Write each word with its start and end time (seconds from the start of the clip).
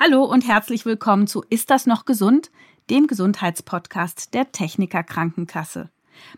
Hallo 0.00 0.22
und 0.22 0.46
herzlich 0.46 0.86
willkommen 0.86 1.26
zu 1.26 1.42
Ist 1.50 1.70
das 1.70 1.84
noch 1.86 2.04
gesund? 2.04 2.52
dem 2.88 3.08
Gesundheitspodcast 3.08 4.32
der 4.32 4.52
Techniker 4.52 5.02
Krankenkasse. 5.02 5.90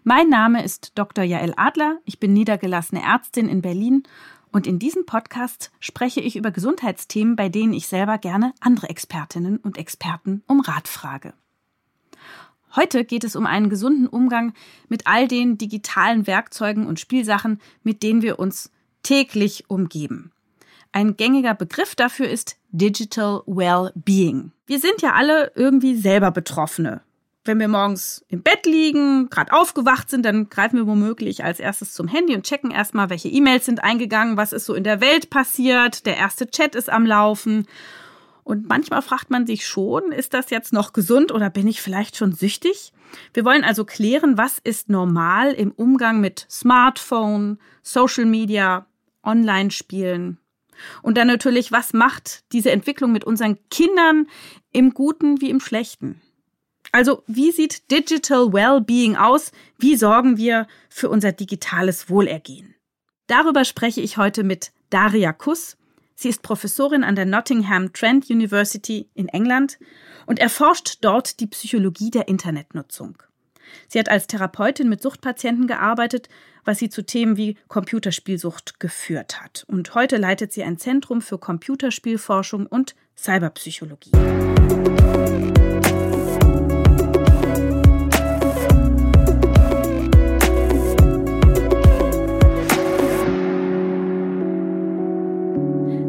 Mein 0.03 0.31
Name 0.31 0.65
ist 0.65 0.93
Dr. 0.95 1.25
Jael 1.25 1.53
Adler, 1.59 1.99
ich 2.07 2.19
bin 2.19 2.33
niedergelassene 2.33 3.03
Ärztin 3.03 3.51
in 3.51 3.61
Berlin 3.61 4.05
und 4.51 4.67
in 4.67 4.79
diesem 4.79 5.05
Podcast 5.05 5.73
spreche 5.79 6.23
ich 6.23 6.37
über 6.37 6.51
Gesundheitsthemen, 6.51 7.37
bei 7.37 7.51
denen 7.51 7.75
ich 7.75 7.87
selber 7.87 8.17
gerne 8.17 8.55
andere 8.61 8.89
Expertinnen 8.89 9.59
und 9.59 9.77
Experten 9.77 10.43
um 10.47 10.61
Rat 10.61 10.89
frage. 10.89 11.35
Heute 12.75 13.05
geht 13.05 13.25
es 13.25 13.37
um 13.37 13.45
einen 13.45 13.69
gesunden 13.69 14.07
Umgang 14.07 14.55
mit 14.89 15.07
all 15.07 15.29
den 15.29 15.59
digitalen 15.59 16.27
Werkzeugen 16.27 16.87
und 16.87 16.99
Spielsachen, 16.99 17.61
mit 17.83 18.03
denen 18.03 18.23
wir 18.23 18.39
uns 18.39 18.73
täglich 19.03 19.69
umgeben. 19.69 20.33
Ein 20.93 21.19
gängiger 21.19 21.55
Begriff 21.55 21.95
dafür 21.95 22.31
ist 22.31 22.57
Digital 22.73 23.43
Well-Being. 23.47 24.53
Wir 24.67 24.79
sind 24.79 25.03
ja 25.03 25.13
alle 25.15 25.53
irgendwie 25.55 25.97
selber 25.97 26.31
Betroffene. 26.31 27.03
Wenn 27.45 27.59
wir 27.59 27.69
morgens 27.69 28.25
im 28.29 28.43
Bett 28.43 28.67
liegen, 28.67 29.31
gerade 29.31 29.53
aufgewacht 29.53 30.11
sind, 30.11 30.25
dann 30.25 30.51
greifen 30.51 30.77
wir 30.77 30.87
womöglich 30.87 31.43
als 31.43 31.59
erstes 31.59 31.95
zum 31.95 32.07
Handy 32.07 32.35
und 32.35 32.45
checken 32.45 32.71
erstmal, 32.71 33.09
welche 33.09 33.29
E-Mails 33.29 33.65
sind 33.65 33.83
eingegangen, 33.83 34.37
was 34.37 34.53
ist 34.53 34.67
so 34.67 34.75
in 34.75 34.85
der 34.85 35.01
Welt 35.01 35.31
passiert, 35.31 36.05
der 36.07 36.17
erste 36.17 36.49
Chat 36.49 36.75
ist 36.75 36.91
am 36.91 37.07
Laufen. 37.07 37.67
Und 38.45 38.69
manchmal 38.69 39.01
fragt 39.01 39.31
man 39.31 39.47
sich 39.47 39.67
schon, 39.67 40.13
ist 40.13 40.35
das 40.35 40.51
jetzt 40.51 40.73
noch 40.73 40.93
gesund 40.93 41.33
oder 41.33 41.51
bin 41.51 41.67
ich 41.67 41.81
vielleicht 41.81 42.17
schon 42.17 42.33
süchtig? 42.33 42.93
Wir 43.33 43.45
wollen 43.45 43.65
also 43.65 43.85
klären, 43.85 44.37
was 44.39 44.59
ist 44.59 44.89
normal 44.89 45.53
im 45.53 45.73
Umgang 45.73 46.21
mit 46.21 46.47
Smartphone, 46.51 47.59
Social 47.83 48.27
Media, 48.27 48.87
Online-Spielen 49.23 50.39
und 51.03 51.17
dann 51.17 51.27
natürlich, 51.27 51.73
was 51.73 51.93
macht 51.93 52.45
diese 52.53 52.71
Entwicklung 52.71 53.13
mit 53.13 53.25
unseren 53.25 53.59
Kindern 53.71 54.27
im 54.73 54.95
Guten 54.95 55.41
wie 55.41 55.51
im 55.51 55.61
Schlechten? 55.61 56.21
Also, 56.93 57.23
wie 57.27 57.53
sieht 57.53 57.91
Digital 57.91 58.53
Wellbeing 58.53 59.17
aus? 59.17 59.53
Wie 59.79 59.97
sorgen 59.97 60.37
wir 60.37 60.67
für 60.89 61.09
unser 61.09 61.33
digitales 61.33 62.11
Wohlergehen? 62.11 62.75
Darüber 63.29 63.65
spreche 63.65 64.01
ich 64.01 64.17
heute 64.17 64.43
mit 64.43 64.73
Daria 64.91 65.33
Kuss. 65.33 65.77
Sie 66.17 66.29
ist 66.29 66.43
Professorin 66.43 67.05
an 67.05 67.15
der 67.15 67.27
Nottingham 67.27 67.93
Trent 67.93 68.29
University 68.29 69.09
in 69.15 69.29
England 69.29 69.79
und 70.27 70.41
erforscht 70.41 70.99
dort 71.01 71.39
die 71.41 71.47
Psychologie 71.47 72.11
der 72.11 72.27
Internetnutzung. 72.27 73.23
Sie 73.89 73.99
hat 73.99 74.09
als 74.09 74.27
Therapeutin 74.27 74.89
mit 74.89 75.03
Suchtpatienten 75.03 75.67
gearbeitet, 75.67 76.29
was 76.65 76.79
sie 76.79 76.89
zu 76.89 77.05
Themen 77.05 77.37
wie 77.37 77.57
Computerspielsucht 77.69 78.81
geführt 78.81 79.41
hat. 79.41 79.65
Und 79.69 79.95
heute 79.95 80.17
leitet 80.17 80.53
sie 80.53 80.63
ein 80.63 80.79
Zentrum 80.79 81.21
für 81.23 81.39
Computerspielforschung 81.39 82.67
und 82.67 82.95
Cyberpsychologie. 83.17 84.13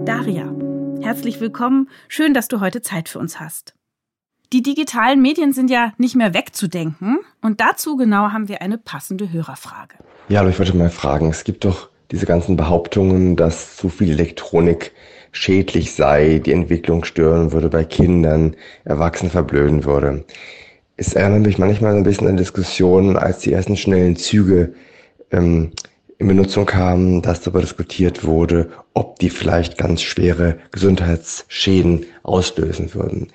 Daria, 0.05 0.53
herzlich 1.01 1.39
willkommen. 1.39 1.89
Schön, 2.07 2.33
dass 2.33 2.47
du 2.47 2.59
heute 2.59 2.81
Zeit 2.81 3.09
für 3.09 3.19
uns 3.19 3.39
hast. 3.39 3.75
Die 4.53 4.61
digitalen 4.61 5.21
Medien 5.21 5.53
sind 5.53 5.69
ja 5.69 5.93
nicht 5.97 6.17
mehr 6.17 6.33
wegzudenken. 6.33 7.19
Und 7.41 7.61
dazu 7.61 7.95
genau 7.95 8.31
haben 8.31 8.49
wir 8.49 8.61
eine 8.61 8.77
passende 8.77 9.31
Hörerfrage. 9.31 9.95
Ja, 10.27 10.41
aber 10.41 10.49
ich 10.49 10.59
wollte 10.59 10.75
mal 10.75 10.89
fragen, 10.89 11.29
es 11.29 11.45
gibt 11.45 11.63
doch 11.63 11.89
diese 12.11 12.25
ganzen 12.25 12.57
Behauptungen, 12.57 13.37
dass 13.37 13.77
zu 13.77 13.87
viel 13.87 14.11
Elektronik 14.11 14.91
schädlich 15.31 15.93
sei, 15.93 16.41
die 16.45 16.51
Entwicklung 16.51 17.05
stören 17.05 17.53
würde 17.53 17.69
bei 17.69 17.85
Kindern, 17.85 18.57
Erwachsene 18.83 19.31
verblöden 19.31 19.85
würde. 19.85 20.25
Es 20.97 21.13
erinnert 21.13 21.45
mich 21.45 21.57
manchmal 21.57 21.95
ein 21.95 22.03
bisschen 22.03 22.27
an 22.27 22.35
Diskussionen, 22.35 23.15
als 23.15 23.39
die 23.39 23.53
ersten 23.53 23.77
schnellen 23.77 24.17
Züge 24.17 24.73
ähm, 25.31 25.71
in 26.17 26.27
Benutzung 26.27 26.65
kamen, 26.65 27.21
dass 27.21 27.39
darüber 27.39 27.61
diskutiert 27.61 28.25
wurde, 28.25 28.69
ob 28.93 29.17
die 29.19 29.29
vielleicht 29.29 29.77
ganz 29.77 30.01
schwere 30.01 30.57
Gesundheitsschäden 30.71 32.05
auslösen 32.23 32.93
würden 32.93 33.29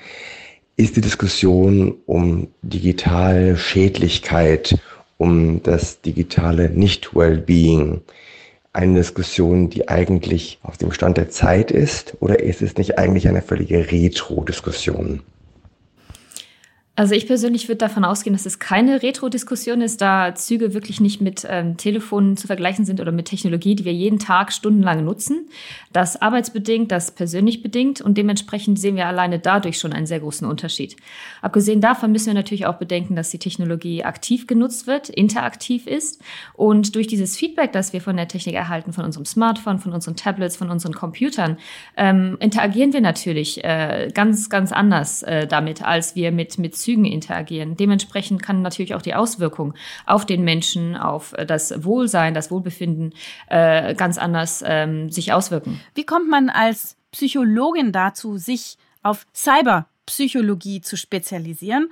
ist 0.77 0.97
die 0.97 1.01
Diskussion 1.01 1.95
um 2.07 2.49
digitale 2.63 3.57
Schädlichkeit, 3.57 4.79
um 5.19 5.63
das 5.63 6.03
digitale 6.03 6.69
Nicht-Wellbeing 6.69 8.03
eine 8.75 8.99
Diskussion, 8.99 9.71
die 9.71 9.89
eigentlich 9.89 10.59
auf 10.63 10.77
dem 10.77 10.93
Stand 10.93 11.17
der 11.17 11.31
Zeit 11.31 11.71
ist, 11.71 12.19
oder 12.21 12.41
ist 12.41 12.61
es 12.61 12.77
nicht 12.77 12.99
eigentlich 12.99 13.27
eine 13.27 13.41
völlige 13.41 13.91
Retro-Diskussion? 13.91 15.23
Also 16.99 17.15
ich 17.15 17.27
persönlich 17.27 17.69
würde 17.69 17.77
davon 17.77 18.07
ausgehen, 18.07 18.35
dass 18.35 18.47
es 18.47 18.59
keine 18.59 19.03
Retro-Diskussion 19.03 19.83
ist, 19.83 20.01
da 20.01 20.35
Züge 20.35 20.73
wirklich 20.73 20.99
nicht 20.99 21.21
mit 21.21 21.47
ähm, 21.47 21.77
Telefonen 21.77 22.39
zu 22.39 22.47
vergleichen 22.47 22.87
sind 22.87 23.03
oder 23.03 23.13
mit 23.13 23.27
Technologie, 23.27 23.75
die 23.75 23.85
wir 23.85 23.93
jeden 23.93 24.19
Tag 24.19 24.51
stundenlang 24.51 25.05
nutzen. 25.05 25.47
Das 25.93 26.23
arbeitsbedingt, 26.23 26.91
das 26.91 27.11
persönlich 27.11 27.63
bedingt 27.63 28.01
und 28.01 28.17
dementsprechend 28.17 28.81
sehen 28.81 28.97
wir 28.97 29.07
alleine 29.07 29.39
dadurch 29.39 29.79
schon 29.79 29.93
einen 29.93 30.07
sehr 30.07 30.21
großen 30.21 30.49
Unterschied. 30.49 30.97
Abgesehen 31.43 31.83
davon 31.83 32.13
müssen 32.13 32.29
wir 32.29 32.35
natürlich 32.35 32.65
auch 32.65 32.77
bedenken, 32.77 33.15
dass 33.15 33.29
die 33.29 33.39
Technologie 33.39 34.03
aktiv 34.03 34.47
genutzt 34.47 34.87
wird, 34.87 35.11
interaktiv 35.11 35.87
ist 35.87 36.23
und 36.55 36.95
durch 36.95 37.07
dieses 37.09 37.37
Feedback, 37.37 37.73
das 37.73 37.93
wir 37.93 38.01
von 38.01 38.17
der 38.17 38.27
Technik 38.27 38.55
erhalten, 38.55 38.95
von 38.95 39.05
unserem 39.05 39.27
Smartphone, 39.27 39.81
von 39.81 39.93
unseren 39.93 40.17
Tablets, 40.17 40.57
von 40.57 40.71
unseren 40.71 40.95
Computern, 40.95 41.59
ähm, 41.99 42.39
interagieren 42.41 42.95
wir 42.95 43.03
natürlich 43.03 43.63
äh, 43.65 44.11
ganz, 44.15 44.49
ganz 44.49 44.73
anders 44.73 45.23
äh, 45.23 45.47
damit, 45.47 45.83
als 45.83 46.17
wir 46.17 46.33
mit, 46.33 46.57
mit 46.57 46.86
Zügen 46.87 47.05
interagieren. 47.05 47.77
Dementsprechend 47.77 48.45
kann 48.45 48.63
natürlich 48.63 48.95
auch 48.95 49.03
die 49.03 49.17
Auswirkung 49.17 49.75
auf 50.07 50.25
den 50.25 50.45
Menschen, 50.45 50.97
auf 50.97 51.33
äh, 51.33 51.45
das 51.45 51.83
Wohlsein, 51.83 52.33
das 52.33 52.53
Wohlbefinden 52.53 53.13
äh, 53.49 53.97
ganz 53.97 54.19
anders 54.19 54.63
ähm, 54.65 55.11
sich 55.11 55.33
auswirken. 55.33 55.81
Wie 55.97 56.07
kommt 56.07 56.31
man 56.31 56.49
als 56.49 56.97
Psychologin 57.11 57.91
dazu, 57.91 58.37
sich 58.37 58.79
auf 59.03 59.27
Cyberpsychologie 59.35 60.81
zu 60.81 60.97
spezialisieren? 60.97 61.91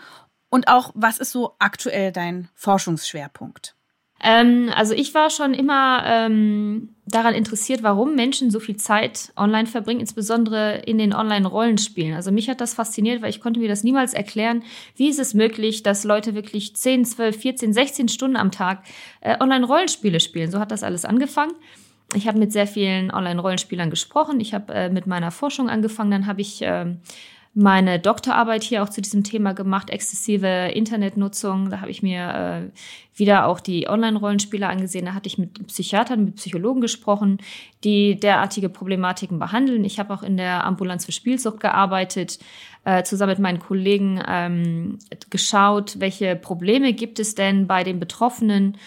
Und 0.49 0.69
auch, 0.69 0.93
was 0.95 1.19
ist 1.19 1.33
so 1.33 1.57
aktuell 1.59 2.13
dein 2.13 2.49
Forschungsschwerpunkt? 2.55 3.75
Ähm, 4.25 4.71
also 4.75 4.95
ich 4.95 5.13
war 5.15 5.29
schon 5.29 5.53
immer 5.53 6.03
ähm, 6.07 6.89
daran 7.07 7.35
interessiert, 7.35 7.83
warum 7.83 8.15
Menschen 8.15 8.51
so 8.51 8.59
viel 8.59 8.77
Zeit 8.77 9.33
online 9.37 9.67
verbringen, 9.67 10.01
insbesondere 10.01 10.79
in 10.87 10.97
den 10.97 11.13
Online-Rollenspielen. 11.13 12.15
Also 12.15 12.33
mich 12.33 12.49
hat 12.49 12.63
das 12.63 12.73
fasziniert, 12.73 13.21
weil 13.21 13.29
ich 13.29 13.43
konnte 13.43 13.61
mir 13.61 13.69
das 13.69 13.85
niemals 13.85 14.15
erklären. 14.15 14.63
Wie 14.97 15.11
ist 15.11 15.19
es 15.19 15.35
möglich, 15.35 15.83
dass 15.83 16.05
Leute 16.05 16.35
wirklich 16.35 16.75
10, 16.75 17.05
12, 17.05 17.37
14, 17.37 17.73
16 17.75 18.09
Stunden 18.09 18.37
am 18.37 18.51
Tag 18.51 18.83
äh, 19.21 19.37
Online-Rollenspiele 19.39 20.19
spielen? 20.21 20.51
So 20.51 20.59
hat 20.59 20.71
das 20.71 20.83
alles 20.83 21.05
angefangen. 21.05 21.53
Ich 22.15 22.27
habe 22.27 22.39
mit 22.39 22.51
sehr 22.51 22.67
vielen 22.67 23.11
Online-Rollenspielern 23.11 23.91
gesprochen. 23.91 24.41
Ich 24.41 24.55
habe 24.55 24.73
äh, 24.73 24.89
mit 24.89 25.07
meiner 25.07 25.33
Forschung 25.33 25.69
angefangen. 25.69 26.11
Dann 26.11 26.27
habe 26.27 26.41
ich 26.41 26.63
äh, 26.63 26.97
meine 27.55 28.01
Doktorarbeit 28.01 28.65
hier 28.65 28.83
auch 28.83 28.89
zu 28.89 29.01
diesem 29.01 29.23
Thema 29.23 29.53
gemacht, 29.53 29.89
exzessive 29.89 30.73
Internetnutzung. 30.75 31.71
Da 31.71 31.81
habe 31.81 31.91
ich 31.91 32.03
mir 32.03 32.71
äh, 32.75 33.19
wieder 33.19 33.47
auch 33.47 33.61
die 33.61 33.89
Online-Rollenspiele 33.89 34.67
angesehen. 34.67 35.07
Da 35.07 35.15
hatte 35.15 35.29
ich 35.29 35.39
mit 35.39 35.65
Psychiatern, 35.69 36.25
mit 36.25 36.37
Psychologen 36.37 36.81
gesprochen, 36.81 37.39
die 37.85 38.19
derartige 38.19 38.69
Problematiken 38.69 39.39
behandeln. 39.39 39.85
Ich 39.85 40.01
habe 40.01 40.13
auch 40.13 40.25
in 40.25 40.37
der 40.37 40.65
Ambulanz 40.65 41.07
für 41.07 41.13
Spielsucht 41.13 41.61
gearbeitet, 41.61 42.41
äh, 42.85 43.05
zusammen 43.05 43.31
mit 43.31 43.39
meinen 43.39 43.61
Kollegen 43.61 44.21
ähm, 44.27 44.99
geschaut, 45.31 46.01
welche 46.01 46.35
Probleme 46.35 46.93
gibt 46.93 47.21
es 47.21 47.37
denn 47.37 47.69
bei 47.69 47.85
den 47.85 48.01
Betroffenen. 48.01 48.79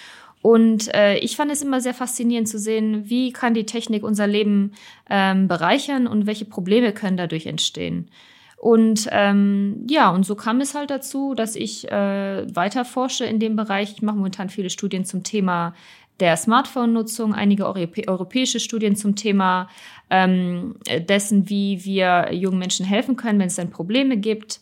Und 0.42 0.94
äh, 0.94 1.18
ich 1.20 1.38
fand 1.38 1.52
es 1.52 1.62
immer 1.62 1.80
sehr 1.80 1.94
faszinierend 1.94 2.50
zu 2.50 2.60
sehen, 2.60 3.10
wie 3.10 3.32
kann 3.32 3.54
die 3.54 3.66
Technik 3.66 4.04
unser 4.04 4.28
Leben 4.28 4.74
ähm, 5.10 5.48
bereichern 5.48 6.06
und 6.06 6.26
welche 6.26 6.46
Probleme 6.46 6.92
können 6.92 7.18
dadurch 7.18 7.46
entstehen. 7.46 8.10
Und 8.58 9.08
ähm, 9.12 9.86
ja, 9.88 10.10
und 10.10 10.26
so 10.26 10.36
kam 10.36 10.62
es 10.62 10.74
halt 10.74 10.90
dazu, 10.90 11.36
dass 11.36 11.56
ich 11.56 11.90
äh, 11.92 12.56
weiter 12.56 12.86
forsche 12.86 13.24
in 13.24 13.40
dem 13.40 13.56
Bereich. 13.56 13.94
Ich 13.94 14.02
mache 14.02 14.18
momentan 14.18 14.50
viele 14.50 14.72
Studien 14.72 15.06
zum 15.06 15.24
Thema 15.24 15.74
der 16.20 16.36
Smartphone-Nutzung, 16.36 17.36
einige 17.36 17.68
Europä 17.68 18.08
europäische 18.08 18.60
Studien 18.60 18.96
zum 18.96 19.16
Thema 19.16 19.70
ähm, 20.10 20.76
dessen, 21.08 21.50
wie 21.50 21.86
wir 21.86 22.34
jungen 22.34 22.58
Menschen 22.58 22.86
helfen 22.86 23.16
können, 23.16 23.40
wenn 23.40 23.48
es 23.48 23.56
dann 23.56 23.70
Probleme 23.70 24.18
gibt. 24.18 24.60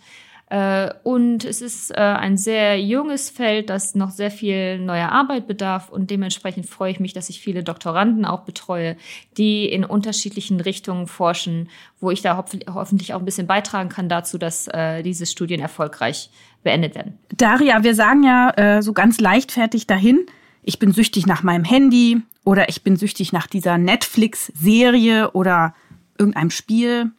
Äh, 0.49 0.91
und 1.03 1.43
es 1.43 1.61
ist 1.61 1.91
äh, 1.91 1.95
ein 1.95 2.37
sehr 2.37 2.79
junges 2.79 3.29
Feld, 3.29 3.69
das 3.69 3.95
noch 3.95 4.11
sehr 4.11 4.29
viel 4.29 4.79
neuer 4.79 5.09
Arbeit 5.11 5.47
bedarf. 5.47 5.89
Und 5.89 6.11
dementsprechend 6.11 6.67
freue 6.67 6.91
ich 6.91 6.99
mich, 6.99 7.13
dass 7.13 7.29
ich 7.29 7.41
viele 7.41 7.63
Doktoranden 7.63 8.25
auch 8.25 8.41
betreue, 8.41 8.95
die 9.37 9.67
in 9.67 9.83
unterschiedlichen 9.83 10.59
Richtungen 10.59 11.07
forschen, 11.07 11.69
wo 11.99 12.11
ich 12.11 12.21
da 12.21 12.37
hoffentlich 12.37 13.13
auch 13.13 13.19
ein 13.19 13.25
bisschen 13.25 13.47
beitragen 13.47 13.89
kann 13.89 14.07
dazu, 14.07 14.37
dass 14.37 14.67
äh, 14.67 15.01
diese 15.01 15.25
Studien 15.25 15.59
erfolgreich 15.59 16.29
beendet 16.63 16.95
werden. 16.95 17.17
Daria, 17.35 17.83
wir 17.83 17.93
sagen 17.93 18.23
ja 18.23 18.81
so 18.81 18.91
ganz 18.93 19.19
leichtfertig 19.19 19.85
dahin, 19.85 20.25
ich 20.63 20.79
bin 20.79 20.91
süchtig 20.93 21.27
nach 21.27 21.43
meinem 21.43 21.63
Handy 21.63 22.23
oder 22.43 22.69
ich 22.69 22.81
bin 22.81 22.95
süchtig 22.95 23.31
nach 23.31 23.45
dieser 23.45 23.77
Netflix-Serie 23.77 25.29
oder 25.31 25.75
irgendeinem 26.17 26.49
Spiel 26.49 27.11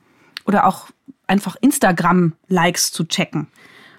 oder 0.47 0.67
auch 0.67 0.89
einfach 1.27 1.57
Instagram-Likes 1.61 2.93
zu 2.93 3.05
checken. 3.05 3.49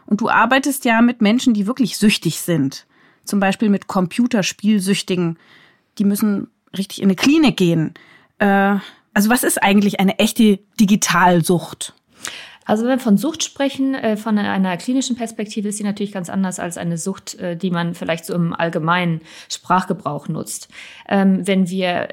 Und 0.05 0.21
du 0.21 0.29
arbeitest 0.29 0.85
ja 0.85 1.01
mit 1.01 1.21
Menschen, 1.21 1.53
die 1.53 1.67
wirklich 1.67 1.97
süchtig 1.97 2.39
sind. 2.39 2.85
Zum 3.25 3.39
Beispiel 3.39 3.69
mit 3.69 3.87
Computerspielsüchtigen. 3.87 5.37
Die 5.97 6.05
müssen 6.05 6.47
richtig 6.77 6.99
in 6.99 7.05
eine 7.05 7.15
Klinik 7.15 7.57
gehen. 7.57 7.93
Äh, 8.39 8.77
also 9.13 9.29
was 9.29 9.43
ist 9.43 9.61
eigentlich 9.61 9.99
eine 9.99 10.19
echte 10.19 10.59
Digitalsucht? 10.79 11.93
Also 12.67 12.83
wenn 12.83 12.91
wir 12.91 12.99
von 12.99 13.17
Sucht 13.17 13.43
sprechen, 13.43 13.95
äh, 13.95 14.17
von 14.17 14.37
einer 14.37 14.75
klinischen 14.77 15.15
Perspektive 15.15 15.69
ist 15.69 15.77
sie 15.77 15.83
natürlich 15.83 16.11
ganz 16.11 16.29
anders 16.29 16.59
als 16.59 16.77
eine 16.77 16.97
Sucht, 16.97 17.35
äh, 17.35 17.55
die 17.55 17.71
man 17.71 17.95
vielleicht 17.95 18.25
so 18.25 18.33
im 18.35 18.53
allgemeinen 18.53 19.21
Sprachgebrauch 19.49 20.27
nutzt. 20.27 20.67
Ähm, 21.07 21.47
wenn 21.47 21.69
wir 21.69 22.09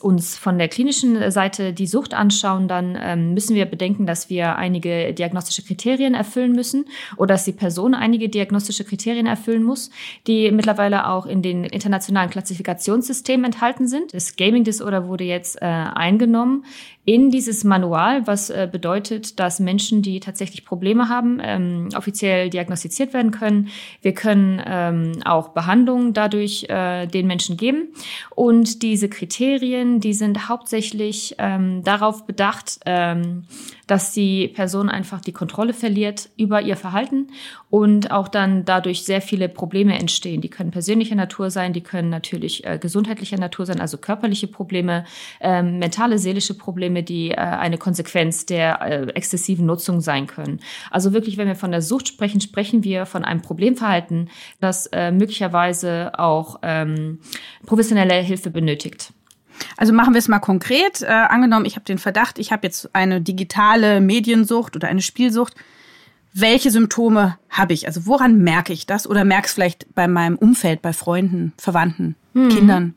uns 0.00 0.38
von 0.38 0.58
der 0.58 0.68
klinischen 0.68 1.30
Seite 1.30 1.74
die 1.74 1.86
Sucht 1.86 2.14
anschauen, 2.14 2.68
dann 2.68 2.98
ähm, 3.00 3.34
müssen 3.34 3.54
wir 3.54 3.66
bedenken, 3.66 4.06
dass 4.06 4.30
wir 4.30 4.56
einige 4.56 5.12
diagnostische 5.12 5.62
Kriterien 5.62 6.14
erfüllen 6.14 6.52
müssen 6.52 6.86
oder 7.18 7.34
dass 7.34 7.44
die 7.44 7.52
Person 7.52 7.94
einige 7.94 8.30
diagnostische 8.30 8.84
Kriterien 8.84 9.26
erfüllen 9.26 9.62
muss, 9.62 9.90
die 10.26 10.50
mittlerweile 10.50 11.08
auch 11.08 11.26
in 11.26 11.42
den 11.42 11.64
internationalen 11.64 12.30
Klassifikationssystemen 12.30 13.44
enthalten 13.44 13.86
sind. 13.86 14.14
Das 14.14 14.36
Gaming 14.36 14.64
Disorder 14.64 15.06
wurde 15.06 15.24
jetzt 15.24 15.60
äh, 15.60 15.66
eingenommen 15.66 16.64
in 17.08 17.30
dieses 17.30 17.64
Manual, 17.64 18.26
was 18.26 18.50
äh, 18.50 18.68
bedeutet, 18.70 19.40
dass 19.40 19.60
Menschen, 19.60 20.02
die 20.02 20.20
tatsächlich 20.20 20.66
Probleme 20.66 21.08
haben, 21.08 21.40
ähm, 21.42 21.88
offiziell 21.96 22.50
diagnostiziert 22.50 23.14
werden 23.14 23.30
können. 23.30 23.68
Wir 24.02 24.12
können 24.12 24.62
ähm, 24.66 25.12
auch 25.24 25.48
Behandlungen 25.48 26.12
dadurch 26.12 26.66
äh, 26.68 27.06
den 27.06 27.26
Menschen 27.26 27.56
geben. 27.56 27.94
Und 28.34 28.82
diese 28.82 29.08
Kriterien, 29.08 30.00
die 30.00 30.12
sind 30.12 30.50
hauptsächlich 30.50 31.34
ähm, 31.38 31.82
darauf 31.82 32.26
bedacht, 32.26 32.80
ähm, 32.84 33.44
dass 33.88 34.12
die 34.12 34.48
Person 34.48 34.88
einfach 34.88 35.20
die 35.20 35.32
Kontrolle 35.32 35.72
verliert 35.72 36.28
über 36.36 36.62
ihr 36.62 36.76
Verhalten 36.76 37.28
und 37.70 38.12
auch 38.12 38.28
dann 38.28 38.64
dadurch 38.64 39.04
sehr 39.04 39.20
viele 39.20 39.48
Probleme 39.48 39.98
entstehen. 39.98 40.40
Die 40.40 40.50
können 40.50 40.70
persönlicher 40.70 41.16
Natur 41.16 41.50
sein, 41.50 41.72
die 41.72 41.80
können 41.80 42.10
natürlich 42.10 42.64
äh, 42.64 42.78
gesundheitlicher 42.78 43.38
Natur 43.38 43.66
sein, 43.66 43.80
also 43.80 43.96
körperliche 43.98 44.46
Probleme, 44.46 45.04
äh, 45.40 45.62
mentale, 45.62 46.18
seelische 46.18 46.54
Probleme, 46.54 47.02
die 47.02 47.30
äh, 47.30 47.36
eine 47.36 47.78
Konsequenz 47.78 48.46
der 48.46 48.80
äh, 48.82 49.06
exzessiven 49.14 49.66
Nutzung 49.66 50.00
sein 50.00 50.26
können. 50.26 50.60
Also 50.90 51.12
wirklich, 51.12 51.38
wenn 51.38 51.48
wir 51.48 51.56
von 51.56 51.72
der 51.72 51.82
Sucht 51.82 52.08
sprechen, 52.08 52.40
sprechen 52.40 52.84
wir 52.84 53.06
von 53.06 53.24
einem 53.24 53.40
Problemverhalten, 53.40 54.28
das 54.60 54.86
äh, 54.92 55.10
möglicherweise 55.10 56.12
auch 56.18 56.60
ähm, 56.62 57.20
professionelle 57.64 58.14
Hilfe 58.14 58.50
benötigt. 58.50 59.12
Also 59.76 59.92
machen 59.92 60.14
wir 60.14 60.18
es 60.18 60.28
mal 60.28 60.38
konkret. 60.38 61.02
Äh, 61.02 61.06
angenommen, 61.06 61.64
ich 61.64 61.76
habe 61.76 61.84
den 61.84 61.98
Verdacht, 61.98 62.38
ich 62.38 62.52
habe 62.52 62.66
jetzt 62.66 62.94
eine 62.94 63.20
digitale 63.20 64.00
Mediensucht 64.00 64.76
oder 64.76 64.88
eine 64.88 65.02
Spielsucht. 65.02 65.54
Welche 66.32 66.70
Symptome 66.70 67.38
habe 67.50 67.72
ich? 67.72 67.86
Also 67.86 68.06
woran 68.06 68.38
merke 68.38 68.72
ich 68.72 68.86
das? 68.86 69.08
Oder 69.08 69.24
merke 69.24 69.46
es 69.46 69.52
vielleicht 69.54 69.92
bei 69.94 70.06
meinem 70.06 70.36
Umfeld, 70.36 70.82
bei 70.82 70.92
Freunden, 70.92 71.52
Verwandten? 71.58 72.16
Mhm. 72.34 72.48
Kindern? 72.48 72.94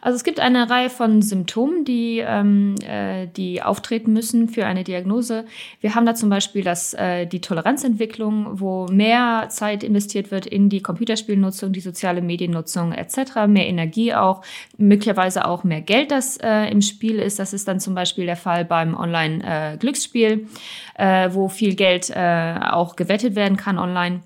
Also 0.00 0.16
es 0.16 0.24
gibt 0.24 0.40
eine 0.40 0.68
Reihe 0.68 0.90
von 0.90 1.22
Symptomen, 1.22 1.84
die, 1.84 2.18
ähm, 2.18 2.74
äh, 2.84 3.28
die 3.28 3.62
auftreten 3.62 4.12
müssen 4.12 4.48
für 4.48 4.66
eine 4.66 4.82
Diagnose. 4.82 5.44
Wir 5.80 5.94
haben 5.94 6.04
da 6.06 6.16
zum 6.16 6.28
Beispiel 6.28 6.64
das, 6.64 6.92
äh, 6.94 7.26
die 7.26 7.40
Toleranzentwicklung, 7.40 8.60
wo 8.60 8.86
mehr 8.88 9.46
Zeit 9.50 9.84
investiert 9.84 10.32
wird 10.32 10.46
in 10.46 10.68
die 10.68 10.82
Computerspielnutzung, 10.82 11.72
die 11.72 11.80
soziale 11.80 12.20
Mediennutzung 12.20 12.92
etc., 12.92 13.46
mehr 13.46 13.68
Energie 13.68 14.12
auch, 14.12 14.42
möglicherweise 14.76 15.44
auch 15.44 15.62
mehr 15.62 15.82
Geld, 15.82 16.10
das 16.10 16.36
äh, 16.38 16.64
im 16.64 16.82
Spiel 16.82 17.20
ist. 17.20 17.38
Das 17.38 17.52
ist 17.52 17.68
dann 17.68 17.78
zum 17.78 17.94
Beispiel 17.94 18.26
der 18.26 18.36
Fall 18.36 18.64
beim 18.64 18.96
Online-Glücksspiel, 18.96 20.48
äh, 20.96 21.30
wo 21.32 21.48
viel 21.48 21.76
Geld 21.76 22.10
äh, 22.10 22.58
auch 22.70 22.96
gewettet 22.96 23.36
werden 23.36 23.56
kann 23.56 23.78
online. 23.78 24.22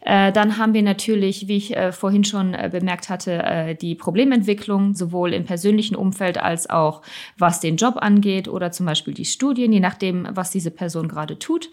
Äh, 0.00 0.32
dann 0.32 0.56
haben 0.56 0.72
wir 0.74 0.82
natürlich, 0.82 1.46
wie 1.48 1.56
ich 1.56 1.76
äh, 1.76 1.92
vorhin 1.92 2.24
schon 2.24 2.54
äh, 2.54 2.68
bemerkt 2.72 3.08
hatte, 3.08 3.76
die 3.80 3.94
Problementwicklung, 3.94 4.94
sowohl 4.94 5.34
im 5.34 5.44
persönlichen 5.44 5.94
Umfeld 5.94 6.38
als 6.38 6.68
auch 6.68 7.02
was 7.36 7.60
den 7.60 7.76
Job 7.76 7.96
angeht 7.98 8.48
oder 8.48 8.72
zum 8.72 8.86
Beispiel 8.86 9.14
die 9.14 9.24
Studien, 9.24 9.72
je 9.72 9.80
nachdem, 9.80 10.26
was 10.32 10.50
diese 10.50 10.70
Person 10.70 11.08
gerade 11.08 11.38
tut. 11.38 11.70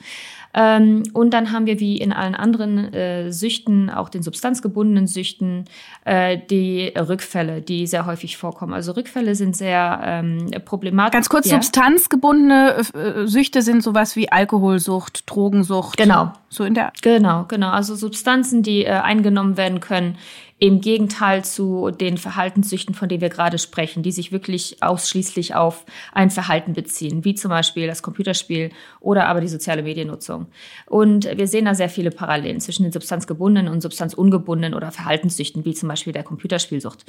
Ähm, 0.57 1.03
und 1.13 1.35
dann 1.35 1.51
haben 1.51 1.67
wir 1.67 1.79
wie 1.79 1.97
in 1.97 2.11
allen 2.11 2.33
anderen 2.33 2.91
äh, 2.91 3.31
Süchten, 3.31 3.91
auch 3.91 4.09
den 4.09 4.23
substanzgebundenen 4.23 5.05
Süchten, 5.05 5.65
äh, 6.03 6.39
die 6.49 6.91
Rückfälle, 6.97 7.61
die 7.61 7.85
sehr 7.85 8.07
häufig 8.07 8.37
vorkommen. 8.37 8.73
Also 8.73 8.93
Rückfälle 8.93 9.35
sind 9.35 9.55
sehr 9.55 9.99
ähm, 10.03 10.49
problematisch. 10.65 11.13
Ganz 11.13 11.29
kurz, 11.29 11.47
ja. 11.47 11.57
substanzgebundene 11.61 12.77
äh, 12.95 13.27
Süchte 13.27 13.61
sind 13.61 13.83
sowas 13.83 14.15
wie 14.15 14.31
Alkoholsucht, 14.31 15.29
Drogensucht. 15.29 15.95
Genau. 15.95 16.33
So 16.49 16.63
in 16.63 16.73
der. 16.73 16.91
Genau, 17.03 17.45
genau. 17.47 17.69
Also 17.69 17.95
Substanzen, 17.95 18.63
die 18.63 18.83
äh, 18.83 18.89
eingenommen 18.89 19.57
werden 19.57 19.79
können, 19.79 20.17
im 20.59 20.81
Gegenteil 20.81 21.45
zu 21.45 21.91
den 21.91 22.17
Verhaltenssüchten, 22.17 22.95
von 22.95 23.09
denen 23.09 23.21
wir 23.21 23.29
gerade 23.29 23.59
sprechen, 23.59 24.01
die 24.01 24.11
sich 24.11 24.31
wirklich 24.31 24.81
ausschließlich 24.81 25.53
auf 25.53 25.85
ein 26.13 26.31
Verhalten 26.31 26.73
beziehen, 26.73 27.23
wie 27.23 27.35
zum 27.35 27.49
Beispiel 27.49 27.85
das 27.85 28.01
Computerspiel 28.01 28.71
oder 28.99 29.27
aber 29.27 29.39
die 29.41 29.47
soziale 29.47 29.83
Mediennutzung. 29.83 30.47
Und 30.87 31.25
wir 31.25 31.47
sehen 31.47 31.65
da 31.65 31.75
sehr 31.75 31.89
viele 31.89 32.09
Parallelen 32.09 32.59
zwischen 32.59 32.83
den 32.83 32.91
substanzgebundenen 32.91 33.71
und 33.71 33.81
substanzungebundenen 33.81 34.73
oder 34.73 34.91
Verhaltenssüchten, 34.91 35.63
wie 35.63 35.75
zum 35.75 35.89
Beispiel 35.89 36.13
der 36.13 36.23
Computerspielsucht. 36.23 37.05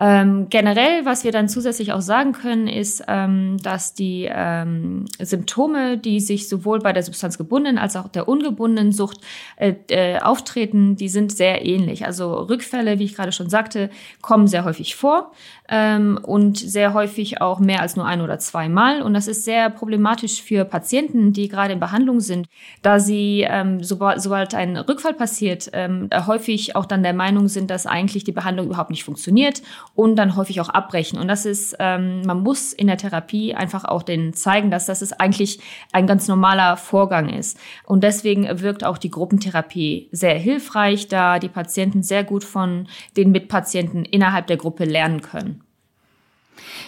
Ähm, 0.00 0.48
generell, 0.48 1.04
was 1.04 1.24
wir 1.24 1.32
dann 1.32 1.48
zusätzlich 1.48 1.92
auch 1.92 2.00
sagen 2.00 2.32
können, 2.32 2.68
ist, 2.68 3.02
ähm, 3.08 3.56
dass 3.62 3.94
die 3.94 4.28
ähm, 4.30 5.06
Symptome, 5.18 5.98
die 5.98 6.20
sich 6.20 6.48
sowohl 6.48 6.78
bei 6.78 6.92
der 6.92 7.02
substanzgebundenen 7.02 7.78
als 7.78 7.96
auch 7.96 8.08
der 8.08 8.28
ungebundenen 8.28 8.92
Sucht 8.92 9.18
äh, 9.56 9.74
äh, 9.88 10.20
auftreten, 10.20 10.94
die 10.94 11.08
sind 11.08 11.32
sehr 11.32 11.64
ähnlich. 11.64 12.06
Also 12.06 12.32
Rückfälle, 12.34 12.98
wie 13.00 13.04
ich 13.04 13.16
gerade 13.16 13.32
schon 13.32 13.50
sagte, 13.50 13.90
kommen 14.22 14.46
sehr 14.46 14.64
häufig 14.64 14.94
vor 14.94 15.32
ähm, 15.68 16.18
und 16.22 16.58
sehr 16.58 16.94
häufig 16.94 17.40
auch 17.40 17.60
mehr 17.60 17.82
als 17.82 17.96
nur 17.96 18.06
ein 18.06 18.20
oder 18.20 18.38
zweimal. 18.38 19.02
Und 19.02 19.14
das 19.14 19.28
ist 19.28 19.44
sehr 19.44 19.70
problematisch 19.70 20.42
für 20.42 20.64
Patienten, 20.64 21.32
die 21.32 21.48
gerade 21.48 21.74
in 21.74 21.80
Behandlung 21.80 22.20
sind, 22.20 22.48
da 22.82 22.98
sie, 22.98 23.46
ähm, 23.48 23.82
sobald, 23.82 24.22
sobald 24.22 24.54
ein 24.54 24.76
Rückfall 24.76 25.14
passiert, 25.14 25.70
ähm, 25.74 26.08
häufig 26.26 26.74
auch 26.74 26.86
dann 26.86 27.02
der 27.02 27.12
Meinung 27.12 27.48
sind, 27.48 27.70
dass 27.70 27.86
eigentlich 27.86 28.24
die 28.24 28.32
Behandlung 28.32 28.66
überhaupt 28.66 28.90
nicht 28.90 29.04
funktioniert 29.04 29.62
und 29.94 30.16
dann 30.16 30.36
häufig 30.36 30.60
auch 30.60 30.70
abbrechen. 30.70 31.18
Und 31.18 31.28
das 31.28 31.44
ist, 31.44 31.76
ähm, 31.78 32.22
man 32.22 32.42
muss 32.42 32.72
in 32.72 32.86
der 32.86 32.96
Therapie 32.96 33.54
einfach 33.54 33.84
auch 33.84 34.02
denen 34.02 34.32
zeigen, 34.32 34.70
dass 34.70 34.86
das 34.86 35.02
ist 35.02 35.20
eigentlich 35.20 35.60
ein 35.92 36.06
ganz 36.06 36.28
normaler 36.28 36.76
Vorgang 36.76 37.28
ist. 37.28 37.58
Und 37.84 38.04
deswegen 38.04 38.48
wirkt 38.62 38.84
auch 38.84 38.98
die 38.98 39.10
Gruppentherapie 39.10 40.08
sehr 40.12 40.34
hilfreich, 40.38 41.08
da 41.08 41.38
die 41.38 41.48
Patienten 41.48 42.02
sehr 42.02 42.24
gut 42.24 42.44
von 42.44 42.88
den 43.16 43.30
Mitpatienten 43.30 44.04
innerhalb 44.04 44.46
der 44.46 44.56
Gruppe 44.56 44.84
lernen 44.84 45.20
können. 45.20 45.57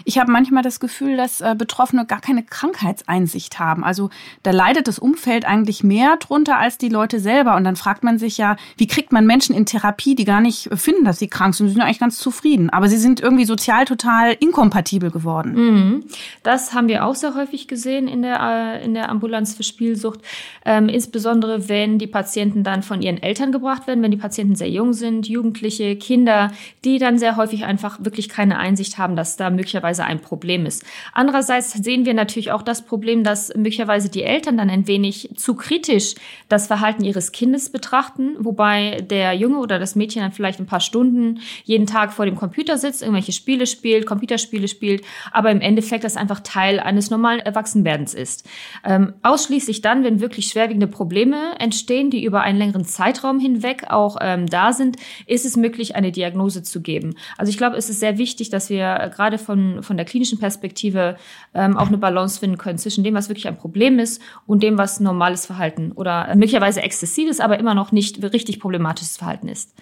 Ich 0.05 0.19
habe 0.19 0.31
manchmal 0.31 0.63
das 0.63 0.81
Gefühl, 0.81 1.17
dass 1.17 1.41
äh, 1.41 1.55
Betroffene 1.57 2.07
gar 2.07 2.21
keine 2.21 2.43
Krankheitseinsicht 2.43 3.59
haben. 3.59 3.85
Also 3.85 4.11
da 4.43 4.51
leidet 4.51 4.89
das 4.89 4.99
Umfeld 4.99 5.45
eigentlich 5.45 5.85
mehr 5.85 6.17
drunter 6.17 6.59
als 6.59 6.79
die 6.79 6.89
Leute 6.89 7.21
selber. 7.21 7.57
Und 7.57 7.65
dann 7.65 7.77
fragt 7.77 8.05
man 8.05 8.19
sich 8.19 8.39
ja, 8.39 8.57
wie 8.77 8.87
kriegt 8.87 9.13
man 9.13 9.27
Menschen 9.27 9.55
in 9.55 9.67
Therapie, 9.67 10.15
die 10.15 10.25
gar 10.25 10.41
nicht 10.41 10.69
finden, 10.75 11.05
dass 11.05 11.19
sie 11.19 11.29
krank 11.29 11.55
sind? 11.55 11.69
Sie 11.69 11.75
sind 11.75 11.83
eigentlich 11.83 12.01
ganz 12.01 12.19
zufrieden. 12.19 12.71
Aber 12.71 12.89
sie 12.89 12.99
sind 12.99 13.21
irgendwie 13.21 13.45
sozial 13.45 13.85
total 13.85 14.37
inkompatibel 14.39 15.11
geworden. 15.11 15.55
Mhm. 15.55 16.05
Das 16.43 16.75
haben 16.75 16.89
wir 16.89 17.07
auch 17.07 17.15
sehr 17.15 17.35
häufig 17.35 17.69
gesehen 17.69 18.09
in 18.09 18.23
der, 18.23 18.41
äh, 18.41 18.85
in 18.85 18.95
der 18.95 19.09
Ambulanz 19.09 19.55
für 19.55 19.63
Spielsucht. 19.63 20.21
Ähm, 20.65 20.89
insbesondere, 20.89 21.69
wenn 21.69 21.99
die 21.99 22.07
Patienten 22.07 22.65
dann 22.65 22.83
von 22.83 23.03
ihren 23.03 23.23
Eltern 23.23 23.53
gebracht 23.53 23.87
werden, 23.87 24.03
wenn 24.03 24.11
die 24.11 24.17
Patienten 24.17 24.55
sehr 24.55 24.71
jung 24.71 24.93
sind, 24.93 25.29
Jugendliche, 25.29 25.97
Kinder, 25.97 26.53
die 26.85 26.99
dann 26.99 27.19
sehr 27.19 27.37
häufig 27.37 27.65
einfach 27.65 27.99
wirklich 28.05 28.29
keine 28.29 28.59
Einsicht 28.59 28.99
haben, 28.99 29.17
dass 29.17 29.37
da 29.37 29.51
möglicherweise 29.61 30.05
ein 30.05 30.21
Problem 30.21 30.65
ist. 30.65 30.85
Andererseits 31.13 31.73
sehen 31.73 32.07
wir 32.07 32.15
natürlich 32.15 32.51
auch 32.51 32.63
das 32.63 32.83
Problem, 32.83 33.25
dass 33.25 33.55
möglicherweise 33.55 34.09
die 34.09 34.23
Eltern 34.23 34.57
dann 34.57 34.71
ein 34.71 34.87
wenig 34.87 35.31
zu 35.37 35.55
kritisch 35.55 36.15
das 36.49 36.67
Verhalten 36.67 37.05
ihres 37.05 37.33
Kindes 37.33 37.71
betrachten, 37.71 38.37
wobei 38.39 39.03
der 39.03 39.35
Junge 39.35 39.59
oder 39.59 39.79
das 39.79 39.97
Mädchen 39.97 40.23
dann 40.23 40.33
vielleicht 40.33 40.61
ein 40.61 40.67
paar 40.67 40.81
Stunden 40.81 41.41
jeden 41.65 41.87
Tag 41.87 42.13
vor 42.13 42.25
dem 42.25 42.37
Computer 42.37 42.79
sitzt, 42.79 43.03
irgendwelche 43.03 43.33
Spiele 43.33 43.67
spielt, 43.67 44.07
Computerspiele 44.07 44.67
spielt, 44.67 45.03
aber 45.31 45.51
im 45.51 45.61
Endeffekt 45.61 46.05
das 46.05 46.17
einfach 46.17 46.41
Teil 46.41 46.81
eines 46.81 47.11
normalen 47.11 47.41
Erwachsenwerdens 47.41 48.15
ist. 48.15 48.49
Ähm, 48.85 49.13
ausschließlich 49.23 49.83
dann, 49.83 50.05
wenn 50.05 50.21
wirklich 50.21 50.47
schwerwiegende 50.47 50.87
Probleme 50.87 51.59
entstehen, 51.59 52.11
die 52.11 52.25
über 52.25 52.41
einen 52.41 52.59
längeren 52.59 52.87
Zeitraum 52.87 53.39
hinweg 53.39 53.85
auch 53.91 54.17
ähm, 54.21 54.47
da 54.47 54.73
sind, 54.73 54.97
ist 55.27 55.45
es 55.45 55.57
möglich, 55.57 55.97
eine 55.97 56.13
Diagnose 56.13 56.63
zu 56.63 56.81
geben. 56.81 57.15
Also 57.37 57.51
ich 57.51 57.59
glaube, 57.59 57.77
es 57.77 57.91
ist 57.91 58.01
sehr 58.01 58.17
wichtig, 58.17 58.49
dass 58.51 58.71
wir 58.71 58.99
äh, 59.01 59.11
gerade 59.11 59.39
von 59.39 59.50
von, 59.51 59.83
von 59.83 59.97
der 59.97 60.07
klinischen 60.07 60.39
Perspektive 60.39 61.17
ähm, 61.55 61.77
auch 61.77 61.89
eine 61.89 61.99
Balance 61.99 62.39
finden 62.39 62.57
können 62.57 62.79
zwischen 62.79 63.03
dem, 63.03 63.15
was 63.15 63.29
wirklich 63.29 63.49
ein 63.49 63.59
Problem 63.59 63.99
ist 63.99 64.23
und 64.47 64.63
dem, 64.63 64.79
was 64.79 65.01
normales 65.01 65.45
Verhalten 65.45 65.91
oder 65.91 66.29
möglicherweise 66.37 66.83
exzessives, 66.83 67.41
aber 67.41 67.59
immer 67.59 67.75
noch 67.75 67.91
nicht 67.91 68.23
richtig 68.23 68.61
problematisches 68.61 69.17
Verhalten 69.17 69.49
ist. 69.49 69.75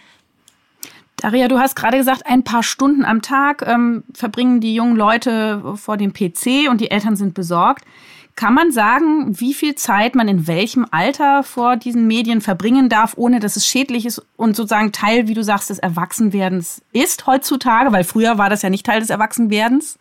Daria, 1.16 1.48
du 1.48 1.58
hast 1.58 1.76
gerade 1.76 1.98
gesagt, 1.98 2.22
ein 2.24 2.44
paar 2.44 2.62
Stunden 2.62 3.04
am 3.04 3.20
Tag 3.20 3.62
ähm, 3.66 4.04
verbringen 4.14 4.60
die 4.60 4.74
jungen 4.74 4.96
Leute 4.96 5.62
vor 5.74 5.98
dem 5.98 6.14
PC 6.14 6.70
und 6.70 6.80
die 6.80 6.90
Eltern 6.90 7.16
sind 7.16 7.34
besorgt. 7.34 7.84
Kann 8.38 8.54
man 8.54 8.70
sagen, 8.70 9.40
wie 9.40 9.52
viel 9.52 9.74
Zeit 9.74 10.14
man 10.14 10.28
in 10.28 10.46
welchem 10.46 10.86
Alter 10.92 11.42
vor 11.42 11.74
diesen 11.74 12.06
Medien 12.06 12.40
verbringen 12.40 12.88
darf, 12.88 13.14
ohne 13.16 13.40
dass 13.40 13.56
es 13.56 13.66
schädlich 13.66 14.06
ist 14.06 14.22
und 14.36 14.54
sozusagen 14.54 14.92
Teil, 14.92 15.26
wie 15.26 15.34
du 15.34 15.42
sagst, 15.42 15.70
des 15.70 15.80
Erwachsenwerdens 15.80 16.80
ist 16.92 17.26
heutzutage? 17.26 17.90
Weil 17.90 18.04
früher 18.04 18.38
war 18.38 18.48
das 18.48 18.62
ja 18.62 18.70
nicht 18.70 18.86
Teil 18.86 19.00
des 19.00 19.10
Erwachsenwerdens. 19.10 19.98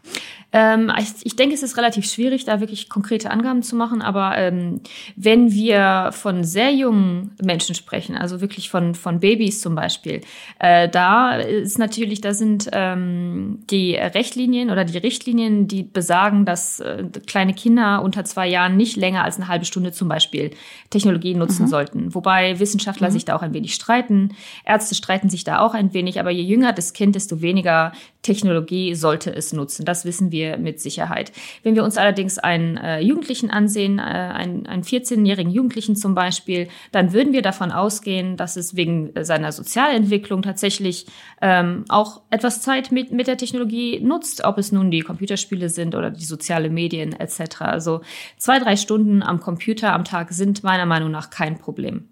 Ähm, 0.59 0.91
ich, 0.97 1.09
ich, 1.23 1.35
denke, 1.35 1.53
es 1.53 1.61
ist 1.61 1.77
relativ 1.77 2.09
schwierig, 2.09 2.45
da 2.45 2.59
wirklich 2.59 2.89
konkrete 2.89 3.29
Angaben 3.29 3.61
zu 3.61 3.75
machen. 3.75 4.01
Aber 4.01 4.35
ähm, 4.39 4.81
wenn 5.15 5.51
wir 5.51 6.09
von 6.13 6.43
sehr 6.43 6.73
jungen 6.73 7.35
Menschen 7.39 7.75
sprechen, 7.75 8.17
also 8.17 8.41
wirklich 8.41 8.71
von, 8.71 8.95
von 8.95 9.19
Babys 9.19 9.61
zum 9.61 9.75
Beispiel, 9.75 10.21
äh, 10.57 10.89
da 10.89 11.35
ist 11.35 11.77
natürlich, 11.77 12.21
da 12.21 12.33
sind 12.33 12.69
ähm, 12.71 13.59
die 13.69 13.93
Rechtlinien 13.93 14.71
oder 14.71 14.83
die 14.83 14.97
Richtlinien, 14.97 15.67
die 15.67 15.83
besagen, 15.83 16.43
dass 16.43 16.79
äh, 16.79 17.03
kleine 17.27 17.53
Kinder 17.53 18.01
unter 18.01 18.25
zwei 18.25 18.47
Jahren 18.47 18.77
nicht 18.77 18.95
länger 18.95 19.23
als 19.23 19.37
eine 19.37 19.49
halbe 19.49 19.65
Stunde 19.65 19.91
zum 19.91 20.07
Beispiel 20.07 20.51
Technologie 20.89 21.35
nutzen 21.35 21.65
mhm. 21.65 21.69
sollten. 21.69 22.15
Wobei 22.15 22.59
Wissenschaftler 22.59 23.09
mhm. 23.09 23.13
sich 23.13 23.25
da 23.25 23.35
auch 23.35 23.43
ein 23.43 23.53
wenig 23.53 23.75
streiten. 23.75 24.33
Ärzte 24.65 24.95
streiten 24.95 25.29
sich 25.29 25.43
da 25.43 25.59
auch 25.59 25.75
ein 25.75 25.93
wenig. 25.93 26.19
Aber 26.19 26.31
je 26.31 26.41
jünger 26.41 26.73
das 26.73 26.93
Kind, 26.93 27.13
desto 27.13 27.43
weniger 27.43 27.91
Technologie 28.23 28.95
sollte 28.95 29.33
es 29.33 29.53
nutzen. 29.53 29.85
Das 29.85 30.03
wissen 30.03 30.31
wir 30.31 30.46
mit 30.55 30.79
Sicherheit. 30.79 31.33
Wenn 31.63 31.75
wir 31.75 31.83
uns 31.83 31.97
allerdings 31.97 32.39
einen 32.39 32.77
äh, 32.77 33.01
Jugendlichen 33.01 33.49
ansehen, 33.49 33.99
äh, 33.99 34.01
einen, 34.01 34.65
einen 34.65 34.83
14-jährigen 34.83 35.51
Jugendlichen 35.51 35.97
zum 35.97 36.15
Beispiel, 36.15 36.69
dann 36.93 37.11
würden 37.11 37.33
wir 37.33 37.41
davon 37.41 37.71
ausgehen, 37.71 38.37
dass 38.37 38.55
es 38.55 38.77
wegen 38.77 39.11
seiner 39.21 39.51
Sozialentwicklung 39.51 40.43
tatsächlich 40.43 41.07
ähm, 41.41 41.83
auch 41.89 42.21
etwas 42.29 42.61
Zeit 42.61 42.91
mit, 42.91 43.11
mit 43.11 43.27
der 43.27 43.37
Technologie 43.37 43.99
nutzt, 43.99 44.45
ob 44.45 44.57
es 44.57 44.71
nun 44.71 44.91
die 44.91 45.01
Computerspiele 45.01 45.67
sind 45.67 45.95
oder 45.95 46.11
die 46.11 46.23
soziale 46.23 46.69
Medien 46.69 47.11
etc. 47.11 47.61
Also 47.61 48.01
zwei, 48.37 48.59
drei 48.59 48.77
Stunden 48.77 49.23
am 49.23 49.41
Computer 49.41 49.91
am 49.91 50.05
Tag 50.05 50.31
sind 50.31 50.63
meiner 50.63 50.85
Meinung 50.85 51.11
nach 51.11 51.29
kein 51.29 51.57
Problem. 51.57 52.07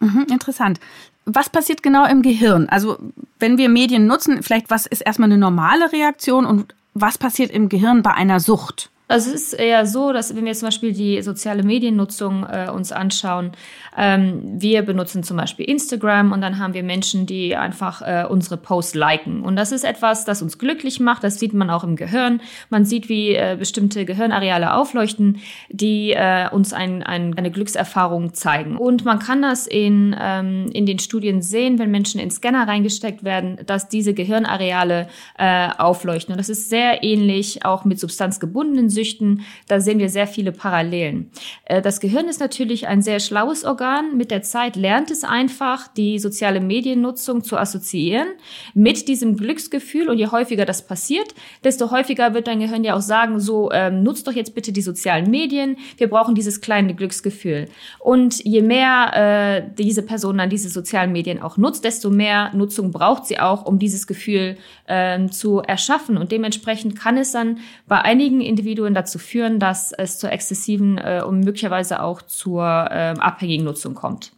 Mhm, 0.00 0.26
interessant 0.30 0.80
was 1.28 1.50
passiert 1.50 1.82
genau 1.82 2.06
im 2.06 2.22
Gehirn? 2.22 2.68
Also 2.68 2.98
wenn 3.38 3.58
wir 3.58 3.68
Medien 3.68 4.06
nutzen, 4.06 4.42
vielleicht 4.42 4.70
was 4.70 4.86
ist 4.86 5.02
erstmal 5.02 5.28
eine 5.28 5.38
normale 5.38 5.92
Reaktion 5.92 6.46
und 6.46 6.74
was 6.94 7.18
passiert 7.18 7.50
im 7.50 7.68
Gehirn 7.68 8.02
bei 8.02 8.12
einer 8.12 8.40
Sucht? 8.40 8.90
Also 9.08 9.30
es 9.30 9.52
ist 9.52 9.52
eher 9.54 9.86
so, 9.86 10.12
dass 10.12 10.36
wenn 10.36 10.44
wir 10.44 10.52
zum 10.52 10.66
Beispiel 10.66 10.92
die 10.92 11.22
soziale 11.22 11.62
Mediennutzung 11.62 12.44
äh, 12.44 12.70
uns 12.70 12.92
anschauen, 12.92 13.52
ähm, 13.96 14.42
wir 14.60 14.82
benutzen 14.82 15.22
zum 15.22 15.38
Beispiel 15.38 15.64
Instagram 15.64 16.32
und 16.32 16.42
dann 16.42 16.58
haben 16.58 16.74
wir 16.74 16.82
Menschen, 16.82 17.24
die 17.24 17.56
einfach 17.56 18.02
äh, 18.02 18.26
unsere 18.28 18.58
Posts 18.58 18.94
liken. 18.94 19.42
Und 19.42 19.56
das 19.56 19.72
ist 19.72 19.84
etwas, 19.84 20.26
das 20.26 20.42
uns 20.42 20.58
glücklich 20.58 21.00
macht. 21.00 21.24
Das 21.24 21.38
sieht 21.38 21.54
man 21.54 21.70
auch 21.70 21.84
im 21.84 21.96
Gehirn. 21.96 22.42
Man 22.68 22.84
sieht, 22.84 23.08
wie 23.08 23.34
äh, 23.34 23.56
bestimmte 23.58 24.04
Gehirnareale 24.04 24.74
aufleuchten, 24.74 25.38
die 25.70 26.12
äh, 26.12 26.50
uns 26.50 26.74
ein, 26.74 27.02
ein, 27.02 27.36
eine 27.36 27.50
Glückserfahrung 27.50 28.34
zeigen. 28.34 28.76
Und 28.76 29.06
man 29.06 29.20
kann 29.20 29.40
das 29.40 29.66
in, 29.66 30.14
ähm, 30.20 30.70
in 30.74 30.84
den 30.84 30.98
Studien 30.98 31.40
sehen, 31.40 31.78
wenn 31.78 31.90
Menschen 31.90 32.20
in 32.20 32.30
Scanner 32.30 32.68
reingesteckt 32.68 33.24
werden, 33.24 33.58
dass 33.64 33.88
diese 33.88 34.12
Gehirnareale 34.12 35.08
äh, 35.38 35.70
aufleuchten. 35.78 36.32
Und 36.34 36.38
das 36.38 36.50
ist 36.50 36.68
sehr 36.68 37.02
ähnlich 37.02 37.64
auch 37.64 37.86
mit 37.86 37.98
substanzgebundenen 37.98 38.90
Süchten, 38.98 39.42
da 39.68 39.78
sehen 39.80 40.00
wir 40.00 40.08
sehr 40.08 40.26
viele 40.26 40.50
Parallelen. 40.50 41.30
Äh, 41.64 41.80
das 41.82 42.00
Gehirn 42.00 42.26
ist 42.28 42.40
natürlich 42.40 42.88
ein 42.88 43.00
sehr 43.00 43.20
schlaues 43.20 43.64
Organ. 43.64 44.16
Mit 44.16 44.32
der 44.32 44.42
Zeit 44.42 44.74
lernt 44.74 45.12
es 45.12 45.22
einfach, 45.22 45.86
die 45.86 46.18
soziale 46.18 46.60
Mediennutzung 46.60 47.44
zu 47.44 47.56
assoziieren 47.56 48.26
mit 48.74 49.06
diesem 49.06 49.36
Glücksgefühl. 49.36 50.08
Und 50.08 50.18
je 50.18 50.26
häufiger 50.28 50.64
das 50.64 50.84
passiert, 50.84 51.34
desto 51.62 51.92
häufiger 51.92 52.34
wird 52.34 52.48
dein 52.48 52.58
Gehirn 52.58 52.82
ja 52.82 52.96
auch 52.96 53.00
sagen, 53.00 53.38
so, 53.38 53.70
ähm, 53.70 54.02
nutzt 54.02 54.26
doch 54.26 54.32
jetzt 54.32 54.54
bitte 54.54 54.72
die 54.72 54.82
sozialen 54.82 55.30
Medien. 55.30 55.76
Wir 55.96 56.08
brauchen 56.08 56.34
dieses 56.34 56.60
kleine 56.60 56.94
Glücksgefühl. 56.94 57.68
Und 58.00 58.44
je 58.44 58.62
mehr 58.62 59.12
äh, 59.14 59.74
diese 59.78 60.02
Person 60.02 60.38
dann 60.38 60.50
diese 60.50 60.68
sozialen 60.68 61.12
Medien 61.12 61.40
auch 61.40 61.56
nutzt, 61.56 61.84
desto 61.84 62.10
mehr 62.10 62.50
Nutzung 62.54 62.90
braucht 62.90 63.26
sie 63.26 63.38
auch, 63.38 63.64
um 63.64 63.78
dieses 63.78 64.06
Gefühl 64.06 64.56
äh, 64.86 65.26
zu 65.28 65.60
erschaffen. 65.60 66.16
Und 66.16 66.32
dementsprechend 66.32 66.96
kann 66.96 67.16
es 67.16 67.32
dann 67.32 67.58
bei 67.86 68.00
einigen 68.00 68.40
Individuen 68.40 68.87
Individuen 68.88 68.94
dazu 68.94 69.18
führen, 69.18 69.58
dass 69.58 69.92
es 69.92 70.18
zur 70.18 70.32
exzessiven 70.32 70.98
äh, 70.98 71.22
und 71.26 71.40
möglicherweise 71.40 72.02
auch 72.02 72.22
zur 72.22 72.64
äh, 72.64 73.14
abhängigen 73.18 73.64
Nutzung 73.64 73.94
kommt. 73.94 74.32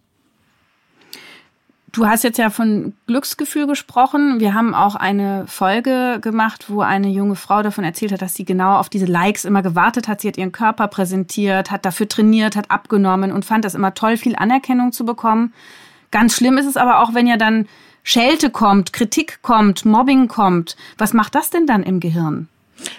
Du 1.92 2.06
hast 2.06 2.22
jetzt 2.22 2.38
ja 2.38 2.50
von 2.50 2.92
Glücksgefühl 3.08 3.66
gesprochen. 3.66 4.38
Wir 4.38 4.54
haben 4.54 4.74
auch 4.74 4.94
eine 4.94 5.44
Folge 5.48 6.18
gemacht, 6.20 6.66
wo 6.68 6.82
eine 6.82 7.08
junge 7.08 7.34
Frau 7.34 7.62
davon 7.62 7.82
erzählt 7.82 8.12
hat, 8.12 8.22
dass 8.22 8.34
sie 8.34 8.44
genau 8.44 8.76
auf 8.76 8.88
diese 8.88 9.06
Likes 9.06 9.44
immer 9.44 9.62
gewartet 9.62 10.06
hat. 10.06 10.20
Sie 10.20 10.28
hat 10.28 10.38
ihren 10.38 10.52
Körper 10.52 10.86
präsentiert, 10.86 11.72
hat 11.72 11.84
dafür 11.84 12.06
trainiert, 12.06 12.54
hat 12.54 12.70
abgenommen 12.70 13.32
und 13.32 13.44
fand 13.44 13.64
das 13.64 13.74
immer 13.74 13.92
toll, 13.92 14.16
viel 14.16 14.36
Anerkennung 14.36 14.92
zu 14.92 15.04
bekommen. 15.04 15.52
Ganz 16.12 16.36
schlimm 16.36 16.58
ist 16.58 16.66
es 16.66 16.76
aber 16.76 17.00
auch, 17.00 17.12
wenn 17.14 17.26
ja 17.26 17.36
dann 17.36 17.66
Schelte 18.04 18.50
kommt, 18.50 18.92
Kritik 18.92 19.42
kommt, 19.42 19.84
Mobbing 19.84 20.28
kommt. 20.28 20.76
Was 20.96 21.12
macht 21.12 21.34
das 21.34 21.50
denn 21.50 21.66
dann 21.66 21.82
im 21.82 21.98
Gehirn? 21.98 22.48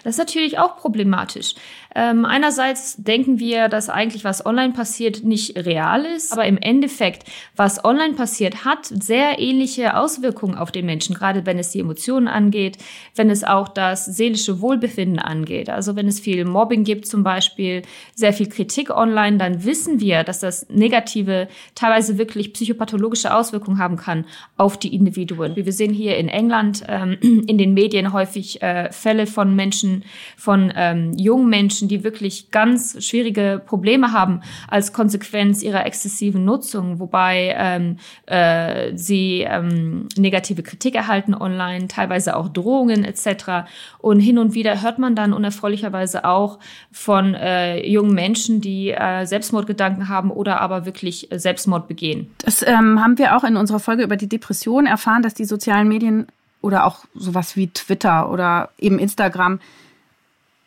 Das 0.03 0.15
ist 0.15 0.19
natürlich 0.19 0.57
auch 0.57 0.77
problematisch. 0.77 1.55
Ähm, 1.93 2.25
einerseits 2.25 2.95
denken 2.97 3.39
wir, 3.39 3.67
dass 3.67 3.89
eigentlich 3.89 4.23
was 4.23 4.45
online 4.45 4.73
passiert 4.73 5.23
nicht 5.23 5.57
real 5.57 6.05
ist, 6.05 6.31
aber 6.31 6.45
im 6.45 6.57
Endeffekt, 6.57 7.23
was 7.55 7.83
online 7.83 8.13
passiert, 8.13 8.63
hat 8.63 8.85
sehr 8.85 9.39
ähnliche 9.39 9.97
Auswirkungen 9.97 10.55
auf 10.55 10.71
den 10.71 10.85
Menschen, 10.85 11.15
gerade 11.15 11.45
wenn 11.45 11.59
es 11.59 11.71
die 11.71 11.79
Emotionen 11.79 12.27
angeht, 12.27 12.77
wenn 13.15 13.29
es 13.29 13.43
auch 13.43 13.67
das 13.67 14.05
seelische 14.05 14.61
Wohlbefinden 14.61 15.19
angeht. 15.19 15.69
Also 15.69 15.95
wenn 15.95 16.07
es 16.07 16.19
viel 16.19 16.45
Mobbing 16.45 16.83
gibt 16.83 17.05
zum 17.07 17.23
Beispiel, 17.23 17.81
sehr 18.15 18.33
viel 18.33 18.47
Kritik 18.47 18.89
online, 18.89 19.37
dann 19.37 19.65
wissen 19.65 19.99
wir, 19.99 20.23
dass 20.23 20.39
das 20.39 20.69
negative, 20.69 21.47
teilweise 21.75 22.17
wirklich 22.17 22.53
psychopathologische 22.53 23.33
Auswirkungen 23.33 23.79
haben 23.79 23.97
kann 23.97 24.25
auf 24.57 24.77
die 24.77 24.95
Individuen. 24.95 25.55
Wir 25.55 25.73
sehen 25.73 25.93
hier 25.93 26.17
in 26.17 26.29
England 26.29 26.83
ähm, 26.87 27.17
in 27.21 27.57
den 27.57 27.73
Medien 27.73 28.13
häufig 28.13 28.61
äh, 28.61 28.91
Fälle 28.91 29.27
von 29.27 29.55
Menschen, 29.55 30.03
von 30.37 30.71
ähm, 30.75 31.13
jungen 31.17 31.49
Menschen, 31.49 31.80
Menschen, 31.81 31.87
die 31.87 32.03
wirklich 32.03 32.51
ganz 32.51 33.03
schwierige 33.03 33.61
Probleme 33.65 34.11
haben 34.11 34.41
als 34.67 34.93
Konsequenz 34.93 35.63
ihrer 35.63 35.85
exzessiven 35.85 36.45
Nutzung, 36.45 36.99
wobei 36.99 37.55
ähm, 37.57 37.97
äh, 38.27 38.95
sie 38.95 39.41
ähm, 39.47 40.07
negative 40.17 40.63
Kritik 40.63 40.95
erhalten 40.95 41.33
online, 41.33 41.87
teilweise 41.87 42.35
auch 42.35 42.49
Drohungen 42.49 43.03
etc. 43.03 43.67
Und 43.97 44.19
hin 44.19 44.37
und 44.37 44.53
wieder 44.53 44.81
hört 44.81 44.99
man 44.99 45.15
dann 45.15 45.33
unerfreulicherweise 45.33 46.25
auch 46.25 46.59
von 46.91 47.33
äh, 47.33 47.85
jungen 47.87 48.13
Menschen, 48.13 48.61
die 48.61 48.91
äh, 48.91 49.25
Selbstmordgedanken 49.25 50.07
haben 50.07 50.29
oder 50.31 50.61
aber 50.61 50.85
wirklich 50.85 51.29
Selbstmord 51.31 51.87
begehen. 51.87 52.29
Das 52.43 52.61
ähm, 52.61 52.99
haben 53.01 53.17
wir 53.17 53.35
auch 53.35 53.43
in 53.43 53.57
unserer 53.57 53.79
Folge 53.79 54.03
über 54.03 54.17
die 54.17 54.29
Depression 54.29 54.85
erfahren, 54.85 55.23
dass 55.23 55.33
die 55.33 55.45
sozialen 55.45 55.87
Medien 55.87 56.27
oder 56.61 56.85
auch 56.85 57.05
sowas 57.15 57.55
wie 57.55 57.67
Twitter 57.69 58.29
oder 58.29 58.69
eben 58.77 58.99
Instagram 58.99 59.59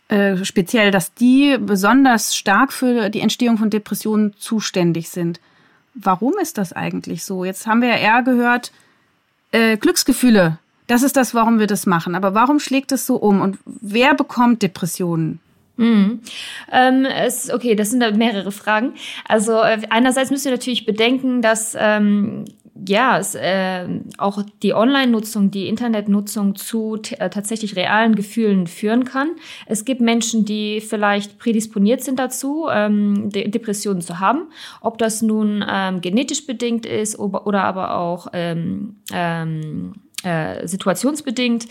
äh, 0.08 0.44
speziell, 0.44 0.90
dass 0.90 1.14
die 1.14 1.56
besonders 1.58 2.36
stark 2.36 2.72
für 2.72 3.10
die 3.10 3.20
Entstehung 3.20 3.58
von 3.58 3.70
Depressionen 3.70 4.34
zuständig 4.38 5.08
sind. 5.08 5.40
Warum 5.94 6.34
ist 6.40 6.58
das 6.58 6.72
eigentlich 6.72 7.24
so? 7.24 7.44
Jetzt 7.44 7.66
haben 7.66 7.80
wir 7.80 7.88
ja 7.88 7.96
eher 7.96 8.22
gehört, 8.22 8.72
äh, 9.52 9.76
Glücksgefühle, 9.76 10.58
das 10.86 11.02
ist 11.02 11.16
das, 11.16 11.34
warum 11.34 11.58
wir 11.58 11.66
das 11.66 11.86
machen. 11.86 12.14
Aber 12.14 12.34
warum 12.34 12.60
schlägt 12.60 12.92
es 12.92 13.06
so 13.06 13.16
um? 13.16 13.40
Und 13.40 13.58
wer 13.64 14.14
bekommt 14.14 14.62
Depressionen? 14.62 15.40
Mhm. 15.76 16.20
Ähm, 16.70 17.04
es, 17.04 17.50
okay, 17.50 17.74
das 17.74 17.90
sind 17.90 18.00
da 18.00 18.10
mehrere 18.12 18.52
Fragen. 18.52 18.94
Also 19.26 19.60
äh, 19.60 19.80
einerseits 19.90 20.30
müssen 20.30 20.44
wir 20.44 20.52
natürlich 20.52 20.86
bedenken, 20.86 21.42
dass 21.42 21.76
ähm, 21.78 22.44
ja, 22.86 23.18
es, 23.18 23.34
äh, 23.34 23.86
auch 24.18 24.42
die 24.62 24.74
Online-Nutzung, 24.74 25.50
die 25.50 25.68
Internetnutzung 25.68 26.56
zu 26.56 26.98
äh, 27.18 27.30
tatsächlich 27.30 27.76
realen 27.76 28.16
Gefühlen 28.16 28.66
führen 28.66 29.04
kann. 29.04 29.30
Es 29.66 29.84
gibt 29.84 30.00
Menschen, 30.00 30.44
die 30.44 30.80
vielleicht 30.80 31.38
prädisponiert 31.38 32.02
sind 32.02 32.18
dazu, 32.18 32.66
ähm, 32.70 33.30
De 33.30 33.48
Depressionen 33.48 34.02
zu 34.02 34.18
haben. 34.18 34.48
Ob 34.80 34.98
das 34.98 35.22
nun 35.22 35.64
ähm, 35.68 36.00
genetisch 36.00 36.46
bedingt 36.46 36.84
ist 36.84 37.18
oder, 37.18 37.46
oder 37.46 37.62
aber 37.62 37.96
auch 37.96 38.28
ähm, 38.32 38.96
ähm, 39.12 39.94
äh, 40.24 40.66
situationsbedingt. 40.66 41.66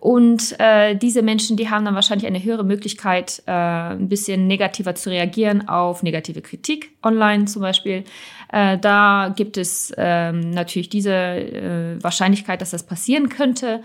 Und 0.00 0.54
äh, 0.58 0.94
diese 0.94 1.22
Menschen, 1.22 1.56
die 1.56 1.68
haben 1.68 1.84
dann 1.84 1.94
wahrscheinlich 1.94 2.26
eine 2.26 2.42
höhere 2.42 2.64
Möglichkeit, 2.64 3.42
äh, 3.46 3.50
ein 3.50 4.08
bisschen 4.08 4.46
negativer 4.46 4.94
zu 4.94 5.10
reagieren 5.10 5.68
auf 5.68 6.02
negative 6.02 6.42
Kritik 6.42 6.90
online 7.02 7.46
zum 7.46 7.62
Beispiel. 7.62 8.04
Äh, 8.52 8.78
da 8.78 9.32
gibt 9.34 9.56
es 9.56 9.92
ähm, 9.96 10.50
natürlich 10.50 10.88
diese 10.88 11.12
äh, 11.12 12.02
Wahrscheinlichkeit, 12.02 12.60
dass 12.60 12.70
das 12.70 12.84
passieren 12.84 13.28
könnte. 13.28 13.82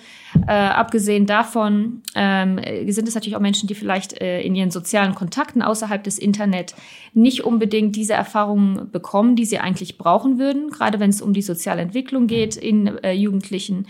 Äh, 0.47 0.51
abgesehen 0.51 1.25
davon 1.25 2.01
ähm, 2.15 2.59
sind 2.87 3.07
es 3.07 3.15
natürlich 3.15 3.35
auch 3.35 3.41
Menschen, 3.41 3.67
die 3.67 3.75
vielleicht 3.75 4.21
äh, 4.21 4.41
in 4.41 4.55
ihren 4.55 4.71
sozialen 4.71 5.15
Kontakten 5.15 5.61
außerhalb 5.61 6.03
des 6.03 6.19
Internet 6.19 6.75
nicht 7.13 7.43
unbedingt 7.43 7.95
diese 7.95 8.13
Erfahrungen 8.13 8.91
bekommen, 8.91 9.35
die 9.35 9.45
sie 9.45 9.59
eigentlich 9.59 9.97
brauchen 9.97 10.37
würden, 10.37 10.69
gerade 10.69 10.99
wenn 10.99 11.09
es 11.09 11.21
um 11.21 11.33
die 11.33 11.41
soziale 11.41 11.81
Entwicklung 11.81 12.27
geht 12.27 12.55
in 12.55 12.87
äh, 13.03 13.13
Jugendlichen. 13.13 13.87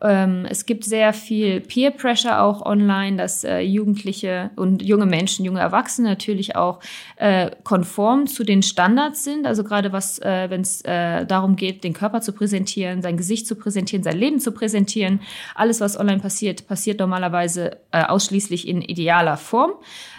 Ähm, 0.00 0.46
es 0.48 0.66
gibt 0.66 0.84
sehr 0.84 1.12
viel 1.12 1.60
Peer 1.60 1.90
Pressure 1.90 2.40
auch 2.40 2.64
online, 2.64 3.16
dass 3.16 3.44
äh, 3.44 3.60
Jugendliche 3.60 4.50
und 4.56 4.82
junge 4.82 5.06
Menschen, 5.06 5.44
junge 5.44 5.60
Erwachsene 5.60 6.08
natürlich 6.08 6.56
auch 6.56 6.80
äh, 7.16 7.50
konform 7.64 8.26
zu 8.26 8.44
den 8.44 8.62
Standards 8.62 9.24
sind. 9.24 9.46
Also 9.46 9.64
gerade 9.64 9.92
was, 9.92 10.18
äh, 10.20 10.50
wenn 10.50 10.60
es 10.60 10.82
äh, 10.82 11.26
darum 11.26 11.56
geht, 11.56 11.84
den 11.84 11.92
Körper 11.92 12.20
zu 12.20 12.32
präsentieren, 12.32 13.02
sein 13.02 13.16
Gesicht 13.16 13.46
zu 13.46 13.56
präsentieren, 13.56 14.02
sein 14.02 14.16
Leben 14.16 14.40
zu 14.40 14.52
präsentieren. 14.52 15.20
Alles, 15.54 15.80
was 15.80 15.98
online 15.98 16.20
passiert, 16.20 16.66
passiert 16.68 17.00
normalerweise 17.00 17.78
äh, 17.90 18.04
ausschließlich 18.04 18.68
in 18.68 18.82
idealer 18.82 19.36
Form 19.36 19.72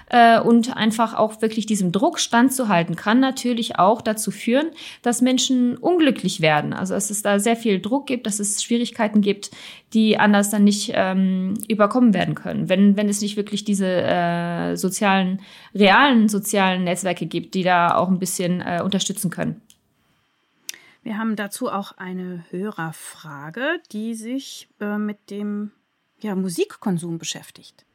äh, 0.09 0.39
und 0.39 0.75
einfach 0.75 1.13
auch 1.13 1.41
wirklich 1.41 1.65
diesem 1.65 1.91
Druck 1.91 2.19
standzuhalten, 2.19 2.95
kann 2.95 3.19
natürlich 3.19 3.79
auch 3.79 4.01
dazu 4.01 4.31
führen, 4.31 4.67
dass 5.01 5.21
Menschen 5.21 5.77
unglücklich 5.77 6.41
werden. 6.41 6.73
Also 6.73 6.93
dass 6.93 7.09
es 7.09 7.21
da 7.21 7.39
sehr 7.39 7.55
viel 7.55 7.79
Druck 7.79 8.07
gibt, 8.07 8.27
dass 8.27 8.39
es 8.39 8.63
Schwierigkeiten 8.63 9.21
gibt, 9.21 9.51
die 9.93 10.17
anders 10.17 10.49
dann 10.49 10.63
nicht 10.63 10.91
ähm, 10.93 11.55
überkommen 11.67 12.13
werden 12.13 12.35
können, 12.35 12.69
wenn, 12.69 12.97
wenn 12.97 13.09
es 13.09 13.21
nicht 13.21 13.37
wirklich 13.37 13.63
diese 13.63 13.87
äh, 13.87 14.75
sozialen, 14.75 15.41
realen 15.73 16.29
sozialen 16.29 16.83
Netzwerke 16.83 17.25
gibt, 17.25 17.53
die 17.55 17.63
da 17.63 17.95
auch 17.95 18.09
ein 18.09 18.19
bisschen 18.19 18.61
äh, 18.61 18.81
unterstützen 18.83 19.29
können. 19.29 19.61
Wir 21.01 21.17
haben 21.17 21.35
dazu 21.35 21.71
auch 21.71 21.93
eine 21.93 22.45
Hörerfrage, 22.49 23.79
die 23.91 24.13
sich 24.15 24.69
äh, 24.79 24.97
mit 24.97 25.29
dem 25.29 25.71
ja, 26.19 26.35
Musikkonsum 26.35 27.17
beschäftigt. 27.17 27.85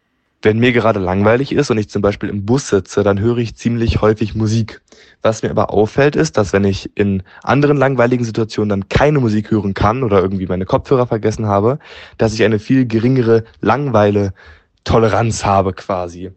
Wenn 0.44 0.58
mir 0.58 0.72
gerade 0.72 1.00
langweilig 1.00 1.52
ist 1.52 1.70
und 1.70 1.78
ich 1.78 1.88
zum 1.88 2.02
Beispiel 2.02 2.28
im 2.28 2.44
Bus 2.44 2.68
sitze, 2.68 3.02
dann 3.02 3.18
höre 3.18 3.38
ich 3.38 3.56
ziemlich 3.56 4.02
häufig 4.02 4.34
Musik. 4.34 4.82
Was 5.22 5.42
mir 5.42 5.48
aber 5.48 5.72
auffällt, 5.72 6.16
ist, 6.16 6.36
dass 6.36 6.52
wenn 6.52 6.64
ich 6.64 6.90
in 6.98 7.22
anderen 7.42 7.78
langweiligen 7.78 8.26
Situationen 8.26 8.68
dann 8.68 8.90
keine 8.90 9.20
Musik 9.20 9.50
hören 9.50 9.72
kann 9.72 10.02
oder 10.02 10.20
irgendwie 10.20 10.44
meine 10.46 10.66
Kopfhörer 10.66 11.06
vergessen 11.06 11.46
habe, 11.46 11.78
dass 12.18 12.34
ich 12.34 12.44
eine 12.44 12.58
viel 12.58 12.84
geringere 12.84 13.44
Langweile-Toleranz 13.62 15.46
habe 15.46 15.72
quasi. 15.72 16.30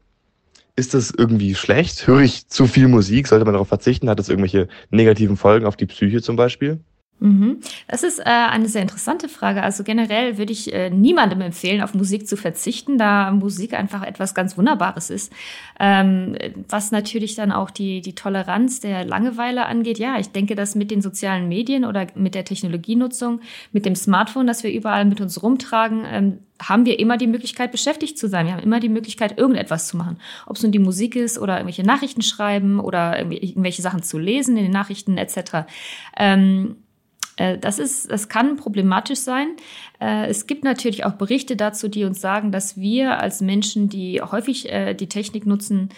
Ist 0.77 0.93
das 0.93 1.11
irgendwie 1.11 1.53
schlecht? 1.53 2.07
Höre 2.07 2.21
ich 2.21 2.47
zu 2.47 2.65
viel 2.65 2.87
Musik? 2.87 3.27
Sollte 3.27 3.43
man 3.43 3.55
darauf 3.55 3.67
verzichten? 3.67 4.09
Hat 4.09 4.19
das 4.19 4.29
irgendwelche 4.29 4.69
negativen 4.89 5.35
Folgen 5.35 5.65
auf 5.65 5.75
die 5.75 5.85
Psyche 5.85 6.21
zum 6.21 6.37
Beispiel? 6.37 6.79
Mhm. 7.19 7.61
Das 7.87 8.03
ist 8.03 8.19
äh, 8.19 8.23
eine 8.25 8.67
sehr 8.67 8.83
interessante 8.83 9.27
Frage. 9.27 9.63
Also 9.63 9.83
generell 9.83 10.37
würde 10.37 10.53
ich 10.53 10.71
äh, 10.71 10.89
niemandem 10.91 11.41
empfehlen, 11.41 11.81
auf 11.81 11.93
Musik 11.95 12.27
zu 12.27 12.37
verzichten, 12.37 12.97
da 12.97 13.31
Musik 13.31 13.73
einfach 13.73 14.03
etwas 14.03 14.35
ganz 14.35 14.57
Wunderbares 14.57 15.09
ist. 15.09 15.33
Ähm, 15.79 16.37
was 16.69 16.91
natürlich 16.91 17.35
dann 17.35 17.51
auch 17.51 17.71
die, 17.71 18.01
die 18.01 18.13
Toleranz 18.13 18.81
der 18.81 19.03
Langeweile 19.03 19.65
angeht. 19.65 19.97
Ja, 19.97 20.19
ich 20.19 20.29
denke, 20.29 20.55
dass 20.55 20.75
mit 20.75 20.91
den 20.91 21.01
sozialen 21.01 21.47
Medien 21.47 21.85
oder 21.85 22.07
mit 22.13 22.35
der 22.35 22.45
Technologienutzung, 22.45 23.41
mit 23.71 23.85
dem 23.85 23.95
Smartphone, 23.95 24.45
das 24.45 24.63
wir 24.63 24.71
überall 24.71 25.05
mit 25.05 25.19
uns 25.19 25.41
rumtragen, 25.41 26.05
ähm, 26.05 26.37
haben 26.61 26.85
wir 26.85 26.99
immer 26.99 27.17
die 27.17 27.27
Möglichkeit, 27.27 27.71
beschäftigt 27.71 28.17
zu 28.17 28.27
sein. 28.27 28.45
Wir 28.45 28.53
haben 28.53 28.63
immer 28.63 28.79
die 28.79 28.89
Möglichkeit, 28.89 29.37
irgendetwas 29.37 29.87
zu 29.87 29.97
machen. 29.97 30.17
Ob 30.45 30.55
es 30.55 30.63
nun 30.63 30.71
die 30.71 30.79
Musik 30.79 31.15
ist 31.15 31.37
oder 31.37 31.55
irgendwelche 31.55 31.83
Nachrichten 31.83 32.21
schreiben 32.21 32.79
oder 32.79 33.19
irgendwelche 33.19 33.81
Sachen 33.81 34.03
zu 34.03 34.17
lesen 34.17 34.57
in 34.57 34.63
den 34.63 34.71
Nachrichten 34.71 35.17
etc. 35.17 35.67
Ähm, 36.17 36.77
äh, 36.85 36.86
das 37.37 37.79
ist, 37.79 38.11
das 38.11 38.29
kann 38.29 38.57
problematisch 38.57 39.19
sein. 39.19 39.55
Äh, 39.99 40.27
es 40.27 40.47
gibt 40.47 40.63
natürlich 40.63 41.05
auch 41.05 41.13
Berichte 41.13 41.55
dazu, 41.55 41.87
die 41.87 42.03
uns 42.03 42.19
sagen, 42.19 42.51
dass 42.51 42.77
wir 42.77 43.19
als 43.19 43.41
Menschen, 43.41 43.89
die 43.89 44.21
häufig 44.21 44.71
äh, 44.71 44.93
die 44.93 45.07
Technik 45.07 45.45
nutzen, 45.45 45.89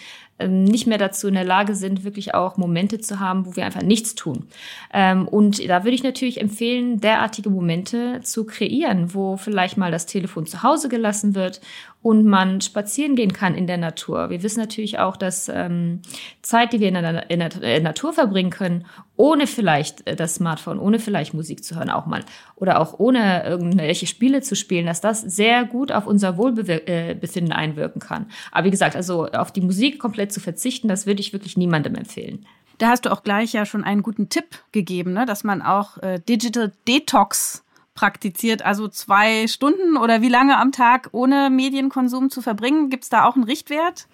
nicht 0.48 0.88
mehr 0.88 0.98
dazu 0.98 1.28
in 1.28 1.34
der 1.34 1.44
Lage 1.44 1.76
sind, 1.76 2.04
wirklich 2.04 2.34
auch 2.34 2.58
Momente 2.58 3.00
zu 3.00 3.20
haben, 3.20 3.46
wo 3.46 3.56
wir 3.56 3.66
einfach 3.66 3.82
nichts 3.82 4.16
tun. 4.16 4.48
Ähm, 4.94 5.28
und 5.28 5.68
da 5.68 5.84
würde 5.84 5.96
ich 5.96 6.04
natürlich 6.04 6.40
empfehlen, 6.40 7.00
derartige 7.02 7.50
Momente 7.50 8.22
zu 8.24 8.46
kreieren, 8.46 9.14
wo 9.14 9.38
vielleicht 9.38 9.78
mal 9.78 9.92
das 9.92 10.06
Telefon 10.06 10.46
zu 10.46 10.64
Hause 10.64 10.90
gelassen 10.90 11.36
wird 11.36 11.62
und 12.02 12.26
man 12.26 12.62
spazieren 12.62 13.16
gehen 13.16 13.34
kann 13.34 13.56
in 13.56 13.68
der 13.68 13.78
Natur. 13.78 14.30
Wir 14.30 14.42
wissen 14.42 14.62
natürlich 14.62 15.00
auch, 15.00 15.18
dass 15.18 15.50
ähm, 15.50 16.02
Zeit, 16.42 16.72
die 16.72 16.80
wir 16.80 16.88
in 16.88 16.94
der, 16.94 17.30
in 17.30 17.40
der, 17.40 17.82
Natur 17.82 18.14
verbringen 18.14 18.52
können, 18.52 18.86
ohne 19.18 19.48
vielleicht 19.48 20.08
äh, 20.08 20.16
das 20.16 20.36
Smartphone, 20.36 20.80
ohne 20.80 21.00
vielleicht 21.00 21.34
Musik 21.34 21.62
zu 21.62 21.76
hören 21.76 21.90
auch 21.90 22.06
mal 22.06 22.24
oder 22.56 22.80
auch 22.80 23.00
ohne 23.00 23.44
irgendwelche 23.44 24.08
Spiele 24.08 24.42
zu 24.42 24.56
spielen, 24.56 24.86
dass 24.86 25.02
das 25.02 25.22
sehr 25.22 25.66
gut 25.66 25.92
auf 25.92 26.08
unser 26.08 26.38
Wohlbefinden 26.38 27.52
äh, 27.52 27.56
einwirken 27.56 28.02
kann. 28.02 28.28
Aber 28.54 28.66
wie 28.66 28.72
gesagt, 28.72 28.96
also 28.96 29.28
auf 29.28 29.52
die 29.52 29.62
Musik 29.62 30.00
komplett 30.00 30.29
zu 30.30 30.40
verzichten, 30.40 30.88
das 30.88 31.06
würde 31.06 31.22
ich 31.22 31.34
wirklich 31.34 31.58
niemandem 31.58 31.96
empfehlen. 31.96 32.46
Da 32.78 32.90
hast 32.90 33.06
du 33.06 33.12
auch 33.12 33.24
gleich 33.24 33.54
ja 33.54 33.66
schon 33.66 33.84
einen 33.84 34.04
guten 34.04 34.30
Tipp 34.30 34.64
gegeben, 34.72 35.14
ne? 35.14 35.26
dass 35.26 35.44
man 35.44 35.62
auch 35.62 35.98
äh, 35.98 36.20
Digital 36.20 36.72
Detox 36.88 37.64
praktiziert, 37.94 38.62
also 38.62 38.88
zwei 38.88 39.48
Stunden 39.48 39.98
oder 39.98 40.22
wie 40.22 40.30
lange 40.30 40.58
am 40.58 40.72
Tag 40.72 41.10
ohne 41.12 41.50
Medienkonsum 41.50 42.30
zu 42.30 42.42
verbringen? 42.42 42.90
Gibt 42.90 43.04
es 43.04 43.10
da 43.10 43.26
auch 43.26 43.36
einen 43.36 43.44
Richtwert? 43.44 44.08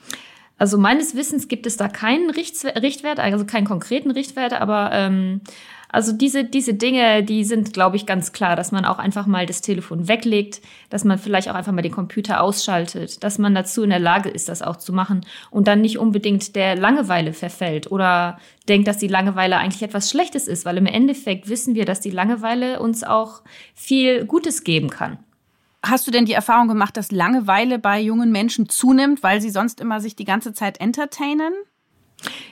Also 0.57 0.77
meines 0.77 1.15
Wissens 1.15 1.47
gibt 1.47 1.67
es 1.67 1.77
da 1.77 1.87
keinen 1.87 2.31
Richtwert, 2.31 3.19
also 3.19 3.45
keinen 3.45 3.65
konkreten 3.65 4.09
Richtwert, 4.09 4.53
aber 4.53 4.89
ähm, 4.93 5.41
also 5.95 6.11
diese, 6.11 6.43
diese 6.43 6.73
Dinge, 6.73 7.23
die 7.23 7.45
sind, 7.45 7.71
glaube 7.71 7.95
ich, 7.95 8.05
ganz 8.05 8.33
klar, 8.33 8.57
dass 8.57 8.73
man 8.73 8.83
auch 8.83 8.99
einfach 8.99 9.27
mal 9.27 9.45
das 9.45 9.61
Telefon 9.61 10.09
weglegt, 10.09 10.61
dass 10.89 11.05
man 11.05 11.17
vielleicht 11.17 11.49
auch 11.49 11.55
einfach 11.55 11.71
mal 11.71 11.83
den 11.83 11.93
Computer 11.93 12.41
ausschaltet, 12.41 13.23
dass 13.23 13.39
man 13.39 13.55
dazu 13.55 13.81
in 13.81 13.91
der 13.91 13.99
Lage 13.99 14.27
ist, 14.27 14.49
das 14.49 14.61
auch 14.61 14.75
zu 14.75 14.91
machen 14.91 15.25
und 15.51 15.69
dann 15.69 15.79
nicht 15.79 15.97
unbedingt 15.97 16.53
der 16.57 16.75
Langeweile 16.75 17.31
verfällt 17.31 17.89
oder 17.89 18.37
denkt, 18.67 18.89
dass 18.89 18.97
die 18.97 19.07
Langeweile 19.07 19.55
eigentlich 19.55 19.83
etwas 19.83 20.09
Schlechtes 20.09 20.49
ist, 20.49 20.65
weil 20.65 20.75
im 20.75 20.85
Endeffekt 20.85 21.47
wissen 21.47 21.75
wir, 21.75 21.85
dass 21.85 22.01
die 22.01 22.11
Langeweile 22.11 22.81
uns 22.81 23.05
auch 23.05 23.41
viel 23.73 24.25
Gutes 24.25 24.65
geben 24.65 24.89
kann. 24.89 25.17
Hast 25.81 26.07
du 26.07 26.11
denn 26.11 26.25
die 26.25 26.33
Erfahrung 26.33 26.67
gemacht, 26.67 26.97
dass 26.97 27.13
Langeweile 27.13 27.79
bei 27.79 28.01
jungen 28.01 28.33
Menschen 28.33 28.67
zunimmt, 28.67 29.23
weil 29.23 29.39
sie 29.39 29.49
sonst 29.49 29.79
immer 29.79 30.01
sich 30.01 30.17
die 30.17 30.25
ganze 30.25 30.51
Zeit 30.51 30.81
entertainen? 30.81 31.53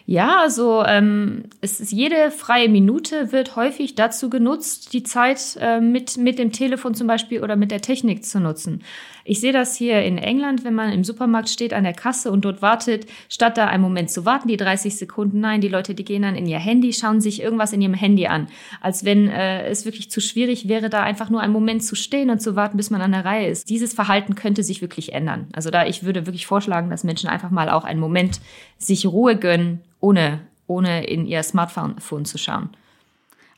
Ja, 0.05 0.39
also 0.41 0.83
ähm, 0.85 1.45
es 1.61 1.79
ist 1.79 1.91
jede 1.91 2.29
freie 2.31 2.69
Minute 2.69 3.31
wird 3.31 3.55
häufig 3.55 3.95
dazu 3.95 4.29
genutzt, 4.29 4.93
die 4.93 5.03
Zeit 5.03 5.57
äh, 5.59 5.79
mit, 5.79 6.17
mit 6.17 6.39
dem 6.39 6.51
Telefon 6.51 6.93
zum 6.93 7.07
Beispiel 7.07 7.41
oder 7.41 7.55
mit 7.55 7.71
der 7.71 7.81
Technik 7.81 8.25
zu 8.25 8.39
nutzen. 8.39 8.83
Ich 9.25 9.39
sehe 9.39 9.53
das 9.53 9.75
hier 9.75 10.03
in 10.03 10.17
England, 10.17 10.65
wenn 10.65 10.73
man 10.73 10.91
im 10.91 11.03
Supermarkt 11.03 11.49
steht 11.49 11.73
an 11.73 11.83
der 11.83 11.93
Kasse 11.93 12.29
und 12.31 12.43
dort 12.43 12.61
wartet, 12.61 13.05
statt 13.29 13.57
da 13.57 13.67
einen 13.67 13.81
Moment 13.81 14.11
zu 14.11 14.25
warten, 14.25 14.49
die 14.49 14.57
30 14.57 14.97
Sekunden, 14.97 15.39
nein, 15.39 15.61
die 15.61 15.69
Leute, 15.69 15.95
die 15.95 16.03
gehen 16.03 16.23
dann 16.23 16.35
in 16.35 16.45
ihr 16.45 16.59
Handy, 16.59 16.91
schauen 16.91 17.21
sich 17.21 17.41
irgendwas 17.41 17.71
in 17.71 17.81
ihrem 17.81 17.93
Handy 17.93 18.27
an, 18.27 18.47
als 18.81 19.05
wenn 19.05 19.29
äh, 19.29 19.65
es 19.67 19.85
wirklich 19.85 20.11
zu 20.11 20.19
schwierig 20.19 20.67
wäre, 20.67 20.89
da 20.89 21.03
einfach 21.03 21.29
nur 21.29 21.41
einen 21.41 21.53
Moment 21.53 21.83
zu 21.83 21.95
stehen 21.95 22.29
und 22.29 22.41
zu 22.41 22.55
warten, 22.55 22.75
bis 22.75 22.89
man 22.89 23.01
an 23.01 23.13
der 23.13 23.23
Reihe 23.23 23.47
ist. 23.47 23.69
Dieses 23.69 23.93
Verhalten 23.93 24.35
könnte 24.35 24.63
sich 24.63 24.81
wirklich 24.81 25.13
ändern. 25.13 25.47
Also 25.53 25.69
da 25.69 25.85
ich 25.85 26.03
würde 26.03 26.25
wirklich 26.25 26.45
vorschlagen, 26.45 26.89
dass 26.89 27.05
Menschen 27.05 27.29
einfach 27.29 27.49
mal 27.49 27.69
auch 27.69 27.85
einen 27.85 27.99
Moment 27.99 28.41
sich 28.77 29.05
Ruhe 29.05 29.37
gönnen, 29.37 29.81
ohne, 30.01 30.41
ohne 30.67 31.05
in 31.05 31.25
ihr 31.25 31.43
Smartphone 31.43 32.25
zu 32.25 32.37
schauen. 32.37 32.69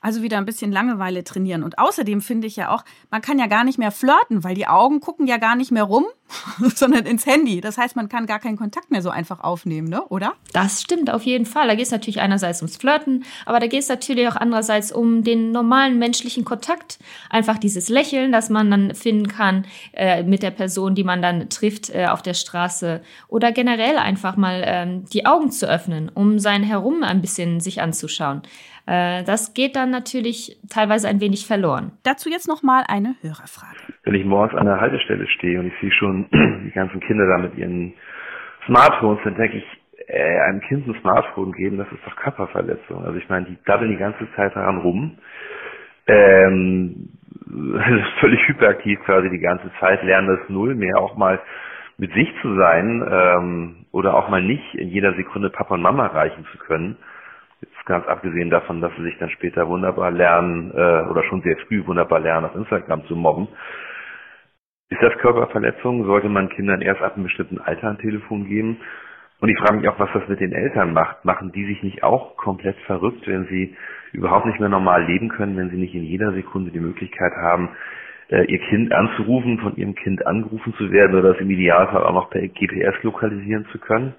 Also 0.05 0.21
wieder 0.21 0.37
ein 0.37 0.45
bisschen 0.45 0.71
Langeweile 0.71 1.23
trainieren. 1.23 1.63
Und 1.63 1.79
außerdem 1.79 2.21
finde 2.21 2.45
ich 2.45 2.55
ja 2.57 2.69
auch, 2.69 2.85
man 3.09 3.23
kann 3.23 3.39
ja 3.39 3.47
gar 3.47 3.63
nicht 3.63 3.79
mehr 3.79 3.89
flirten, 3.89 4.43
weil 4.43 4.53
die 4.53 4.67
Augen 4.67 4.99
gucken 4.99 5.25
ja 5.25 5.37
gar 5.37 5.55
nicht 5.55 5.71
mehr 5.71 5.81
rum, 5.81 6.05
sondern 6.75 7.07
ins 7.07 7.25
Handy. 7.25 7.59
Das 7.59 7.79
heißt, 7.79 7.95
man 7.95 8.07
kann 8.07 8.27
gar 8.27 8.37
keinen 8.37 8.55
Kontakt 8.55 8.91
mehr 8.91 9.01
so 9.01 9.09
einfach 9.09 9.39
aufnehmen, 9.39 9.87
ne? 9.87 10.03
oder? 10.09 10.33
Das 10.53 10.83
stimmt 10.83 11.09
auf 11.09 11.23
jeden 11.23 11.47
Fall. 11.47 11.67
Da 11.67 11.73
geht 11.73 11.85
es 11.85 11.91
natürlich 11.91 12.21
einerseits 12.21 12.61
ums 12.61 12.77
Flirten, 12.77 13.23
aber 13.47 13.59
da 13.59 13.65
geht 13.65 13.79
es 13.79 13.89
natürlich 13.89 14.27
auch 14.27 14.35
andererseits 14.35 14.91
um 14.91 15.23
den 15.23 15.51
normalen 15.51 15.97
menschlichen 15.97 16.45
Kontakt. 16.45 16.99
Einfach 17.31 17.57
dieses 17.57 17.89
Lächeln, 17.89 18.31
das 18.31 18.51
man 18.51 18.69
dann 18.69 18.93
finden 18.93 19.27
kann 19.27 19.65
äh, 19.93 20.21
mit 20.21 20.43
der 20.43 20.51
Person, 20.51 20.93
die 20.93 21.03
man 21.03 21.23
dann 21.23 21.49
trifft 21.49 21.89
äh, 21.89 22.05
auf 22.11 22.21
der 22.21 22.35
Straße. 22.35 23.01
Oder 23.27 23.51
generell 23.51 23.97
einfach 23.97 24.37
mal 24.37 24.61
ähm, 24.67 25.05
die 25.05 25.25
Augen 25.25 25.49
zu 25.49 25.67
öffnen, 25.67 26.11
um 26.13 26.37
sein 26.37 26.61
Herum 26.61 27.01
ein 27.01 27.21
bisschen 27.21 27.59
sich 27.59 27.81
anzuschauen. 27.81 28.43
Äh, 28.87 29.23
das 29.23 29.53
geht 29.53 29.75
dann 29.75 29.89
natürlich 29.89 30.57
teilweise 30.69 31.07
ein 31.07 31.19
wenig 31.19 31.47
verloren. 31.47 31.91
Dazu 32.03 32.29
jetzt 32.29 32.47
nochmal 32.47 32.83
eine 32.87 33.15
Hörerfrage. 33.21 33.77
Wenn 34.03 34.15
ich 34.15 34.25
morgens 34.25 34.55
an 34.55 34.65
der 34.65 34.79
Haltestelle 34.79 35.27
stehe 35.27 35.59
und 35.59 35.67
ich 35.67 35.73
sehe 35.81 35.91
schon 35.91 36.27
die 36.65 36.71
ganzen 36.71 36.99
Kinder 36.99 37.25
da 37.27 37.37
mit 37.37 37.55
ihren 37.57 37.93
Smartphones, 38.65 39.19
dann 39.23 39.35
denke 39.35 39.57
ich, 39.57 39.65
äh, 40.07 40.39
einem 40.41 40.61
Kind 40.61 40.87
ein 40.87 40.95
Smartphone 41.01 41.51
geben, 41.53 41.77
das 41.77 41.91
ist 41.91 42.05
doch 42.05 42.15
Körperverletzung. 42.15 43.03
Also 43.03 43.17
ich 43.17 43.27
meine, 43.29 43.45
die 43.47 43.57
dabbeln 43.65 43.91
die 43.91 43.97
ganze 43.97 44.27
Zeit 44.35 44.55
daran 44.55 44.79
rum. 44.79 45.17
Ähm, 46.07 47.09
völlig 48.19 48.47
hyperaktiv 48.47 48.99
quasi 49.05 49.29
die 49.29 49.39
ganze 49.39 49.71
Zeit, 49.79 50.03
lernen 50.03 50.27
das 50.27 50.49
Null 50.49 50.75
mehr 50.75 50.97
auch 50.99 51.15
mal 51.15 51.39
mit 51.97 52.13
sich 52.13 52.29
zu 52.41 52.55
sein 52.55 53.07
ähm, 53.09 53.85
oder 53.91 54.15
auch 54.15 54.29
mal 54.29 54.41
nicht 54.41 54.75
in 54.75 54.89
jeder 54.89 55.13
Sekunde 55.13 55.49
Papa 55.49 55.75
und 55.75 55.81
Mama 55.81 56.07
erreichen 56.07 56.45
zu 56.51 56.57
können. 56.57 56.97
Ganz 57.85 58.07
abgesehen 58.07 58.49
davon, 58.49 58.81
dass 58.81 58.91
sie 58.97 59.03
sich 59.03 59.17
dann 59.19 59.29
später 59.29 59.67
wunderbar 59.67 60.09
lernen 60.11 60.71
äh, 60.71 61.09
oder 61.09 61.23
schon 61.29 61.41
sehr 61.43 61.55
früh 61.67 61.85
wunderbar 61.85 62.19
lernen, 62.19 62.47
auf 62.47 62.55
Instagram 62.55 63.05
zu 63.05 63.15
mobben. 63.15 63.47
Ist 64.89 65.01
das 65.01 65.17
Körperverletzung? 65.19 66.05
Sollte 66.05 66.29
man 66.29 66.49
Kindern 66.49 66.81
erst 66.81 67.01
ab 67.01 67.15
einem 67.15 67.23
bestimmten 67.23 67.59
Alter 67.59 67.89
ein 67.89 67.97
Telefon 67.99 68.47
geben? 68.47 68.77
Und 69.39 69.49
ich 69.49 69.57
frage 69.57 69.77
mich 69.77 69.89
auch, 69.89 69.99
was 69.99 70.09
das 70.13 70.27
mit 70.27 70.39
den 70.39 70.53
Eltern 70.53 70.93
macht. 70.93 71.25
Machen 71.25 71.51
die 71.51 71.65
sich 71.65 71.83
nicht 71.83 72.03
auch 72.03 72.37
komplett 72.37 72.77
verrückt, 72.87 73.27
wenn 73.27 73.45
sie 73.47 73.75
überhaupt 74.13 74.45
nicht 74.45 74.59
mehr 74.59 74.69
normal 74.69 75.05
leben 75.05 75.29
können, 75.29 75.57
wenn 75.57 75.69
sie 75.69 75.77
nicht 75.77 75.93
in 75.93 76.03
jeder 76.03 76.31
Sekunde 76.33 76.71
die 76.71 76.79
Möglichkeit 76.79 77.33
haben, 77.33 77.69
äh, 78.29 78.45
ihr 78.45 78.59
Kind 78.59 78.91
anzurufen, 78.93 79.59
von 79.59 79.75
ihrem 79.75 79.93
Kind 79.93 80.25
angerufen 80.25 80.73
zu 80.77 80.91
werden 80.91 81.15
oder 81.15 81.33
das 81.33 81.41
im 81.41 81.51
Idealfall 81.51 82.03
auch 82.03 82.13
noch 82.13 82.29
per 82.29 82.41
GPS 82.47 82.95
lokalisieren 83.03 83.67
zu 83.71 83.77
können? 83.77 84.15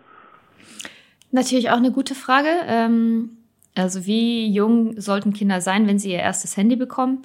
Natürlich 1.32 1.70
auch 1.70 1.78
eine 1.78 1.92
gute 1.92 2.14
Frage. 2.14 2.48
Ähm, 2.68 3.30
also 3.76 4.06
wie 4.06 4.48
jung 4.48 5.00
sollten 5.00 5.32
Kinder 5.32 5.60
sein, 5.60 5.86
wenn 5.86 5.98
sie 5.98 6.12
ihr 6.12 6.18
erstes 6.18 6.56
Handy 6.56 6.76
bekommen? 6.76 7.22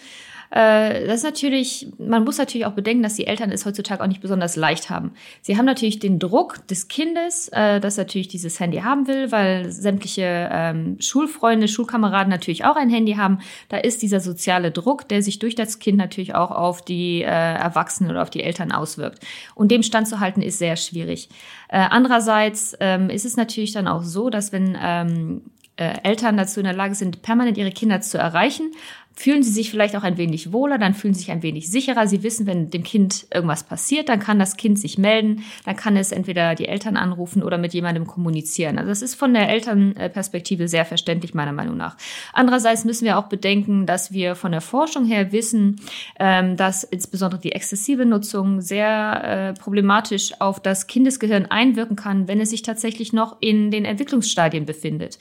Äh, 0.52 1.08
das 1.08 1.18
ist 1.18 1.24
natürlich, 1.24 1.88
man 1.98 2.26
muss 2.26 2.38
natürlich 2.38 2.66
auch 2.66 2.74
bedenken, 2.74 3.04
dass 3.04 3.16
die 3.16 3.26
Eltern 3.26 3.52
es 3.52 3.66
heutzutage 3.66 4.04
auch 4.04 4.08
nicht 4.08 4.22
besonders 4.22 4.58
leicht 4.58 4.90
haben. 4.90 5.14
Sie 5.42 5.58
haben 5.58 5.66
natürlich 5.66 6.00
den 6.00 6.20
Druck 6.20 6.68
des 6.68 6.90
Kindes, 6.90 7.48
äh, 7.50 7.80
das 7.80 7.96
natürlich 7.96 8.28
dieses 8.28 8.60
Handy 8.60 8.80
haben 8.80 9.08
will, 9.08 9.32
weil 9.32 9.72
sämtliche 9.72 10.50
ähm, 10.52 10.98
Schulfreunde, 11.00 11.70
Schulkameraden 11.70 12.30
natürlich 12.30 12.66
auch 12.66 12.76
ein 12.76 12.90
Handy 12.90 13.14
haben. 13.14 13.40
Da 13.70 13.78
ist 13.78 14.02
dieser 14.02 14.20
soziale 14.20 14.72
Druck, 14.72 15.08
der 15.08 15.24
sich 15.24 15.40
durch 15.40 15.56
das 15.56 15.80
Kind 15.80 15.98
natürlich 15.98 16.36
auch 16.36 16.52
auf 16.52 16.82
die 16.82 17.22
äh, 17.22 17.28
Erwachsenen 17.28 18.12
oder 18.12 18.22
auf 18.22 18.30
die 18.30 18.44
Eltern 18.44 18.74
auswirkt. 18.74 19.26
Und 19.56 19.72
dem 19.72 19.84
standzuhalten 19.84 20.44
ist 20.44 20.60
sehr 20.60 20.76
schwierig. 20.76 21.30
Äh, 21.70 21.88
andererseits 21.90 22.76
ähm, 22.82 23.10
ist 23.10 23.24
es 23.24 23.38
natürlich 23.38 23.72
dann 23.72 23.88
auch 23.88 24.04
so, 24.04 24.30
dass 24.30 24.52
wenn 24.52 24.78
ähm, 24.82 25.44
äh, 25.44 25.61
Eltern 25.82 26.38
dazu 26.38 26.60
in 26.60 26.66
der 26.66 26.74
Lage 26.74 26.96
sind, 26.96 27.22
permanent 27.22 27.58
ihre 27.58 27.72
Kinder 27.72 28.02
zu 28.02 28.18
erreichen, 28.18 28.72
fühlen 29.14 29.44
sie 29.44 29.52
sich 29.52 29.70
vielleicht 29.70 29.96
auch 29.96 30.04
ein 30.04 30.18
wenig 30.18 30.52
wohler, 30.52 30.78
dann 30.78 30.94
fühlen 30.94 31.14
sie 31.14 31.22
sich 31.22 31.32
ein 31.32 31.44
wenig 31.44 31.70
sicherer. 31.70 32.08
Sie 32.08 32.24
wissen, 32.24 32.48
wenn 32.48 32.70
dem 32.70 32.84
Kind 32.84 33.28
irgendwas 33.34 33.64
passiert, 33.64 34.10
dann 34.10 34.20
kann 34.20 34.40
das 34.40 34.58
Kind 34.58 34.80
sich 34.80 34.98
melden, 34.98 35.44
dann 35.66 35.76
kann 35.76 35.98
es 35.98 36.12
entweder 36.12 36.56
die 36.56 36.68
Eltern 36.68 36.98
anrufen 36.98 37.44
oder 37.44 37.58
mit 37.58 37.74
jemandem 37.74 38.08
kommunizieren. 38.08 38.78
Also 38.78 38.90
das 38.90 39.02
ist 39.02 39.16
von 39.16 39.34
der 39.34 39.50
Elternperspektive 39.50 40.68
sehr 40.68 40.86
verständlich, 40.86 41.34
meiner 41.34 41.52
Meinung 41.52 41.78
nach. 41.78 41.98
Andererseits 42.34 42.86
müssen 42.86 43.06
wir 43.06 43.18
auch 43.18 43.28
bedenken, 43.28 43.86
dass 43.86 44.12
wir 44.12 44.36
von 44.36 44.52
der 44.52 44.62
Forschung 44.62 45.06
her 45.06 45.32
wissen, 45.32 45.82
ähm, 46.20 46.56
dass 46.56 46.84
insbesondere 46.84 47.42
die 47.42 47.52
exzessive 47.52 48.06
Nutzung 48.06 48.62
sehr 48.62 49.54
äh, 49.56 49.60
problematisch 49.60 50.34
auf 50.40 50.60
das 50.60 50.88
Kindesgehirn 50.88 51.46
einwirken 51.48 51.96
kann, 51.96 52.28
wenn 52.28 52.40
es 52.40 52.52
sich 52.52 52.62
tatsächlich 52.62 53.14
noch 53.14 53.38
in 53.40 53.72
den 53.72 53.86
Entwicklungsstadien 53.86 54.66
befindet. 54.66 55.20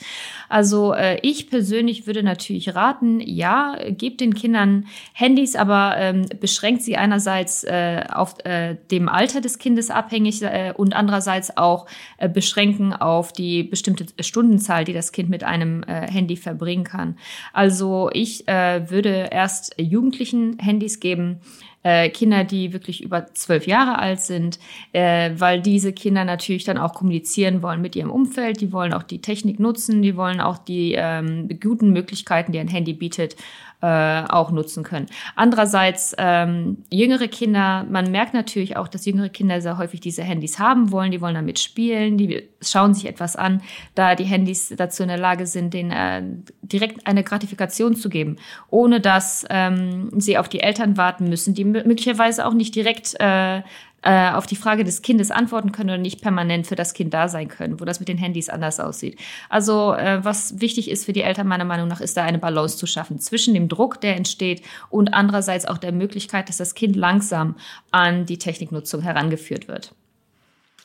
Also 0.49 0.95
äh, 0.95 1.19
ich 1.23 1.51
persönlich 1.51 2.07
würde 2.07 2.23
natürlich 2.23 2.75
raten, 2.75 3.21
ja, 3.21 3.80
gebt 3.91 4.21
den 4.21 4.35
Kindern 4.35 4.87
Handys, 5.13 5.57
aber 5.57 5.95
ähm, 5.97 6.27
beschränkt 6.41 6.83
sie 6.83 6.97
einerseits 6.97 7.65
äh, 7.65 8.05
auf 8.11 8.35
äh, 8.45 8.77
dem 8.91 9.09
Alter 9.09 9.41
des 9.41 9.59
Kindes 9.59 9.91
abhängig 9.91 10.43
äh, 10.43 10.73
und 10.77 10.95
andererseits 10.95 11.57
auch 11.57 11.87
äh, 12.19 12.29
beschränken 12.29 12.93
auf 12.93 13.33
die 13.33 13.63
bestimmte 13.63 14.07
Stundenzahl, 14.23 14.85
die 14.85 14.93
das 14.93 15.13
Kind 15.13 15.31
mit 15.31 15.45
einem 15.45 15.83
äh, 15.85 16.11
Handy 16.11 16.37
verbringen 16.37 16.85
kann. 16.85 17.17
Also 17.53 18.11
ich 18.13 18.47
äh, 18.49 18.91
würde 18.91 19.29
erst 19.31 19.75
Jugendlichen 19.79 20.59
Handys 20.59 21.01
geben, 21.01 21.41
äh, 21.83 22.11
Kinder, 22.11 22.45
die 22.45 22.73
wirklich 22.73 23.03
über 23.03 23.33
zwölf 23.35 23.67
Jahre 23.67 23.99
alt 23.99 24.21
sind, 24.21 24.59
äh, 24.93 25.31
weil 25.37 25.61
diese 25.61 25.93
Kinder 25.93 26.25
natürlich 26.25 26.65
dann 26.65 26.79
auch 26.79 26.95
kommunizieren 26.95 27.63
wollen 27.63 27.81
mit 27.81 27.97
ihrem 27.97 28.11
Umfeld, 28.11 28.61
die 28.61 28.73
wollen 28.73 28.93
auch 28.93 29.03
die 29.03 29.21
Technik 29.21 29.59
nutzen, 29.59 30.03
die 30.03 30.17
wollen 30.17 30.41
auch 30.41 30.59
die 30.59 30.95
ähm, 30.97 31.49
guten 31.61 31.91
Möglichkeiten, 31.93 32.53
die 32.53 32.59
ein 32.59 32.69
Handy 32.69 32.93
bietet, 32.93 33.37
äh, 33.83 34.23
auch 34.29 34.51
nutzen 34.51 34.85
können. 34.85 35.07
Andererseits 35.37 36.15
ähm, 36.19 36.79
jüngere 36.91 37.29
Kinder, 37.29 37.87
man 37.89 38.11
merkt 38.11 38.35
natürlich 38.35 38.77
auch, 38.77 38.89
dass 38.89 39.07
jüngere 39.07 39.29
Kinder 39.29 39.61
sehr 39.61 39.79
häufig 39.79 40.01
diese 40.01 40.23
Handys 40.23 40.59
haben 40.59 40.93
wollen, 40.93 41.13
die 41.13 41.21
wollen 41.21 41.35
damit 41.35 41.59
spielen, 41.59 42.19
die 42.19 42.49
schauen 42.61 42.95
sich 42.95 43.07
etwas 43.07 43.37
an, 43.37 43.63
da 43.95 44.15
die 44.15 44.25
Handys 44.25 44.73
dazu 44.77 45.03
in 45.03 45.09
der 45.09 45.19
Lage 45.19 45.47
sind, 45.47 45.73
denen 45.73 45.91
äh, 45.91 46.23
direkt 46.63 47.07
eine 47.07 47.25
Gratifikation 47.25 47.95
zu 47.95 48.09
geben, 48.09 48.37
ohne 48.69 49.01
dass 49.01 49.47
ähm, 49.49 50.11
sie 50.21 50.37
auf 50.39 50.49
die 50.49 50.61
Eltern 50.61 50.97
warten 50.97 51.29
müssen, 51.29 51.55
die 51.55 51.65
möglicherweise 51.65 52.47
auch 52.47 52.55
nicht 52.55 52.75
direkt 52.75 53.15
äh, 53.19 53.63
äh, 54.03 54.31
auf 54.31 54.47
die 54.47 54.57
Frage 54.57 54.85
des 54.85 55.03
Kindes 55.03 55.31
antworten 55.31 55.73
können 55.73 55.91
oder 55.91 55.99
nicht 55.99 56.23
permanent 56.23 56.67
für 56.67 56.77
das 56.77 56.95
Kind 56.95 57.13
da 57.13 57.29
sein 57.29 57.49
können, 57.49 57.81
wo 57.81 57.85
das 57.85 58.01
mit 58.01 58.09
den 58.09 58.19
Handys 58.19 58.49
anders 58.49 58.81
aussieht. 58.81 59.19
Also 59.49 59.95
äh, 59.95 60.25
was 60.25 60.61
wichtig 60.61 60.91
ist 60.91 61.05
für 61.05 61.13
die 61.13 61.23
Eltern 61.23 61.47
meiner 61.47 61.65
Meinung 61.65 61.89
nach, 61.89 62.01
ist 62.01 62.17
da 62.17 62.25
eine 62.25 62.39
Balance 62.39 62.77
zu 62.77 62.87
schaffen 62.87 63.19
zwischen 63.19 63.55
dem 63.55 63.69
Druck, 63.69 64.01
der 64.01 64.17
entsteht 64.17 64.63
und 64.89 65.13
andererseits 65.15 65.67
auch 65.67 65.79
der 65.79 65.93
Möglichkeit, 65.93 66.49
dass 66.49 66.57
das 66.57 66.75
Kind 66.75 66.97
langsam 66.97 67.57
an 67.91 68.27
die 68.27 68.39
Techniknutzung 68.39 69.03
herangeführt 69.03 69.69
wird. 69.69 69.95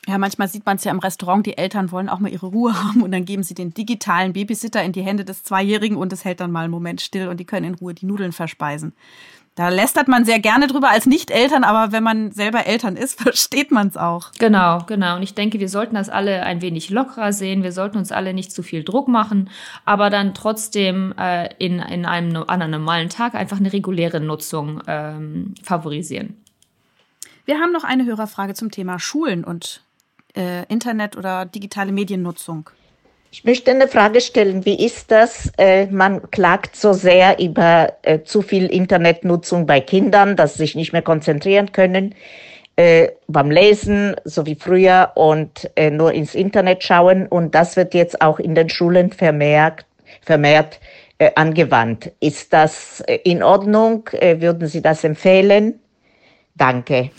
Ja, 0.08 0.18
manchmal 0.18 0.46
sieht 0.46 0.64
man 0.64 0.76
es 0.76 0.84
ja 0.84 0.92
im 0.92 1.00
Restaurant, 1.00 1.44
die 1.46 1.58
Eltern 1.58 1.90
wollen 1.90 2.08
auch 2.08 2.20
mal 2.20 2.30
ihre 2.30 2.46
Ruhe 2.46 2.74
haben 2.84 3.02
und 3.02 3.10
dann 3.10 3.24
geben 3.24 3.42
sie 3.42 3.54
den 3.54 3.74
digitalen 3.74 4.32
Babysitter 4.32 4.82
in 4.82 4.92
die 4.92 5.02
Hände 5.02 5.24
des 5.24 5.42
Zweijährigen 5.42 5.96
und 5.96 6.12
es 6.12 6.24
hält 6.24 6.40
dann 6.40 6.52
mal 6.52 6.62
einen 6.62 6.70
Moment 6.70 7.00
still 7.00 7.28
und 7.28 7.38
die 7.38 7.44
können 7.44 7.66
in 7.66 7.74
Ruhe 7.74 7.94
die 7.94 8.06
Nudeln 8.06 8.32
verspeisen. 8.32 8.92
Da 9.56 9.70
lästert 9.70 10.06
man 10.06 10.26
sehr 10.26 10.38
gerne 10.38 10.66
drüber 10.66 10.90
als 10.90 11.06
Nicht-Eltern, 11.06 11.64
aber 11.64 11.90
wenn 11.90 12.02
man 12.02 12.30
selber 12.30 12.66
Eltern 12.66 12.94
ist, 12.94 13.20
versteht 13.22 13.70
man 13.70 13.88
es 13.88 13.96
auch. 13.96 14.30
Genau, 14.38 14.84
genau. 14.86 15.16
Und 15.16 15.22
ich 15.22 15.34
denke, 15.34 15.58
wir 15.58 15.70
sollten 15.70 15.94
das 15.94 16.10
alle 16.10 16.42
ein 16.42 16.60
wenig 16.60 16.90
lockerer 16.90 17.32
sehen. 17.32 17.62
Wir 17.62 17.72
sollten 17.72 17.96
uns 17.96 18.12
alle 18.12 18.34
nicht 18.34 18.52
zu 18.52 18.62
viel 18.62 18.84
Druck 18.84 19.08
machen, 19.08 19.48
aber 19.86 20.10
dann 20.10 20.34
trotzdem 20.34 21.14
äh, 21.18 21.48
in, 21.58 21.78
in 21.78 22.04
einem, 22.04 22.36
an 22.36 22.60
einem 22.62 22.70
normalen 22.82 23.08
Tag 23.08 23.34
einfach 23.34 23.58
eine 23.58 23.72
reguläre 23.72 24.20
Nutzung 24.20 24.82
ähm, 24.86 25.54
favorisieren. 25.62 26.36
Wir 27.46 27.58
haben 27.58 27.72
noch 27.72 27.84
eine 27.84 28.04
Hörerfrage 28.04 28.52
zum 28.52 28.70
Thema 28.70 28.98
Schulen 28.98 29.42
und 29.42 29.80
äh, 30.36 30.66
Internet 30.66 31.16
oder 31.16 31.46
digitale 31.46 31.92
Mediennutzung. 31.92 32.68
Ich 33.36 33.44
möchte 33.44 33.70
eine 33.70 33.86
Frage 33.86 34.22
stellen. 34.22 34.64
Wie 34.64 34.82
ist 34.82 35.10
das? 35.10 35.52
Äh, 35.58 35.88
man 35.88 36.30
klagt 36.30 36.74
so 36.74 36.94
sehr 36.94 37.38
über 37.38 37.92
äh, 38.00 38.22
zu 38.22 38.40
viel 38.40 38.64
Internetnutzung 38.64 39.66
bei 39.66 39.82
Kindern, 39.82 40.36
dass 40.36 40.54
sie 40.54 40.60
sich 40.60 40.74
nicht 40.74 40.94
mehr 40.94 41.02
konzentrieren 41.02 41.70
können 41.70 42.14
äh, 42.76 43.08
beim 43.28 43.50
Lesen, 43.50 44.16
so 44.24 44.46
wie 44.46 44.54
früher, 44.54 45.12
und 45.16 45.70
nur 45.92 46.14
ins 46.14 46.34
Internet 46.34 46.82
schauen. 46.82 47.26
Und 47.26 47.54
das 47.54 47.76
wird 47.76 47.92
jetzt 47.92 48.22
auch 48.22 48.38
in 48.38 48.54
den 48.54 48.70
Schulen 48.70 49.12
vermehrt, 49.12 49.84
vermehrt 50.22 50.80
angewandt. 51.34 52.12
Ist 52.20 52.54
das 52.54 53.04
in 53.24 53.42
Ordnung? 53.42 54.08
Würden 54.12 54.66
Sie 54.66 54.80
das 54.80 55.04
empfehlen? 55.04 55.78
Danke. 56.54 57.10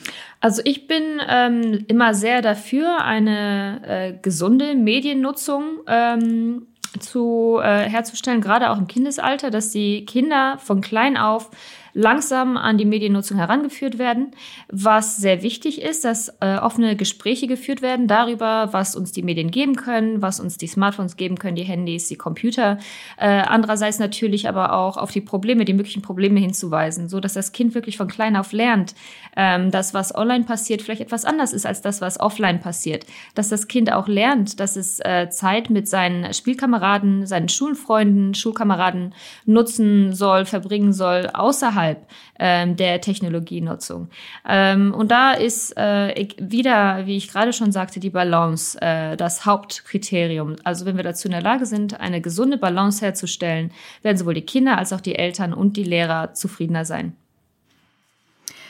Also 0.48 0.62
ich 0.64 0.88
bin 0.88 1.22
ähm, 1.28 1.84
immer 1.90 2.14
sehr 2.14 2.42
dafür, 2.42 3.04
eine 3.04 3.82
äh, 3.86 4.14
gesunde 4.22 4.76
Mediennutzung 4.76 5.82
ähm, 5.88 6.68
zu 7.02 7.60
äh, 7.62 7.80
herzustellen, 7.90 8.40
gerade 8.40 8.70
auch 8.70 8.78
im 8.78 8.88
Kindesalter, 8.88 9.52
dass 9.52 9.72
die 9.72 10.06
Kinder 10.06 10.58
von 10.60 10.80
klein 10.80 11.18
auf 11.18 11.52
langsam 11.98 12.58
an 12.58 12.78
die 12.78 12.86
Mediennutzung 12.86 13.38
herangeführt 13.38 13.98
werden. 13.98 14.32
Was 14.70 15.18
sehr 15.18 15.42
wichtig 15.42 15.82
ist, 15.82 16.06
dass 16.06 16.30
äh, 16.42 16.58
offene 16.58 16.96
Gespräche 16.96 17.48
geführt 17.48 17.82
werden 17.82 18.08
darüber, 18.08 18.70
was 18.72 18.96
uns 18.96 19.12
die 19.12 19.24
Medien 19.24 19.50
geben 19.50 19.76
können, 19.76 20.22
was 20.22 20.40
uns 20.40 20.58
die 20.58 20.68
Smartphones 20.68 21.18
geben 21.18 21.40
können, 21.40 21.56
die 21.56 21.64
Handys, 21.64 22.08
die 22.08 22.16
Computer. 22.16 22.78
Äh, 23.18 23.28
andererseits 23.28 23.98
natürlich 23.98 24.48
aber 24.48 24.74
auch 24.74 24.98
auf 24.98 25.10
die 25.10 25.22
Probleme, 25.22 25.66
die 25.66 25.74
möglichen 25.74 26.04
Probleme 26.04 26.40
hinzuweisen, 26.40 27.10
so 27.10 27.20
dass 27.20 27.34
das 27.34 27.52
Kind 27.52 27.74
wirklich 27.74 27.98
von 27.98 28.08
klein 28.08 28.36
auf 28.36 28.52
lernt, 28.52 28.94
ähm, 29.36 29.72
dass 29.72 29.96
was 29.96 30.14
online 30.14 30.44
passiert 30.44 30.84
vielleicht 30.84 31.02
etwas 31.02 31.26
anders 31.26 31.52
ist 31.52 31.66
als 31.66 31.82
das, 31.82 32.00
was 32.00 32.20
offline 32.20 32.60
passiert. 32.60 33.08
Dass 33.34 33.50
das 33.50 33.68
Kind 33.68 33.92
auch 33.92 34.08
lernt, 34.08 34.60
dass 34.60 34.76
es 34.76 35.00
äh, 35.00 35.30
Zeit 35.32 35.72
mit 35.72 35.90
seinen 35.90 36.32
Spielkameraden, 36.32 37.26
seinen 37.26 37.50
Schulfreunden, 37.50 38.36
Schulkameraden 38.36 39.16
nutzen 39.46 40.14
soll, 40.14 40.46
verbringen 40.46 40.94
soll, 40.94 41.32
außerhalb 41.34 41.87
außerhalb 41.88 42.08
ähm, 42.40 42.76
der 42.76 43.02
Technologienutzung. 43.02 44.10
Ähm, 44.48 44.94
und 44.94 45.12
da 45.12 45.34
ist 45.34 45.76
äh, 45.78 46.28
wieder, 46.38 47.06
wie 47.06 47.18
ich 47.18 47.30
gerade 47.30 47.54
schon 47.54 47.72
sagte, 47.72 48.00
die 48.00 48.10
Balance 48.10 48.80
äh, 48.82 49.18
das 49.18 49.46
Hauptkriterium. 49.46 50.56
Also 50.64 50.86
wenn 50.86 50.98
wir 50.98 51.04
dazu 51.04 51.28
in 51.28 51.32
der 51.32 51.42
Lage 51.42 51.66
sind, 51.66 52.00
eine 52.00 52.22
gesunde 52.22 52.58
Balance 52.58 53.04
herzustellen, 53.04 53.72
werden 54.02 54.18
sowohl 54.18 54.34
die 54.34 54.42
Kinder 54.46 54.78
als 54.78 54.94
auch 54.94 55.02
die 55.02 55.16
Eltern 55.16 55.54
und 55.54 55.78
die 55.78 55.84
Lehrer 55.84 56.34
zufriedener 56.34 56.86
sein. 56.86 57.16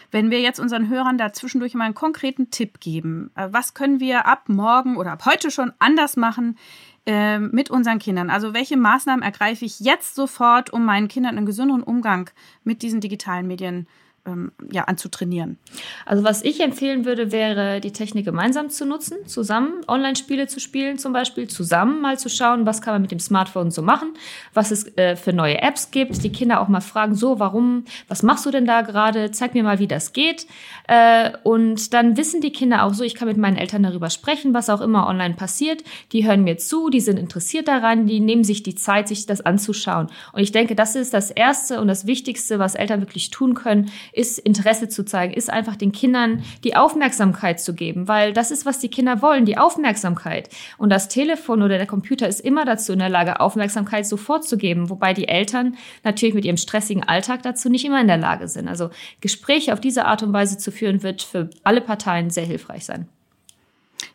Wenn 0.10 0.32
wir 0.32 0.39
jetzt 0.39 0.62
unseren 0.62 0.88
Hörern 0.89 1.17
da 1.17 1.34
zwischendurch 1.34 1.73
mal 1.73 1.84
einen 1.84 1.93
konkreten 1.93 2.49
Tipp 2.49 2.80
geben, 2.80 3.32
äh, 3.36 3.47
was 3.51 3.73
können 3.73 3.99
wir 3.99 4.25
ab 4.25 4.47
morgen 4.47 4.95
oder 4.97 5.12
ab 5.12 5.25
heute 5.25 5.51
schon 5.51 5.73
anders 5.80 6.15
machen, 6.15 6.58
ähm, 7.07 7.49
mit 7.51 7.71
unseren 7.71 7.97
Kindern? 7.97 8.29
Also 8.29 8.53
welche 8.53 8.77
Maßnahmen 8.77 9.23
ergreife 9.23 9.65
ich 9.65 9.79
jetzt 9.79 10.13
sofort, 10.13 10.71
um 10.71 10.85
meinen 10.85 11.07
Kindern 11.07 11.37
einen 11.37 11.47
gesünderen 11.47 11.81
Umgang 11.81 12.29
mit 12.63 12.83
diesen 12.83 13.01
digitalen 13.01 13.47
Medien 13.47 13.87
ähm, 14.27 14.51
ja, 14.71 14.83
anzutrainieren. 14.83 15.57
Also 16.05 16.23
was 16.23 16.43
ich 16.43 16.59
empfehlen 16.59 17.05
würde, 17.05 17.31
wäre, 17.31 17.79
die 17.79 17.91
Technik 17.91 18.25
gemeinsam 18.25 18.69
zu 18.69 18.85
nutzen, 18.85 19.17
zusammen 19.25 19.81
Online-Spiele 19.87 20.47
zu 20.47 20.59
spielen 20.59 20.97
zum 20.97 21.13
Beispiel, 21.13 21.47
zusammen 21.47 22.01
mal 22.01 22.19
zu 22.19 22.29
schauen, 22.29 22.65
was 22.65 22.81
kann 22.81 22.93
man 22.93 23.01
mit 23.01 23.11
dem 23.11 23.19
Smartphone 23.19 23.71
so 23.71 23.81
machen, 23.81 24.13
was 24.53 24.71
es 24.71 24.95
äh, 24.97 25.15
für 25.15 25.33
neue 25.33 25.61
Apps 25.61 25.91
gibt, 25.91 26.23
die 26.23 26.31
Kinder 26.31 26.61
auch 26.61 26.67
mal 26.67 26.81
fragen, 26.81 27.15
so, 27.15 27.39
warum, 27.39 27.85
was 28.07 28.23
machst 28.23 28.45
du 28.45 28.51
denn 28.51 28.65
da 28.65 28.81
gerade, 28.81 29.31
zeig 29.31 29.53
mir 29.53 29.63
mal, 29.63 29.79
wie 29.79 29.87
das 29.87 30.13
geht. 30.13 30.45
Äh, 30.87 31.31
und 31.43 31.93
dann 31.93 32.17
wissen 32.17 32.41
die 32.41 32.51
Kinder 32.51 32.83
auch 32.83 32.93
so, 32.93 33.03
ich 33.03 33.15
kann 33.15 33.27
mit 33.27 33.37
meinen 33.37 33.57
Eltern 33.57 33.83
darüber 33.83 34.09
sprechen, 34.09 34.53
was 34.53 34.69
auch 34.69 34.81
immer 34.81 35.07
online 35.07 35.35
passiert, 35.35 35.83
die 36.11 36.27
hören 36.27 36.43
mir 36.43 36.57
zu, 36.57 36.89
die 36.89 37.01
sind 37.01 37.17
interessiert 37.17 37.67
daran, 37.67 38.07
die 38.07 38.19
nehmen 38.19 38.43
sich 38.43 38.63
die 38.63 38.75
Zeit, 38.75 39.07
sich 39.07 39.25
das 39.25 39.41
anzuschauen. 39.41 40.07
Und 40.33 40.41
ich 40.41 40.51
denke, 40.51 40.75
das 40.75 40.95
ist 40.95 41.13
das 41.13 41.31
Erste 41.31 41.79
und 41.79 41.87
das 41.87 42.05
Wichtigste, 42.07 42.59
was 42.59 42.75
Eltern 42.75 43.01
wirklich 43.01 43.29
tun 43.29 43.53
können, 43.53 43.91
ist 44.17 44.39
Interesse 44.39 44.89
zu 44.89 45.06
zeigen, 45.06 45.34
ist 45.34 45.49
einfach 45.49 45.75
den 45.75 45.91
Kindern 45.91 46.43
die 46.63 46.75
Aufmerksamkeit 46.75 47.60
zu 47.60 47.73
geben, 47.73 48.08
weil 48.08 48.34
das 48.34 48.51
ist, 48.51 48.65
was 48.65 48.80
die 48.80 48.89
Kinder 48.89 49.21
wollen, 49.21 49.45
die 49.45 49.58
Aufmerksamkeit. 49.58 50.49
Und 50.77 50.89
das 50.89 51.08
Telefon 51.08 51.62
oder 51.62 51.77
der 51.77 51.88
Computer 51.88 52.27
ist 52.27 52.41
immer 52.41 52.65
dazu 52.65 52.93
in 52.93 52.99
der 52.99 53.10
Lage, 53.10 53.39
Aufmerksamkeit 53.39 54.06
sofort 54.08 54.43
zu 54.43 54.58
geben, 54.58 54.89
wobei 54.89 55.13
die 55.13 55.27
Eltern 55.27 55.77
natürlich 56.03 56.36
mit 56.36 56.45
ihrem 56.45 56.58
stressigen 56.58 57.03
Alltag 57.03 57.43
dazu 57.43 57.69
nicht 57.69 57.86
immer 57.86 58.01
in 58.01 58.08
der 58.08 58.17
Lage 58.17 58.47
sind. 58.47 58.67
Also 58.67 58.89
Gespräche 59.21 59.73
auf 59.73 59.80
diese 59.80 60.06
Art 60.06 60.23
und 60.23 60.34
Weise 60.34 60.58
zu 60.58 60.71
führen, 60.71 61.03
wird 61.03 61.21
für 61.21 61.49
alle 61.63 61.82
Parteien 61.82 62.30
sehr 62.30 62.45
hilfreich 62.45 62.86
sein. 62.86 63.08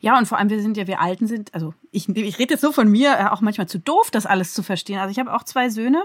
Ja, 0.00 0.18
und 0.18 0.26
vor 0.26 0.38
allem, 0.38 0.50
wir 0.50 0.60
sind 0.60 0.76
ja, 0.76 0.86
wir 0.88 1.00
Alten 1.00 1.28
sind, 1.28 1.54
also 1.54 1.74
ich, 1.92 2.08
ich 2.08 2.38
rede 2.38 2.54
jetzt 2.54 2.60
so 2.60 2.72
von 2.72 2.88
mir, 2.88 3.12
äh, 3.12 3.26
auch 3.26 3.40
manchmal 3.40 3.68
zu 3.68 3.78
doof, 3.78 4.10
das 4.10 4.26
alles 4.26 4.52
zu 4.52 4.62
verstehen. 4.62 4.98
Also 4.98 5.12
ich 5.12 5.18
habe 5.18 5.32
auch 5.32 5.44
zwei 5.44 5.70
Söhne 5.70 6.04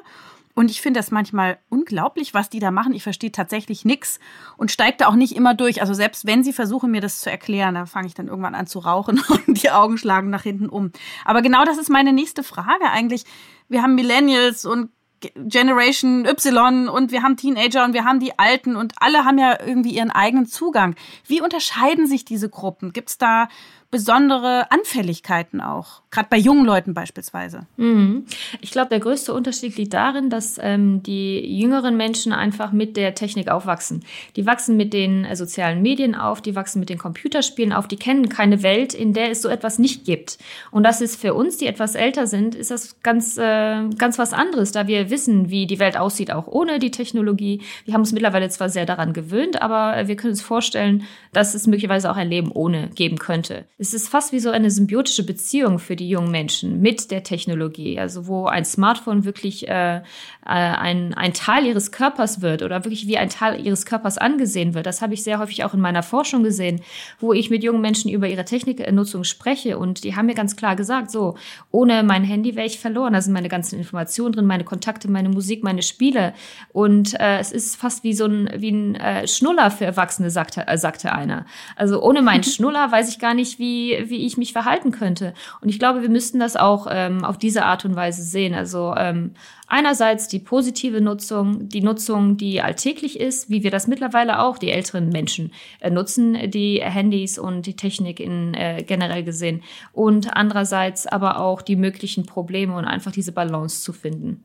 und 0.57 0.71
ich 0.71 0.81
finde 0.81 0.99
das 0.99 1.11
manchmal 1.11 1.59
unglaublich, 1.69 2.33
was 2.33 2.49
die 2.49 2.57
da 2.57 2.71
machen. 2.71 2.91
Ich 2.95 3.03
verstehe 3.03 3.31
tatsächlich 3.31 3.85
nichts 3.85 4.19
und 4.57 4.71
steige 4.71 4.97
da 4.97 5.05
auch 5.05 5.13
nicht 5.13 5.35
immer 5.35 5.53
durch. 5.53 5.81
Also 5.81 5.93
selbst 5.93 6.25
wenn 6.25 6.43
sie 6.43 6.51
versuchen, 6.51 6.89
mir 6.89 6.99
das 6.99 7.21
zu 7.21 7.29
erklären, 7.29 7.75
da 7.75 7.85
fange 7.85 8.07
ich 8.07 8.15
dann 8.15 8.27
irgendwann 8.27 8.55
an 8.55 8.65
zu 8.65 8.79
rauchen 8.79 9.21
und 9.47 9.61
die 9.61 9.69
Augen 9.69 9.99
schlagen 9.99 10.31
nach 10.31 10.41
hinten 10.41 10.67
um. 10.67 10.91
Aber 11.25 11.43
genau 11.43 11.63
das 11.63 11.77
ist 11.77 11.91
meine 11.91 12.11
nächste 12.11 12.41
Frage 12.41 12.89
eigentlich. 12.89 13.25
Wir 13.69 13.83
haben 13.83 13.93
Millennials 13.93 14.65
und 14.65 14.89
Generation 15.19 16.25
Y 16.25 16.89
und 16.89 17.11
wir 17.11 17.21
haben 17.21 17.37
Teenager 17.37 17.85
und 17.85 17.93
wir 17.93 18.03
haben 18.03 18.19
die 18.19 18.39
Alten 18.39 18.75
und 18.75 18.93
alle 18.97 19.25
haben 19.25 19.37
ja 19.37 19.59
irgendwie 19.63 19.95
ihren 19.95 20.09
eigenen 20.09 20.47
Zugang. 20.47 20.95
Wie 21.27 21.39
unterscheiden 21.39 22.07
sich 22.07 22.25
diese 22.25 22.49
Gruppen? 22.49 22.93
Gibt 22.93 23.09
es 23.09 23.19
da 23.19 23.47
besondere 23.91 24.71
Anfälligkeiten 24.71 25.61
auch, 25.61 26.01
gerade 26.09 26.27
bei 26.29 26.37
jungen 26.37 26.65
Leuten 26.65 26.93
beispielsweise. 26.93 27.67
Mhm. 27.75 28.25
Ich 28.61 28.71
glaube, 28.71 28.89
der 28.89 28.99
größte 28.99 29.33
Unterschied 29.33 29.77
liegt 29.77 29.93
darin, 29.93 30.29
dass 30.29 30.57
ähm, 30.61 31.03
die 31.03 31.59
jüngeren 31.59 31.97
Menschen 31.97 32.31
einfach 32.31 32.71
mit 32.71 32.95
der 32.95 33.13
Technik 33.13 33.49
aufwachsen. 33.49 34.03
Die 34.35 34.45
wachsen 34.45 34.77
mit 34.77 34.93
den 34.93 35.25
äh, 35.25 35.35
sozialen 35.35 35.81
Medien 35.81 36.15
auf, 36.15 36.41
die 36.41 36.55
wachsen 36.55 36.79
mit 36.79 36.89
den 36.89 36.97
Computerspielen 36.97 37.73
auf, 37.73 37.87
die 37.87 37.97
kennen 37.97 38.29
keine 38.29 38.63
Welt, 38.63 38.93
in 38.93 39.13
der 39.13 39.31
es 39.31 39.41
so 39.41 39.49
etwas 39.49 39.79
nicht 39.79 40.05
gibt. 40.05 40.37
Und 40.71 40.83
das 40.83 41.01
ist 41.01 41.19
für 41.19 41.33
uns, 41.33 41.57
die 41.57 41.67
etwas 41.67 41.95
älter 41.95 42.25
sind, 42.25 42.55
ist 42.55 42.71
das 42.71 43.01
ganz, 43.01 43.37
äh, 43.37 43.89
ganz 43.97 44.17
was 44.17 44.31
anderes, 44.31 44.71
da 44.71 44.87
wir 44.87 45.09
wissen, 45.09 45.49
wie 45.49 45.67
die 45.67 45.79
Welt 45.79 45.97
aussieht, 45.97 46.31
auch 46.31 46.47
ohne 46.47 46.79
die 46.79 46.91
Technologie. 46.91 47.61
Wir 47.83 47.93
haben 47.93 48.01
uns 48.01 48.13
mittlerweile 48.13 48.49
zwar 48.49 48.69
sehr 48.69 48.85
daran 48.85 49.11
gewöhnt, 49.11 49.61
aber 49.61 50.07
wir 50.07 50.15
können 50.15 50.31
uns 50.31 50.41
vorstellen, 50.41 51.03
dass 51.33 51.53
es 51.53 51.67
möglicherweise 51.67 52.09
auch 52.09 52.15
ein 52.15 52.29
Leben 52.29 52.51
ohne 52.51 52.89
geben 52.95 53.17
könnte. 53.17 53.65
Es 53.77 53.93
ist 53.93 54.07
fast 54.07 54.31
wie 54.31 54.39
so 54.39 54.49
eine 54.51 54.71
symbiotische 54.71 55.25
Beziehung 55.25 55.79
für 55.79 55.96
die 55.97 56.09
jungen 56.09 56.31
Menschen 56.31 56.81
mit 56.81 57.11
der 57.11 57.23
Technologie. 57.23 57.99
Also 57.99 58.27
wo 58.27 58.45
ein 58.45 58.65
Smartphone 58.65 59.25
wirklich 59.25 59.67
äh, 59.67 59.97
äh, 59.97 60.01
ein, 60.45 61.13
ein 61.13 61.33
Teil 61.33 61.65
ihres 61.65 61.91
Körpers 61.91 62.41
wird 62.41 62.63
oder 62.63 62.83
wirklich 62.85 63.07
wie 63.07 63.17
ein 63.17 63.29
Teil 63.29 63.65
ihres 63.65 63.85
Körpers 63.85 64.17
angesehen 64.17 64.73
wird. 64.73 64.85
Das 64.85 65.01
habe 65.01 65.13
ich 65.13 65.23
sehr 65.23 65.39
häufig 65.39 65.63
auch 65.63 65.73
in 65.73 65.79
meiner 65.79 66.03
Forschung 66.03 66.43
gesehen, 66.43 66.81
wo 67.19 67.33
ich 67.33 67.49
mit 67.49 67.63
jungen 67.63 67.81
Menschen 67.81 68.11
über 68.11 68.27
ihre 68.27 68.45
Techniknutzung 68.45 69.23
spreche 69.23 69.77
und 69.77 70.03
die 70.03 70.15
haben 70.15 70.25
mir 70.25 70.35
ganz 70.35 70.55
klar 70.55 70.75
gesagt, 70.75 71.11
so, 71.11 71.35
ohne 71.71 72.03
mein 72.03 72.23
Handy 72.23 72.55
wäre 72.55 72.65
ich 72.65 72.79
verloren. 72.79 73.13
Da 73.13 73.21
sind 73.21 73.33
meine 73.33 73.49
ganzen 73.49 73.77
Informationen 73.77 74.33
drin, 74.33 74.45
meine 74.45 74.63
Kontakte, 74.63 75.09
meine 75.09 75.29
Musik, 75.29 75.63
meine 75.63 75.81
Spiele. 75.81 76.33
Und 76.73 77.19
äh, 77.19 77.39
es 77.39 77.51
ist 77.51 77.75
fast 77.75 78.03
wie 78.03 78.13
so 78.13 78.25
ein, 78.25 78.49
wie 78.55 78.71
ein 78.71 78.95
äh, 78.95 79.27
Schnuller 79.27 79.71
für 79.71 79.85
Erwachsene, 79.85 80.29
sagte, 80.29 80.67
äh, 80.67 80.77
sagte 80.77 81.11
einer. 81.11 81.45
Also 81.75 82.01
ohne 82.01 82.21
meinen 82.21 82.43
Schnuller 82.57 82.91
weiß 82.91 83.09
ich 83.09 83.19
gar 83.19 83.33
nicht, 83.33 83.59
wie 83.59 83.67
wie, 83.67 84.09
wie 84.09 84.25
ich 84.25 84.37
mich 84.37 84.53
verhalten 84.53 84.91
könnte. 84.91 85.33
Und 85.61 85.69
ich 85.69 85.79
glaube, 85.79 85.86
wir 85.95 86.09
müssten 86.09 86.39
das 86.39 86.55
auch 86.55 86.87
ähm, 86.89 87.23
auf 87.23 87.37
diese 87.37 87.65
Art 87.65 87.85
und 87.85 87.95
Weise 87.95 88.23
sehen. 88.23 88.53
Also 88.53 88.93
ähm, 88.97 89.31
einerseits 89.67 90.27
die 90.27 90.39
positive 90.39 91.01
Nutzung, 91.01 91.69
die 91.69 91.81
Nutzung, 91.81 92.37
die 92.37 92.61
alltäglich 92.61 93.19
ist, 93.19 93.49
wie 93.49 93.63
wir 93.63 93.71
das 93.71 93.87
mittlerweile 93.87 94.39
auch 94.39 94.57
die 94.57 94.71
älteren 94.71 95.09
Menschen 95.09 95.53
äh, 95.79 95.89
nutzen, 95.89 96.51
die 96.51 96.81
Handys 96.81 97.39
und 97.39 97.65
die 97.65 97.75
Technik 97.75 98.19
in 98.19 98.53
äh, 98.53 98.83
generell 98.85 99.23
gesehen. 99.23 99.63
Und 99.93 100.35
andererseits 100.35 101.07
aber 101.07 101.39
auch 101.39 101.61
die 101.61 101.75
möglichen 101.75 102.25
Probleme 102.25 102.75
und 102.75 102.85
einfach 102.85 103.11
diese 103.11 103.31
Balance 103.31 103.81
zu 103.81 103.93
finden. 103.93 104.43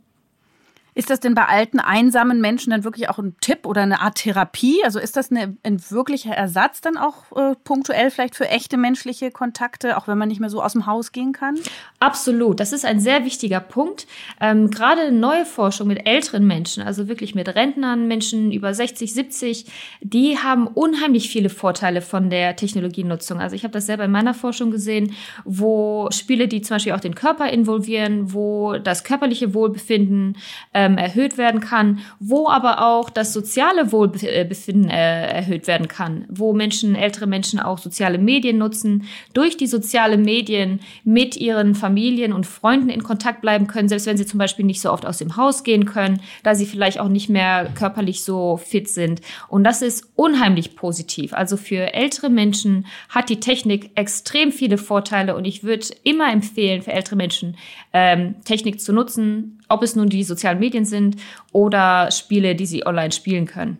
Ist 0.94 1.08
das 1.08 1.20
denn 1.20 1.34
bei 1.34 1.46
alten, 1.46 1.80
einsamen 1.80 2.42
Menschen 2.42 2.70
dann 2.70 2.84
wirklich 2.84 3.08
auch 3.08 3.18
ein 3.18 3.34
Tipp 3.40 3.64
oder 3.64 3.80
eine 3.80 4.00
Art 4.00 4.16
Therapie? 4.16 4.84
Also 4.84 4.98
ist 4.98 5.16
das 5.16 5.30
eine, 5.30 5.56
ein 5.62 5.80
wirklicher 5.90 6.34
Ersatz 6.34 6.82
dann 6.82 6.98
auch 6.98 7.32
äh, 7.34 7.54
punktuell 7.64 8.10
vielleicht 8.10 8.36
für 8.36 8.48
echte 8.48 8.76
menschliche 8.76 9.30
Kontakte, 9.30 9.96
auch 9.96 10.06
wenn 10.06 10.18
man 10.18 10.28
nicht 10.28 10.40
mehr 10.40 10.50
so 10.50 10.62
aus 10.62 10.74
dem 10.74 10.84
Haus 10.84 11.12
gehen 11.12 11.32
kann? 11.32 11.58
Absolut. 11.98 12.60
Das 12.60 12.72
ist 12.72 12.84
ein 12.84 13.00
sehr 13.00 13.24
wichtiger 13.24 13.60
Punkt. 13.60 14.06
Ähm, 14.38 14.70
gerade 14.70 15.12
neue 15.12 15.46
Forschung 15.46 15.88
mit 15.88 16.06
älteren 16.06 16.46
Menschen, 16.46 16.82
also 16.82 17.08
wirklich 17.08 17.34
mit 17.34 17.48
Rentnern, 17.48 18.06
Menschen 18.06 18.52
über 18.52 18.74
60, 18.74 19.14
70, 19.14 19.66
die 20.02 20.36
haben 20.38 20.66
unheimlich 20.66 21.30
viele 21.30 21.48
Vorteile 21.48 22.02
von 22.02 22.28
der 22.28 22.54
Technologienutzung. 22.56 23.40
Also 23.40 23.56
ich 23.56 23.64
habe 23.64 23.72
das 23.72 23.86
selber 23.86 24.04
in 24.04 24.10
meiner 24.10 24.34
Forschung 24.34 24.70
gesehen, 24.70 25.14
wo 25.44 26.10
Spiele, 26.12 26.48
die 26.48 26.60
zum 26.60 26.74
Beispiel 26.74 26.92
auch 26.92 27.00
den 27.00 27.14
Körper 27.14 27.48
involvieren, 27.48 28.34
wo 28.34 28.74
das 28.74 29.04
körperliche 29.04 29.54
Wohlbefinden 29.54 30.36
äh, 30.74 30.81
ähm, 30.82 30.98
erhöht 30.98 31.38
werden 31.38 31.60
kann, 31.60 32.00
wo 32.18 32.48
aber 32.48 32.84
auch 32.84 33.10
das 33.10 33.32
soziale 33.32 33.92
Wohlbefinden 33.92 34.90
äh, 34.90 35.26
erhöht 35.26 35.66
werden 35.66 35.88
kann, 35.88 36.24
wo 36.28 36.52
Menschen, 36.52 36.94
ältere 36.94 37.26
Menschen 37.26 37.60
auch 37.60 37.78
soziale 37.78 38.18
Medien 38.18 38.58
nutzen, 38.58 39.04
durch 39.32 39.56
die 39.56 39.66
sozialen 39.66 40.22
Medien 40.22 40.80
mit 41.04 41.36
ihren 41.36 41.74
Familien 41.74 42.32
und 42.32 42.46
Freunden 42.46 42.88
in 42.88 43.02
Kontakt 43.02 43.40
bleiben 43.42 43.66
können, 43.66 43.88
selbst 43.88 44.06
wenn 44.06 44.16
sie 44.16 44.26
zum 44.26 44.38
Beispiel 44.38 44.64
nicht 44.64 44.80
so 44.80 44.90
oft 44.90 45.06
aus 45.06 45.18
dem 45.18 45.36
Haus 45.36 45.62
gehen 45.62 45.86
können, 45.86 46.20
da 46.42 46.54
sie 46.54 46.66
vielleicht 46.66 46.98
auch 46.98 47.08
nicht 47.08 47.28
mehr 47.28 47.70
körperlich 47.74 48.24
so 48.24 48.56
fit 48.56 48.88
sind. 48.88 49.20
Und 49.48 49.64
das 49.64 49.82
ist 49.82 50.10
unheimlich 50.16 50.74
positiv. 50.74 51.32
Also 51.32 51.56
für 51.56 51.94
ältere 51.94 52.30
Menschen 52.30 52.86
hat 53.08 53.28
die 53.28 53.40
Technik 53.40 53.90
extrem 53.94 54.50
viele 54.50 54.78
Vorteile 54.78 55.36
und 55.36 55.44
ich 55.44 55.62
würde 55.62 55.86
immer 56.02 56.32
empfehlen, 56.32 56.82
für 56.82 56.92
ältere 56.92 57.16
Menschen 57.16 57.56
ähm, 57.92 58.36
Technik 58.44 58.80
zu 58.80 58.92
nutzen, 58.92 59.61
ob 59.72 59.82
es 59.82 59.96
nun 59.96 60.08
die 60.08 60.24
sozialen 60.24 60.58
Medien 60.58 60.84
sind 60.84 61.16
oder 61.52 62.10
Spiele, 62.10 62.54
die 62.54 62.66
sie 62.66 62.86
online 62.86 63.12
spielen 63.12 63.46
können. 63.46 63.78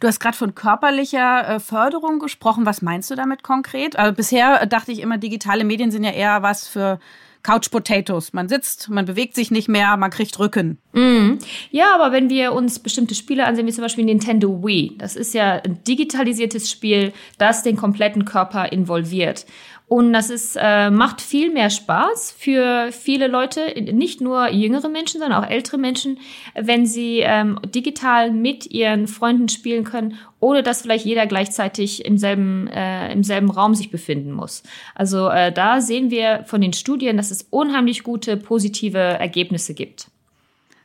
Du 0.00 0.08
hast 0.08 0.20
gerade 0.20 0.36
von 0.36 0.54
körperlicher 0.54 1.48
äh, 1.48 1.60
Förderung 1.60 2.18
gesprochen. 2.18 2.66
Was 2.66 2.82
meinst 2.82 3.10
du 3.10 3.14
damit 3.14 3.42
konkret? 3.42 3.96
Also 3.98 4.14
bisher 4.14 4.66
dachte 4.66 4.92
ich 4.92 5.00
immer, 5.00 5.18
digitale 5.18 5.64
Medien 5.64 5.90
sind 5.90 6.04
ja 6.04 6.10
eher 6.10 6.42
was 6.42 6.66
für 6.66 6.98
Couch 7.42 7.70
Potatoes. 7.70 8.32
Man 8.32 8.48
sitzt, 8.48 8.90
man 8.90 9.04
bewegt 9.04 9.34
sich 9.34 9.50
nicht 9.50 9.68
mehr, 9.68 9.96
man 9.96 10.10
kriegt 10.10 10.38
Rücken. 10.38 10.78
Mm. 10.92 11.38
Ja, 11.70 11.94
aber 11.94 12.12
wenn 12.12 12.28
wir 12.28 12.52
uns 12.52 12.78
bestimmte 12.80 13.14
Spiele 13.14 13.46
ansehen, 13.46 13.66
wie 13.66 13.72
zum 13.72 13.82
Beispiel 13.82 14.04
Nintendo 14.04 14.62
Wii, 14.64 14.96
das 14.98 15.16
ist 15.16 15.34
ja 15.34 15.54
ein 15.62 15.82
digitalisiertes 15.84 16.70
Spiel, 16.70 17.12
das 17.38 17.62
den 17.62 17.76
kompletten 17.76 18.24
Körper 18.24 18.72
involviert. 18.72 19.46
Und 19.88 20.12
das 20.12 20.28
ist, 20.28 20.54
äh, 20.60 20.90
macht 20.90 21.22
viel 21.22 21.50
mehr 21.50 21.70
Spaß 21.70 22.34
für 22.38 22.92
viele 22.92 23.26
Leute, 23.26 23.72
nicht 23.80 24.20
nur 24.20 24.50
jüngere 24.50 24.90
Menschen, 24.90 25.18
sondern 25.18 25.42
auch 25.42 25.48
ältere 25.48 25.78
Menschen, 25.78 26.18
wenn 26.54 26.84
sie 26.84 27.20
ähm, 27.20 27.58
digital 27.74 28.30
mit 28.30 28.70
ihren 28.70 29.08
Freunden 29.08 29.48
spielen 29.48 29.84
können, 29.84 30.18
ohne 30.40 30.62
dass 30.62 30.82
vielleicht 30.82 31.06
jeder 31.06 31.26
gleichzeitig 31.26 32.04
im 32.04 32.18
selben, 32.18 32.66
äh, 32.68 33.10
im 33.10 33.24
selben 33.24 33.50
Raum 33.50 33.74
sich 33.74 33.90
befinden 33.90 34.30
muss. 34.30 34.62
Also 34.94 35.30
äh, 35.30 35.52
da 35.52 35.80
sehen 35.80 36.10
wir 36.10 36.44
von 36.44 36.60
den 36.60 36.74
Studien, 36.74 37.16
dass 37.16 37.30
es 37.30 37.46
unheimlich 37.48 38.02
gute, 38.02 38.36
positive 38.36 38.98
Ergebnisse 38.98 39.72
gibt. 39.72 40.08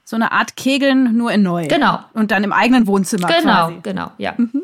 So 0.05 0.15
eine 0.15 0.31
Art 0.31 0.55
Kegeln 0.55 1.17
nur 1.17 1.31
in 1.31 1.43
neu. 1.43 1.67
Genau. 1.67 1.99
Und 2.13 2.31
dann 2.31 2.43
im 2.45 2.53
eigenen 2.53 2.87
Wohnzimmer 2.87 3.27
genau, 3.27 3.41
quasi. 3.41 3.79
Genau, 3.83 4.05
genau, 4.05 4.11
ja. 4.17 4.33
Mhm. 4.37 4.62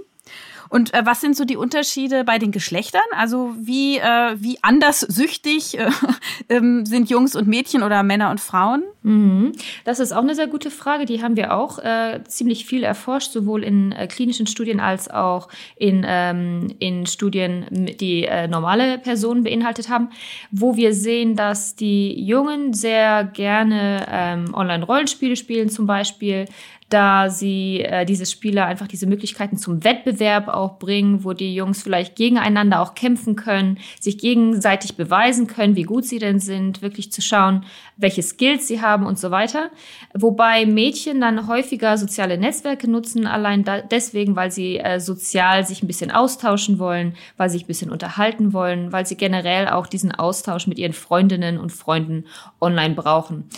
Und 0.69 0.93
äh, 0.93 1.05
was 1.05 1.21
sind 1.21 1.35
so 1.35 1.45
die 1.45 1.57
Unterschiede 1.57 2.23
bei 2.23 2.37
den 2.37 2.51
Geschlechtern? 2.51 3.01
Also 3.11 3.55
wie, 3.59 3.97
äh, 3.97 4.35
wie 4.37 4.57
anders 4.61 5.01
süchtig 5.01 5.77
äh, 5.77 5.89
ähm, 6.49 6.85
sind 6.85 7.09
Jungs 7.09 7.35
und 7.35 7.47
Mädchen 7.47 7.83
oder 7.83 8.03
Männer 8.03 8.29
und 8.29 8.39
Frauen? 8.39 8.83
Mhm. 9.01 9.53
Das 9.83 9.99
ist 9.99 10.11
auch 10.11 10.21
eine 10.21 10.35
sehr 10.35 10.47
gute 10.47 10.69
Frage. 10.69 11.05
Die 11.05 11.23
haben 11.23 11.35
wir 11.35 11.55
auch 11.55 11.79
äh, 11.79 12.21
ziemlich 12.27 12.65
viel 12.65 12.83
erforscht, 12.83 13.31
sowohl 13.31 13.63
in 13.63 13.91
äh, 13.91 14.07
klinischen 14.07 14.45
Studien 14.45 14.79
als 14.79 15.09
auch 15.09 15.49
in, 15.75 16.05
ähm, 16.07 16.67
in 16.79 17.07
Studien, 17.07 17.65
die 17.99 18.25
äh, 18.25 18.47
normale 18.47 18.99
Personen 18.99 19.43
beinhaltet 19.43 19.89
haben, 19.89 20.09
wo 20.51 20.75
wir 20.75 20.93
sehen, 20.93 21.35
dass 21.35 21.75
die 21.75 22.23
Jungen 22.23 22.73
sehr 22.73 23.23
gerne 23.23 24.05
ähm, 24.09 24.53
Online-Rollenspiele 24.53 25.35
spielen 25.35 25.69
zum 25.69 25.87
Beispiel, 25.87 26.45
da 26.89 27.29
sie 27.29 27.81
äh, 27.81 28.05
diese 28.05 28.25
Spieler 28.25 28.65
einfach 28.65 28.87
diese 28.87 29.07
Möglichkeiten 29.07 29.57
zum 29.57 29.83
Wettbewerb 29.83 30.47
auch 30.47 30.79
bringen, 30.79 31.23
wo 31.23 31.33
die 31.33 31.53
Jungs 31.53 31.83
vielleicht 31.83 32.15
gegeneinander 32.15 32.81
auch 32.81 32.95
kämpfen 32.95 33.35
können, 33.35 33.77
sich 33.99 34.17
gegenseitig 34.17 34.95
beweisen 34.95 35.47
können, 35.47 35.75
wie 35.75 35.83
gut 35.83 36.05
sie 36.05 36.19
denn 36.19 36.39
sind, 36.39 36.81
wirklich 36.81 37.11
zu 37.11 37.21
schauen, 37.21 37.65
welche 37.95 38.23
Skills 38.23 38.67
sie 38.67 38.81
haben 38.81 39.05
und 39.05 39.19
so 39.19 39.29
weiter. 39.29 39.69
Wobei 40.13 40.65
Mädchen 40.65 41.21
dann 41.21 41.47
häufiger 41.47 41.97
soziale 41.97 42.37
Netzwerke 42.37 42.89
nutzen, 42.89 43.27
allein 43.27 43.63
da, 43.63 43.81
deswegen, 43.81 44.35
weil 44.35 44.51
sie 44.51 44.77
äh, 44.77 44.99
sozial 44.99 45.65
sich 45.65 45.83
ein 45.83 45.87
bisschen 45.87 46.11
austauschen 46.11 46.79
wollen, 46.79 47.13
weil 47.37 47.49
sie 47.49 47.57
sich 47.57 47.65
ein 47.65 47.67
bisschen 47.67 47.91
unterhalten 47.91 48.53
wollen, 48.53 48.91
weil 48.91 49.05
sie 49.05 49.15
generell 49.15 49.67
auch 49.67 49.85
diesen 49.85 50.11
Austausch 50.13 50.65
mit 50.65 50.79
ihren 50.79 50.93
Freundinnen 50.93 51.57
und 51.57 51.71
Freunden 51.71 52.25
online 52.59 52.95
brauchen. 52.95 53.49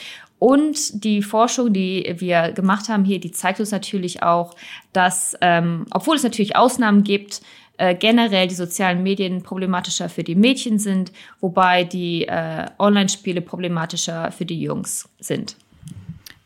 Und 0.42 1.04
die 1.04 1.22
Forschung, 1.22 1.72
die 1.72 2.16
wir 2.18 2.52
gemacht 2.54 2.90
haben 2.90 3.06
hier, 3.06 3.20
die 3.20 3.32
zeigt 3.32 3.60
uns 3.60 3.70
natürlich 3.70 4.24
auch, 4.24 4.56
dass, 4.92 5.38
ähm, 5.40 5.86
obwohl 5.92 6.16
es 6.16 6.24
natürlich 6.24 6.56
Ausnahmen 6.56 7.04
gibt, 7.04 7.44
äh, 7.78 7.94
generell 7.94 8.48
die 8.48 8.56
sozialen 8.56 9.04
Medien 9.04 9.44
problematischer 9.44 10.10
für 10.10 10.24
die 10.24 10.34
Mädchen 10.34 10.80
sind, 10.80 11.12
wobei 11.42 11.84
die 11.84 12.28
äh, 12.28 12.66
Online-Spiele 12.80 13.42
problematischer 13.42 14.32
für 14.32 14.46
die 14.46 14.60
Jungs 14.60 15.08
sind. 15.20 15.58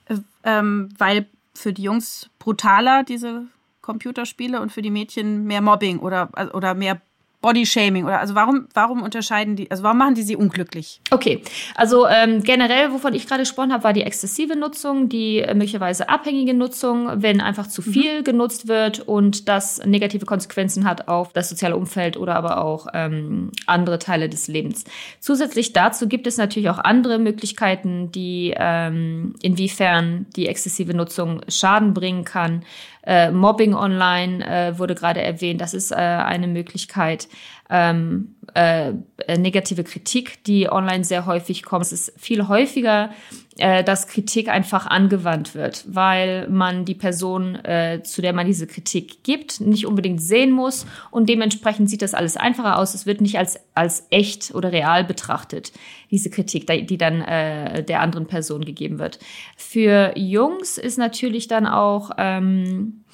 Äh, 0.07 0.17
ähm, 0.43 0.89
weil 0.97 1.27
für 1.53 1.71
die 1.71 1.83
Jungs 1.83 2.29
brutaler 2.37 3.05
diese 3.05 3.43
Computerspiele 3.81 4.59
und 4.59 4.73
für 4.73 4.81
die 4.81 4.91
Mädchen 4.91 5.45
mehr 5.45 5.61
Mobbing 5.61 5.99
oder, 5.99 6.31
oder 6.53 6.73
mehr 6.73 6.99
Bodyshaming 7.45 8.05
oder 8.05 8.19
also 8.19 8.33
warum, 8.33 8.67
warum 8.73 9.03
unterscheiden 9.03 9.55
die, 9.55 9.69
also 9.69 9.83
warum 9.83 9.99
machen 9.99 10.15
die 10.15 10.23
sie 10.23 10.35
unglücklich? 10.35 10.99
Okay, 11.11 11.43
also 11.75 12.07
ähm, 12.07 12.41
generell, 12.41 12.91
wovon 12.91 13.13
ich 13.13 13.27
gerade 13.27 13.43
gesprochen 13.43 13.71
habe, 13.71 13.83
war 13.83 13.93
die 13.93 14.01
exzessive 14.01 14.55
Nutzung, 14.55 15.09
die 15.09 15.41
äh, 15.41 15.53
möglicherweise 15.53 16.09
abhängige 16.09 16.55
Nutzung, 16.55 17.21
wenn 17.21 17.41
einfach 17.41 17.67
zu 17.67 17.83
mhm. 17.83 17.93
viel 17.93 18.19
mhm. 18.19 18.23
genutzt 18.23 18.67
wird 18.67 19.01
und 19.01 19.47
das 19.47 19.85
negative 19.85 20.25
Konsequenzen 20.25 20.85
hat 20.85 21.07
auf 21.07 21.33
das 21.33 21.47
soziale 21.49 21.77
Umfeld 21.77 22.17
oder 22.17 22.35
aber 22.35 22.63
auch 22.65 22.87
ähm, 22.95 23.51
andere 23.67 23.99
Teile 23.99 24.27
des 24.27 24.47
Lebens. 24.47 24.83
Zusätzlich 25.19 25.71
dazu 25.71 26.07
gibt 26.07 26.25
es 26.25 26.37
natürlich 26.37 26.71
auch 26.71 26.79
andere 26.79 27.19
Möglichkeiten, 27.19 28.11
die 28.11 28.55
ähm, 28.57 29.35
inwiefern 29.43 30.25
die 30.35 30.47
exzessive 30.47 30.95
Nutzung 30.95 31.41
Schaden 31.47 31.93
bringen 31.93 32.25
kann. 32.25 32.63
Äh, 33.05 33.31
Mobbing 33.31 33.75
online 33.75 34.45
äh, 34.45 34.79
wurde 34.79 34.95
gerade 34.95 35.21
erwähnt. 35.21 35.61
Das 35.61 35.73
ist 35.73 35.91
äh, 35.91 35.95
eine 35.95 36.47
Möglichkeit. 36.47 37.27
Ähm, 37.69 38.35
äh, 38.53 38.93
negative 39.37 39.83
Kritik, 39.83 40.43
die 40.43 40.69
online 40.69 41.03
sehr 41.03 41.25
häufig 41.25 41.63
kommt. 41.63 41.85
Es 41.85 41.91
ist 41.91 42.13
viel 42.17 42.47
häufiger 42.47 43.09
äh, 43.57 43.85
dass 43.85 44.07
Kritik 44.07 44.49
einfach 44.49 44.85
angewandt 44.85 45.55
wird, 45.55 45.85
weil 45.87 46.49
man 46.49 46.83
die 46.83 46.93
Person, 46.93 47.55
äh, 47.63 48.01
zu 48.03 48.21
der 48.21 48.33
man 48.33 48.45
diese 48.45 48.67
Kritik 48.67 49.23
gibt, 49.23 49.61
nicht 49.61 49.85
unbedingt 49.85 50.21
sehen 50.21 50.51
muss 50.51 50.85
und 51.09 51.29
dementsprechend 51.29 51.89
sieht 51.89 52.01
das 52.01 52.13
alles 52.13 52.35
einfacher 52.35 52.77
aus. 52.77 52.93
Es 52.93 53.05
wird 53.05 53.21
nicht 53.21 53.37
als, 53.37 53.57
als 53.73 54.07
echt 54.09 54.53
oder 54.53 54.73
real 54.73 55.05
betrachtet, 55.05 55.71
diese 56.11 56.29
Kritik, 56.29 56.67
die 56.67 56.97
dann 56.97 57.21
äh, 57.21 57.81
der 57.83 58.01
anderen 58.01 58.27
Person 58.27 58.65
gegeben 58.65 58.99
wird. 58.99 59.19
Für 59.55 60.11
Jungs 60.17 60.77
ist 60.77 60.97
natürlich 60.97 61.47
dann 61.47 61.65
auch 61.65 62.11
ähm, 62.17 63.05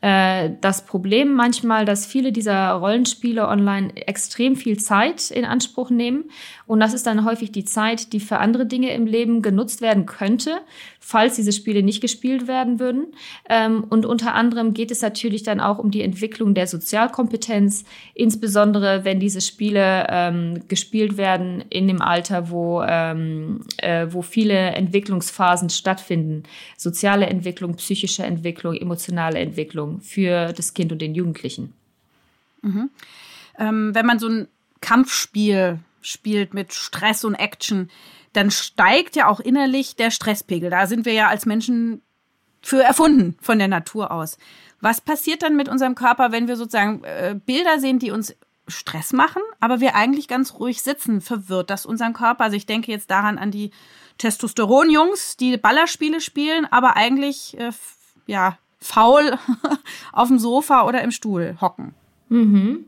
äh, 0.00 0.50
das 0.60 0.84
Problem 0.84 1.34
manchmal, 1.34 1.84
dass 1.84 2.06
viele 2.06 2.30
dieser 2.30 2.70
Rollenspiele 2.72 3.48
online 3.48 3.96
extrem 3.96 4.54
viel 4.54 4.78
Zeit 4.78 5.30
in 5.30 5.44
Anspruch 5.44 5.90
nehmen. 5.90 6.30
Und 6.66 6.80
das 6.80 6.94
ist 6.94 7.06
dann 7.06 7.24
häufig 7.24 7.50
die 7.50 7.64
Zeit, 7.64 8.12
die 8.12 8.20
für 8.20 8.38
andere 8.38 8.66
Dinge 8.66 8.92
im 8.92 9.06
Leben 9.06 9.42
genutzt 9.42 9.80
werden 9.80 10.06
könnte, 10.06 10.60
falls 11.00 11.34
diese 11.36 11.52
Spiele 11.52 11.82
nicht 11.82 12.00
gespielt 12.00 12.46
werden 12.46 12.78
würden. 12.78 13.08
Ähm, 13.48 13.84
und 13.88 14.06
unter 14.06 14.34
anderem 14.34 14.72
geht 14.72 14.92
es 14.92 15.02
natürlich 15.02 15.42
dann 15.42 15.60
auch 15.60 15.78
um 15.78 15.90
die 15.90 16.02
Entwicklung 16.02 16.54
der 16.54 16.68
Sozialkompetenz, 16.68 17.84
insbesondere 18.14 19.04
wenn 19.04 19.18
diese 19.18 19.40
Spiele 19.40 20.06
ähm, 20.10 20.60
gespielt 20.68 21.16
werden 21.16 21.64
in 21.70 21.88
dem 21.88 22.02
Alter, 22.02 22.50
wo, 22.50 22.82
ähm, 22.82 23.62
äh, 23.78 24.06
wo 24.10 24.22
viele 24.22 24.54
Entwicklungsphasen 24.54 25.70
stattfinden. 25.70 26.44
Soziale 26.76 27.26
Entwicklung, 27.26 27.74
psychische 27.74 28.22
Entwicklung, 28.22 28.74
emotionale 28.74 29.38
Entwicklung 29.40 29.87
für 30.00 30.52
das 30.52 30.74
Kind 30.74 30.92
und 30.92 31.00
den 31.00 31.14
Jugendlichen. 31.14 31.72
Mhm. 32.62 32.90
Ähm, 33.58 33.94
wenn 33.94 34.06
man 34.06 34.18
so 34.18 34.28
ein 34.28 34.48
Kampfspiel 34.80 35.80
spielt 36.00 36.54
mit 36.54 36.72
Stress 36.72 37.24
und 37.24 37.34
Action, 37.34 37.90
dann 38.32 38.50
steigt 38.50 39.16
ja 39.16 39.28
auch 39.28 39.40
innerlich 39.40 39.96
der 39.96 40.10
Stresspegel. 40.10 40.70
Da 40.70 40.86
sind 40.86 41.06
wir 41.06 41.12
ja 41.12 41.28
als 41.28 41.46
Menschen 41.46 42.02
für 42.62 42.82
erfunden 42.82 43.36
von 43.40 43.58
der 43.58 43.68
Natur 43.68 44.10
aus. 44.10 44.38
Was 44.80 45.00
passiert 45.00 45.42
dann 45.42 45.56
mit 45.56 45.68
unserem 45.68 45.94
Körper, 45.94 46.30
wenn 46.32 46.48
wir 46.48 46.56
sozusagen 46.56 47.02
äh, 47.04 47.38
Bilder 47.44 47.78
sehen, 47.80 47.98
die 47.98 48.10
uns 48.10 48.36
Stress 48.68 49.12
machen, 49.12 49.42
aber 49.60 49.80
wir 49.80 49.94
eigentlich 49.94 50.28
ganz 50.28 50.54
ruhig 50.54 50.82
sitzen? 50.82 51.20
Verwirrt 51.20 51.70
das 51.70 51.86
unseren 51.86 52.12
Körper? 52.12 52.44
Also 52.44 52.56
ich 52.56 52.66
denke 52.66 52.92
jetzt 52.92 53.10
daran 53.10 53.38
an 53.38 53.50
die 53.50 53.70
Testosteron-Jungs, 54.18 55.36
die 55.36 55.56
Ballerspiele 55.56 56.20
spielen, 56.20 56.66
aber 56.66 56.96
eigentlich 56.96 57.58
äh, 57.58 57.70
ja 58.26 58.58
faul 58.80 59.38
auf 60.12 60.28
dem 60.28 60.38
Sofa 60.38 60.86
oder 60.86 61.02
im 61.02 61.10
Stuhl 61.10 61.56
hocken. 61.60 61.94
Mhm. 62.28 62.84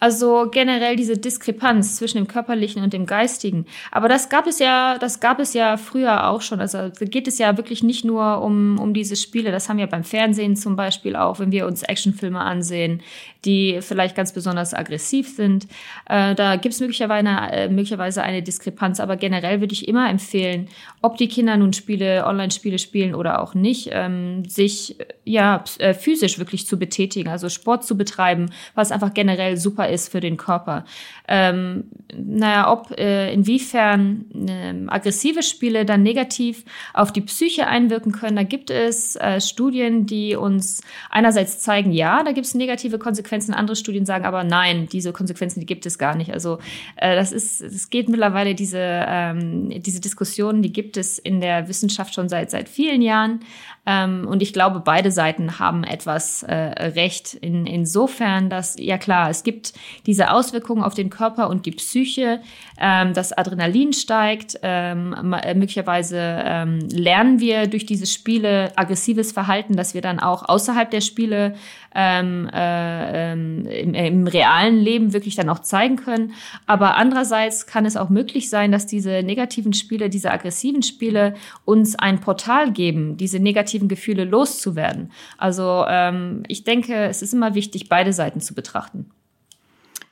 Also 0.00 0.48
generell 0.50 0.94
diese 0.96 1.16
Diskrepanz 1.16 1.96
zwischen 1.96 2.18
dem 2.18 2.28
körperlichen 2.28 2.82
und 2.82 2.92
dem 2.92 3.06
geistigen. 3.06 3.66
Aber 3.90 4.08
das 4.08 4.28
gab 4.28 4.46
es 4.46 4.58
ja, 4.60 4.96
das 4.98 5.20
gab 5.20 5.40
es 5.40 5.54
ja 5.54 5.76
früher 5.76 6.28
auch 6.28 6.40
schon. 6.40 6.60
Also 6.60 6.90
geht 7.00 7.26
es 7.26 7.38
ja 7.38 7.56
wirklich 7.56 7.82
nicht 7.82 8.04
nur 8.04 8.42
um, 8.42 8.78
um 8.78 8.94
diese 8.94 9.16
Spiele. 9.16 9.50
Das 9.50 9.68
haben 9.68 9.78
wir 9.78 9.88
beim 9.88 10.04
Fernsehen 10.04 10.56
zum 10.56 10.76
Beispiel 10.76 11.16
auch, 11.16 11.40
wenn 11.40 11.50
wir 11.50 11.66
uns 11.66 11.82
Actionfilme 11.82 12.38
ansehen, 12.38 13.02
die 13.44 13.78
vielleicht 13.80 14.14
ganz 14.14 14.32
besonders 14.32 14.74
aggressiv 14.74 15.28
sind. 15.28 15.66
Äh, 16.08 16.34
da 16.34 16.56
gibt 16.56 16.74
es 16.74 16.80
möglicherweise, 16.80 17.28
äh, 17.28 17.68
möglicherweise 17.68 18.22
eine 18.22 18.42
Diskrepanz. 18.42 19.00
Aber 19.00 19.16
generell 19.16 19.60
würde 19.60 19.72
ich 19.72 19.88
immer 19.88 20.08
empfehlen, 20.08 20.68
ob 21.02 21.16
die 21.16 21.28
Kinder 21.28 21.56
nun 21.56 21.72
Spiele, 21.72 22.24
Online-Spiele 22.24 22.78
spielen 22.78 23.14
oder 23.14 23.40
auch 23.42 23.54
nicht, 23.54 23.90
ähm, 23.92 24.44
sich 24.44 24.96
ja 25.24 25.64
äh, 25.78 25.94
physisch 25.94 26.38
wirklich 26.38 26.66
zu 26.66 26.78
betätigen, 26.78 27.28
also 27.28 27.48
Sport 27.48 27.84
zu 27.84 27.96
betreiben, 27.96 28.50
was 28.74 28.92
einfach 28.92 29.12
generell 29.12 29.37
super 29.56 29.88
ist 29.88 30.10
für 30.10 30.20
den 30.20 30.36
Körper. 30.36 30.84
Ähm, 31.26 31.84
naja, 32.16 32.70
ob 32.72 32.90
äh, 32.98 33.32
inwiefern 33.32 34.24
äh, 34.48 34.74
aggressive 34.88 35.42
Spiele 35.42 35.84
dann 35.84 36.02
negativ 36.02 36.64
auf 36.94 37.12
die 37.12 37.20
Psyche 37.20 37.66
einwirken 37.66 38.12
können, 38.12 38.36
da 38.36 38.42
gibt 38.42 38.70
es 38.70 39.16
äh, 39.16 39.40
Studien, 39.40 40.06
die 40.06 40.36
uns 40.36 40.80
einerseits 41.10 41.60
zeigen, 41.60 41.92
ja, 41.92 42.22
da 42.22 42.32
gibt 42.32 42.46
es 42.46 42.54
negative 42.54 42.98
Konsequenzen, 42.98 43.54
andere 43.54 43.76
Studien 43.76 44.06
sagen 44.06 44.24
aber 44.24 44.44
nein, 44.44 44.88
diese 44.90 45.12
Konsequenzen, 45.12 45.60
die 45.60 45.66
gibt 45.66 45.86
es 45.86 45.98
gar 45.98 46.14
nicht. 46.14 46.32
Also 46.32 46.58
äh, 46.96 47.14
das 47.14 47.32
ist, 47.32 47.60
es 47.60 47.90
geht 47.90 48.08
mittlerweile 48.08 48.54
diese, 48.54 48.78
ähm, 48.80 49.82
diese 49.82 50.00
Diskussionen, 50.00 50.62
die 50.62 50.72
gibt 50.72 50.96
es 50.96 51.18
in 51.18 51.40
der 51.40 51.68
Wissenschaft 51.68 52.14
schon 52.14 52.28
seit, 52.28 52.50
seit 52.50 52.68
vielen 52.68 53.02
Jahren. 53.02 53.40
Ähm, 53.88 54.28
und 54.28 54.42
ich 54.42 54.52
glaube, 54.52 54.80
beide 54.80 55.10
Seiten 55.10 55.58
haben 55.58 55.82
etwas 55.82 56.42
äh, 56.42 56.54
recht 56.54 57.32
in, 57.32 57.66
insofern, 57.66 58.50
dass, 58.50 58.76
ja 58.78 58.98
klar, 58.98 59.30
es 59.30 59.44
gibt 59.44 59.72
diese 60.04 60.30
Auswirkungen 60.30 60.82
auf 60.82 60.92
den 60.92 61.08
Körper 61.08 61.48
und 61.48 61.64
die 61.64 61.70
Psyche, 61.70 62.42
ähm, 62.78 63.14
das 63.14 63.32
Adrenalin 63.32 63.94
steigt, 63.94 64.58
ähm, 64.62 65.32
äh, 65.32 65.54
möglicherweise 65.54 66.18
ähm, 66.20 66.80
lernen 66.90 67.40
wir 67.40 67.66
durch 67.66 67.86
diese 67.86 68.06
Spiele 68.06 68.72
aggressives 68.76 69.32
Verhalten, 69.32 69.74
das 69.74 69.94
wir 69.94 70.02
dann 70.02 70.20
auch 70.20 70.46
außerhalb 70.46 70.90
der 70.90 71.00
Spiele 71.00 71.54
ähm, 71.94 72.48
äh, 72.52 73.32
ähm, 73.32 73.66
im, 73.66 73.94
im 73.94 74.26
realen 74.26 74.78
Leben 74.78 75.12
wirklich 75.12 75.34
dann 75.34 75.48
auch 75.48 75.60
zeigen 75.60 75.96
können. 75.96 76.32
Aber 76.66 76.96
andererseits 76.96 77.66
kann 77.66 77.86
es 77.86 77.96
auch 77.96 78.08
möglich 78.08 78.50
sein, 78.50 78.72
dass 78.72 78.86
diese 78.86 79.22
negativen 79.22 79.72
Spiele, 79.72 80.08
diese 80.10 80.30
aggressiven 80.30 80.82
Spiele 80.82 81.34
uns 81.64 81.96
ein 81.96 82.20
Portal 82.20 82.72
geben, 82.72 83.16
diese 83.16 83.38
negativen 83.38 83.88
Gefühle 83.88 84.24
loszuwerden. 84.24 85.10
Also 85.36 85.84
ähm, 85.88 86.42
ich 86.48 86.64
denke, 86.64 86.94
es 87.04 87.22
ist 87.22 87.34
immer 87.34 87.54
wichtig, 87.54 87.88
beide 87.88 88.12
Seiten 88.12 88.40
zu 88.40 88.54
betrachten. 88.54 89.10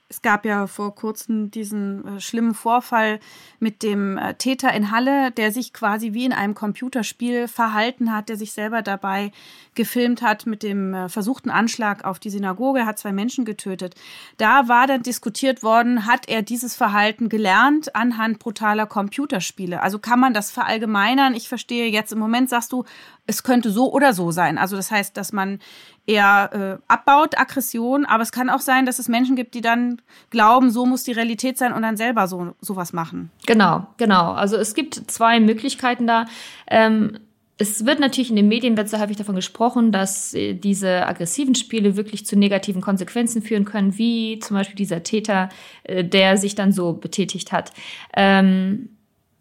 Es 0.08 0.22
gab 0.22 0.44
ja 0.44 0.68
vor 0.68 0.94
kurzem 0.94 1.50
diesen 1.50 2.06
äh, 2.06 2.20
schlimmen 2.20 2.54
Vorfall 2.54 3.18
mit 3.58 3.82
dem 3.82 4.16
äh, 4.16 4.34
Täter 4.34 4.72
in 4.72 4.92
Halle, 4.92 5.32
der 5.32 5.50
sich 5.50 5.72
quasi 5.72 6.12
wie 6.12 6.24
in 6.24 6.32
einem 6.32 6.54
Computerspiel 6.54 7.48
verhalten 7.48 8.12
hat, 8.12 8.28
der 8.28 8.36
sich 8.36 8.52
selber 8.52 8.82
dabei 8.82 9.32
gefilmt 9.74 10.22
hat 10.22 10.46
mit 10.46 10.62
dem 10.62 10.94
äh, 10.94 11.08
versuchten 11.08 11.50
Anschlag 11.50 12.04
auf 12.04 12.20
die 12.20 12.30
Synagoge, 12.30 12.86
hat 12.86 13.00
zwei 13.00 13.10
Menschen 13.10 13.44
getötet. 13.44 13.96
Da 14.36 14.68
war 14.68 14.86
dann 14.86 15.02
diskutiert 15.02 15.64
worden, 15.64 16.06
hat 16.06 16.28
er 16.28 16.42
dieses 16.42 16.76
Verhalten 16.76 17.28
gelernt 17.28 17.96
anhand 17.96 18.38
brutaler 18.38 18.86
Computerspiele? 18.86 19.82
Also 19.82 19.98
kann 19.98 20.20
man 20.20 20.32
das 20.32 20.52
verallgemeinern? 20.52 21.34
Ich 21.34 21.48
verstehe 21.48 21.88
jetzt 21.88 22.12
im 22.12 22.20
Moment 22.20 22.48
sagst 22.48 22.70
du, 22.70 22.84
es 23.26 23.42
könnte 23.42 23.72
so 23.72 23.92
oder 23.92 24.12
so 24.12 24.30
sein. 24.30 24.56
Also 24.56 24.76
das 24.76 24.92
heißt, 24.92 25.16
dass 25.16 25.32
man 25.32 25.58
eher 26.06 26.78
äh, 26.80 26.92
abbaut, 26.92 27.38
Aggression, 27.38 28.04
aber 28.04 28.22
es 28.22 28.32
kann 28.32 28.48
auch 28.48 28.60
sein, 28.60 28.86
dass 28.86 28.98
es 28.98 29.08
Menschen 29.08 29.36
gibt, 29.36 29.54
die 29.54 29.60
dann 29.60 30.00
glauben, 30.30 30.70
so 30.70 30.86
muss 30.86 31.04
die 31.04 31.12
Realität 31.12 31.58
sein 31.58 31.72
und 31.72 31.82
dann 31.82 31.96
selber 31.96 32.28
so 32.28 32.54
sowas 32.60 32.92
machen. 32.92 33.30
Genau, 33.46 33.86
genau. 33.96 34.32
Also 34.32 34.56
es 34.56 34.74
gibt 34.74 34.94
zwei 35.10 35.40
Möglichkeiten 35.40 36.06
da. 36.06 36.26
Ähm, 36.68 37.18
es 37.58 37.86
wird 37.86 38.00
natürlich 38.00 38.28
in 38.30 38.36
den 38.36 38.48
Medien 38.48 38.76
wird 38.76 38.88
sehr 38.88 39.00
häufig 39.00 39.16
davon 39.16 39.34
gesprochen, 39.34 39.90
dass 39.90 40.34
äh, 40.34 40.54
diese 40.54 41.06
aggressiven 41.06 41.54
Spiele 41.54 41.96
wirklich 41.96 42.26
zu 42.26 42.38
negativen 42.38 42.82
Konsequenzen 42.82 43.42
führen 43.42 43.64
können, 43.64 43.96
wie 43.96 44.38
zum 44.40 44.56
Beispiel 44.56 44.76
dieser 44.76 45.02
Täter, 45.02 45.48
äh, 45.84 46.04
der 46.04 46.36
sich 46.36 46.54
dann 46.54 46.72
so 46.72 46.92
betätigt 46.92 47.52
hat. 47.52 47.72
Ähm, 48.14 48.90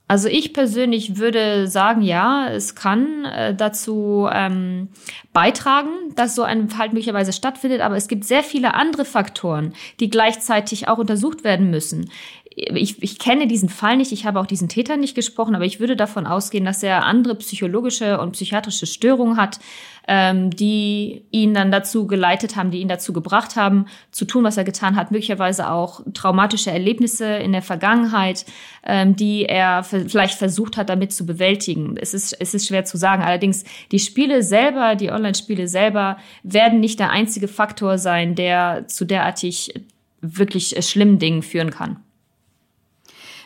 also 0.07 0.27
ich 0.27 0.53
persönlich 0.53 1.17
würde 1.17 1.67
sagen, 1.67 2.03
ja, 2.03 2.47
es 2.49 2.75
kann 2.75 3.25
äh, 3.25 3.55
dazu 3.55 4.29
ähm, 4.31 4.89
beitragen, 5.33 5.89
dass 6.15 6.35
so 6.35 6.43
ein 6.43 6.69
Verhalten 6.69 6.93
möglicherweise 6.93 7.33
stattfindet, 7.33 7.81
aber 7.81 7.95
es 7.95 8.07
gibt 8.07 8.23
sehr 8.23 8.43
viele 8.43 8.75
andere 8.75 9.03
Faktoren, 9.03 9.73
die 9.99 10.11
gleichzeitig 10.11 10.87
auch 10.87 10.99
untersucht 10.99 11.43
werden 11.43 11.71
müssen. 11.71 12.11
Ich, 12.55 13.03
ich 13.03 13.19
kenne 13.19 13.47
diesen 13.47 13.67
Fall 13.67 13.97
nicht, 13.97 14.13
ich 14.13 14.25
habe 14.25 14.39
auch 14.39 14.45
diesen 14.45 14.69
Täter 14.69 14.95
nicht 14.95 15.13
gesprochen, 15.13 15.55
aber 15.55 15.65
ich 15.65 15.81
würde 15.81 15.97
davon 15.97 16.25
ausgehen, 16.25 16.63
dass 16.63 16.83
er 16.83 17.03
andere 17.03 17.35
psychologische 17.35 18.19
und 18.19 18.31
psychiatrische 18.31 18.85
Störungen 18.85 19.35
hat, 19.35 19.59
ähm, 20.07 20.51
die 20.51 21.23
ihn 21.31 21.53
dann 21.53 21.69
dazu 21.69 22.07
geleitet 22.07 22.55
haben, 22.55 22.71
die 22.71 22.79
ihn 22.79 22.87
dazu 22.87 23.11
gebracht 23.11 23.57
haben, 23.57 23.87
zu 24.11 24.23
tun, 24.23 24.45
was 24.45 24.55
er 24.55 24.63
getan 24.63 24.95
hat, 24.95 25.11
möglicherweise 25.11 25.69
auch 25.69 26.01
traumatische 26.13 26.71
Erlebnisse 26.71 27.25
in 27.25 27.51
der 27.51 27.61
Vergangenheit, 27.61 28.45
ähm, 28.85 29.17
die 29.17 29.43
er 29.43 29.83
vielleicht 29.83 30.37
versucht 30.37 30.77
hat, 30.77 30.87
damit 30.87 31.11
zu 31.11 31.25
bewältigen. 31.25 31.97
Es 31.99 32.13
ist, 32.13 32.31
es 32.39 32.53
ist 32.53 32.67
schwer 32.67 32.85
zu 32.85 32.97
sagen. 32.97 33.21
Allerdings, 33.21 33.65
die 33.91 33.99
Spiele 33.99 34.43
selber, 34.43 34.95
die 34.95 35.11
Online-Spiele 35.11 35.67
selber, 35.67 36.17
werden 36.43 36.79
nicht 36.79 36.99
der 36.99 37.09
einzige 37.09 37.49
Faktor 37.49 37.97
sein, 37.97 38.35
der 38.35 38.87
zu 38.87 39.03
derartig 39.03 39.73
wirklich 40.21 40.75
schlimmen 40.87 41.19
Dingen 41.19 41.41
führen 41.41 41.71
kann. 41.71 42.04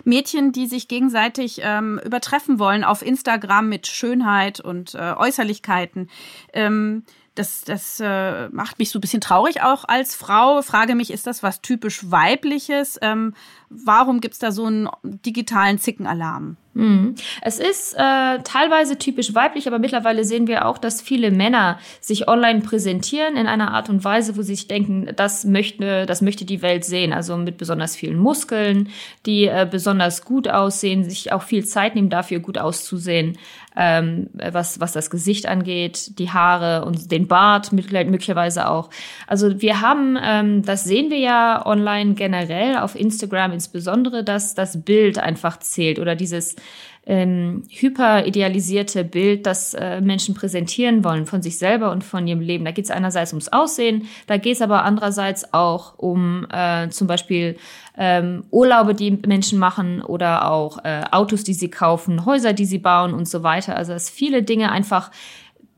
Mädchen, 0.04 0.52
die 0.52 0.68
sich 0.68 0.88
gegenseitig 0.88 1.62
ähm, 1.64 2.00
übertreffen 2.04 2.60
wollen 2.60 2.84
auf 2.84 3.02
Instagram 3.02 3.70
mit 3.70 3.88
Schönheit 3.88 4.60
und 4.60 4.96
äh, 4.96 5.14
Äußerlichkeiten. 5.18 6.10
Ähm, 6.54 7.04
das, 7.36 7.64
das 7.64 8.02
äh, 8.02 8.50
macht 8.50 8.80
mich 8.80 8.90
so 8.90 9.00
ein 9.00 9.02
bisschen 9.02 9.22
traurig 9.22 9.62
auch 9.62 9.86
als 9.88 10.14
Frau. 10.14 10.62
Frage 10.62 10.96
mich, 10.96 11.12
ist 11.12 11.26
das 11.26 11.42
was 11.42 11.62
typisch 11.62 12.12
weibliches? 12.12 13.00
Ähm, 13.02 13.34
warum 13.70 14.22
gibt's 14.22 14.40
da 14.40 14.52
so 14.52 14.66
einen 14.66 14.90
digitalen 15.04 15.78
Zickenalarm? 15.80 16.58
Mhm. 16.80 17.16
Es 17.42 17.60
ist 17.60 17.94
äh, 17.96 18.40
teilweise 18.44 18.98
typisch 18.98 19.34
weiblich, 19.36 19.68
aber 19.68 19.80
mittlerweile 19.80 20.24
sehen 20.24 20.48
wir 20.48 20.66
auch, 20.66 20.78
dass 20.78 21.02
viele 21.02 21.32
Männer 21.32 21.80
sich 22.00 22.28
online 22.28 22.62
präsentieren 22.62 23.36
in 23.36 23.48
einer 23.48 23.74
Art 23.74 23.90
und 23.90 24.04
Weise, 24.04 24.38
wo 24.38 24.44
sie 24.44 24.56
sich 24.56 24.68
denken, 24.68 25.10
das 25.16 25.46
möchte, 25.46 26.06
das 26.06 26.22
möchte 26.22 26.46
die 26.46 26.62
Welt 26.62 26.86
sehen. 26.86 27.12
Also 27.12 27.36
mit 27.38 27.58
besonders 27.58 27.96
vielen 27.96 28.18
Muskeln, 28.18 28.90
die 29.26 29.46
äh, 29.46 29.68
besonders 29.70 30.24
gut 30.24 30.48
aussehen, 30.48 31.04
sich 31.04 31.34
auch 31.34 31.44
viel 31.44 31.66
Zeit 31.66 31.96
nehmen, 31.96 32.10
dafür 32.10 32.40
gut 32.40 32.58
auszusehen, 32.58 33.38
ähm, 33.76 34.30
was, 34.34 34.80
was 34.80 34.94
das 34.94 35.10
Gesicht 35.10 35.48
angeht, 35.48 36.20
die 36.20 36.32
Haare 36.32 36.86
und 36.86 37.12
den 37.12 37.28
Bart 37.28 37.72
möglicherweise 37.72 38.70
auch. 38.70 38.90
Also 39.28 39.62
wir 39.62 39.82
haben, 39.82 40.18
ähm, 40.22 40.64
das 40.64 40.84
sehen 40.84 41.10
wir 41.10 41.20
ja 41.20 41.66
online 41.66 42.14
generell, 42.14 42.78
auf 42.78 42.96
Instagram 42.96 43.52
insbesondere, 43.60 44.24
dass 44.24 44.56
das 44.56 44.82
Bild 44.84 45.20
einfach 45.20 45.60
zählt 45.60 46.00
oder 46.00 46.16
dieses 46.16 46.56
ähm, 47.06 47.64
hyperidealisierte 47.70 49.04
Bild, 49.04 49.46
das 49.46 49.74
äh, 49.74 50.00
Menschen 50.00 50.34
präsentieren 50.34 51.04
wollen 51.04 51.26
von 51.26 51.42
sich 51.42 51.58
selber 51.58 51.92
und 51.92 52.04
von 52.06 52.26
ihrem 52.26 52.40
Leben. 52.40 52.64
Da 52.64 52.72
geht 52.72 52.86
es 52.86 52.92
einerseits 52.92 53.34
ums 53.34 53.50
Aussehen, 53.50 54.08
da 54.28 54.38
geht 54.38 54.56
es 54.56 54.62
aber 54.62 54.84
andererseits 54.84 55.54
auch 55.54 55.98
um 55.98 56.48
äh, 56.52 56.88
zum 56.90 57.08
Beispiel 57.08 57.58
ähm, 57.98 58.46
Urlaube, 58.50 58.96
die 58.96 59.12
Menschen 59.12 59.60
machen 59.60 60.02
oder 60.02 60.50
auch 60.50 60.86
äh, 60.86 61.04
Autos, 61.12 61.44
die 61.44 61.54
sie 61.54 61.70
kaufen, 61.70 62.26
Häuser, 62.26 62.54
die 62.54 62.66
sie 62.66 62.80
bauen 62.80 63.14
und 63.14 63.28
so 63.28 63.44
weiter. 63.44 63.76
Also 63.76 63.92
dass 63.92 64.10
viele 64.10 64.42
Dinge 64.42 64.72
einfach 64.72 65.12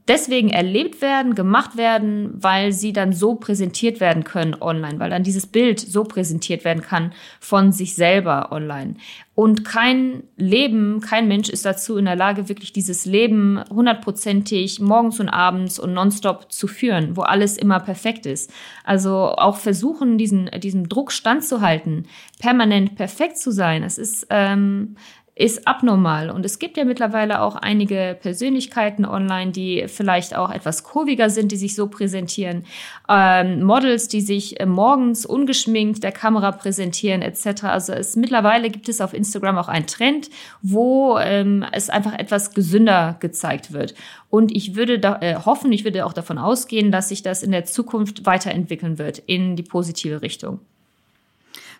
deswegen 0.07 0.49
erlebt 0.49 1.01
werden, 1.01 1.35
gemacht 1.35 1.77
werden, 1.77 2.31
weil 2.33 2.71
sie 2.73 2.93
dann 2.93 3.13
so 3.13 3.35
präsentiert 3.35 3.99
werden 3.99 4.23
können 4.23 4.55
online, 4.59 4.99
weil 4.99 5.09
dann 5.09 5.23
dieses 5.23 5.47
Bild 5.47 5.79
so 5.79 6.03
präsentiert 6.03 6.65
werden 6.65 6.81
kann 6.83 7.13
von 7.39 7.71
sich 7.71 7.95
selber 7.95 8.51
online. 8.51 8.95
Und 9.33 9.63
kein 9.63 10.23
Leben, 10.35 10.99
kein 10.99 11.27
Mensch 11.27 11.49
ist 11.49 11.65
dazu 11.65 11.97
in 11.97 12.05
der 12.05 12.15
Lage, 12.15 12.49
wirklich 12.49 12.73
dieses 12.73 13.05
Leben 13.05 13.63
hundertprozentig 13.69 14.79
morgens 14.81 15.19
und 15.19 15.29
abends 15.29 15.79
und 15.79 15.93
nonstop 15.93 16.51
zu 16.51 16.67
führen, 16.67 17.15
wo 17.15 17.21
alles 17.21 17.57
immer 17.57 17.79
perfekt 17.79 18.25
ist. 18.25 18.51
Also 18.83 19.13
auch 19.13 19.57
versuchen, 19.57 20.17
diesen, 20.17 20.49
diesem 20.59 20.89
Druck 20.89 21.11
standzuhalten, 21.11 22.07
permanent 22.39 22.95
perfekt 22.95 23.37
zu 23.37 23.51
sein. 23.51 23.83
Es 23.83 23.97
ist, 23.97 24.27
ähm, 24.29 24.95
ist 25.33 25.65
abnormal. 25.65 26.29
Und 26.29 26.45
es 26.45 26.59
gibt 26.59 26.75
ja 26.75 26.83
mittlerweile 26.83 27.41
auch 27.41 27.55
einige 27.55 28.17
Persönlichkeiten 28.21 29.05
online, 29.05 29.51
die 29.51 29.85
vielleicht 29.87 30.35
auch 30.35 30.51
etwas 30.51 30.83
kurviger 30.83 31.29
sind, 31.29 31.51
die 31.51 31.57
sich 31.57 31.73
so 31.73 31.87
präsentieren. 31.87 32.65
Ähm, 33.07 33.63
Models, 33.63 34.09
die 34.09 34.19
sich 34.19 34.59
äh, 34.59 34.65
morgens 34.65 35.25
ungeschminkt 35.25 36.03
der 36.03 36.11
Kamera 36.11 36.51
präsentieren, 36.51 37.21
etc. 37.21 37.63
Also 37.63 37.93
es 37.93 38.17
mittlerweile 38.17 38.69
gibt 38.69 38.89
es 38.89 38.99
auf 38.99 39.13
Instagram 39.13 39.57
auch 39.57 39.69
einen 39.69 39.87
Trend, 39.87 40.29
wo 40.61 41.17
ähm, 41.17 41.65
es 41.71 41.89
einfach 41.89 42.13
etwas 42.13 42.53
gesünder 42.53 43.15
gezeigt 43.21 43.71
wird. 43.71 43.95
Und 44.29 44.53
ich 44.55 44.75
würde 44.75 44.99
da, 44.99 45.19
äh, 45.21 45.35
hoffen, 45.35 45.71
ich 45.71 45.85
würde 45.85 46.05
auch 46.05 46.13
davon 46.13 46.37
ausgehen, 46.37 46.91
dass 46.91 47.09
sich 47.09 47.23
das 47.23 47.41
in 47.41 47.51
der 47.51 47.63
Zukunft 47.63 48.25
weiterentwickeln 48.25 48.97
wird 48.97 49.19
in 49.19 49.55
die 49.55 49.63
positive 49.63 50.21
Richtung. 50.21 50.59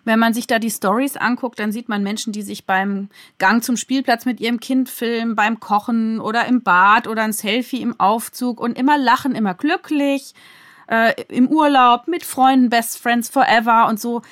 Wenn 0.04 0.18
man 0.18 0.34
sich 0.34 0.46
da 0.46 0.58
die 0.58 0.70
Stories 0.70 1.16
anguckt, 1.16 1.58
dann 1.58 1.70
sieht 1.70 1.88
man 1.88 2.02
Menschen, 2.02 2.32
die 2.32 2.42
sich 2.42 2.66
beim 2.66 3.08
Gang 3.38 3.62
zum 3.62 3.76
Spielplatz 3.76 4.24
mit 4.24 4.40
ihrem 4.40 4.58
Kind 4.58 4.88
filmen, 4.88 5.36
beim 5.36 5.60
Kochen 5.60 6.20
oder 6.20 6.46
im 6.46 6.62
Bad 6.62 7.06
oder 7.06 7.22
ein 7.22 7.32
Selfie 7.32 7.82
im 7.82 7.98
Aufzug 8.00 8.60
und 8.60 8.76
immer 8.76 8.98
lachen, 8.98 9.34
immer 9.34 9.54
glücklich, 9.54 10.34
äh, 10.88 11.14
im 11.28 11.48
Urlaub 11.48 12.08
mit 12.08 12.24
Freunden, 12.24 12.68
Best 12.68 12.98
Friends 12.98 13.28
Forever 13.28 13.86
und 13.88 14.00
so. 14.00 14.22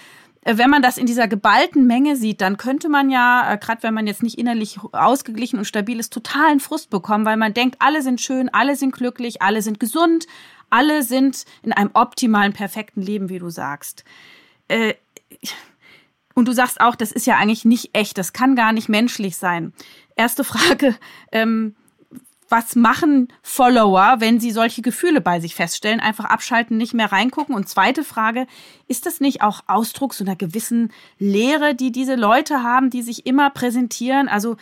Äh, 0.42 0.58
wenn 0.58 0.70
man 0.70 0.82
das 0.82 0.98
in 0.98 1.06
dieser 1.06 1.28
geballten 1.28 1.86
Menge 1.86 2.16
sieht, 2.16 2.40
dann 2.40 2.56
könnte 2.56 2.88
man 2.88 3.10
ja, 3.10 3.52
äh, 3.52 3.58
gerade 3.58 3.82
wenn 3.84 3.94
man 3.94 4.06
jetzt 4.06 4.24
nicht 4.24 4.38
innerlich 4.38 4.78
ausgeglichen 4.92 5.58
und 5.58 5.66
stabil 5.66 6.00
ist, 6.00 6.12
totalen 6.12 6.58
Frust 6.58 6.90
bekommen, 6.90 7.24
weil 7.24 7.36
man 7.36 7.54
denkt, 7.54 7.76
alle 7.78 8.02
sind 8.02 8.20
schön, 8.20 8.48
alle 8.48 8.74
sind 8.74 8.92
glücklich, 8.92 9.42
alle 9.42 9.62
sind 9.62 9.78
gesund, 9.78 10.26
alle 10.68 11.02
sind 11.02 11.44
in 11.62 11.72
einem 11.72 11.90
optimalen, 11.94 12.52
perfekten 12.52 13.02
Leben, 13.02 13.28
wie 13.28 13.38
du 13.38 13.50
sagst. 13.50 14.04
Und 16.34 16.48
du 16.48 16.52
sagst 16.52 16.80
auch, 16.80 16.94
das 16.94 17.12
ist 17.12 17.26
ja 17.26 17.36
eigentlich 17.36 17.64
nicht 17.64 17.90
echt, 17.92 18.16
das 18.16 18.32
kann 18.32 18.56
gar 18.56 18.72
nicht 18.72 18.88
menschlich 18.88 19.36
sein. 19.36 19.72
Erste 20.16 20.44
Frage, 20.44 20.96
ähm, 21.32 21.74
was 22.50 22.74
machen 22.74 23.28
Follower, 23.42 24.16
wenn 24.18 24.40
sie 24.40 24.50
solche 24.50 24.82
Gefühle 24.82 25.20
bei 25.20 25.38
sich 25.38 25.54
feststellen? 25.54 26.00
Einfach 26.00 26.24
abschalten, 26.24 26.76
nicht 26.76 26.94
mehr 26.94 27.12
reingucken. 27.12 27.54
Und 27.54 27.68
zweite 27.68 28.02
Frage, 28.02 28.46
ist 28.88 29.06
das 29.06 29.20
nicht 29.20 29.40
auch 29.40 29.60
Ausdruck 29.68 30.14
so 30.14 30.24
einer 30.24 30.34
gewissen 30.34 30.92
Lehre, 31.18 31.76
die 31.76 31.92
diese 31.92 32.16
Leute 32.16 32.64
haben, 32.64 32.90
die 32.90 33.02
sich 33.02 33.24
immer 33.24 33.50
präsentieren? 33.50 34.28
Also 34.28 34.56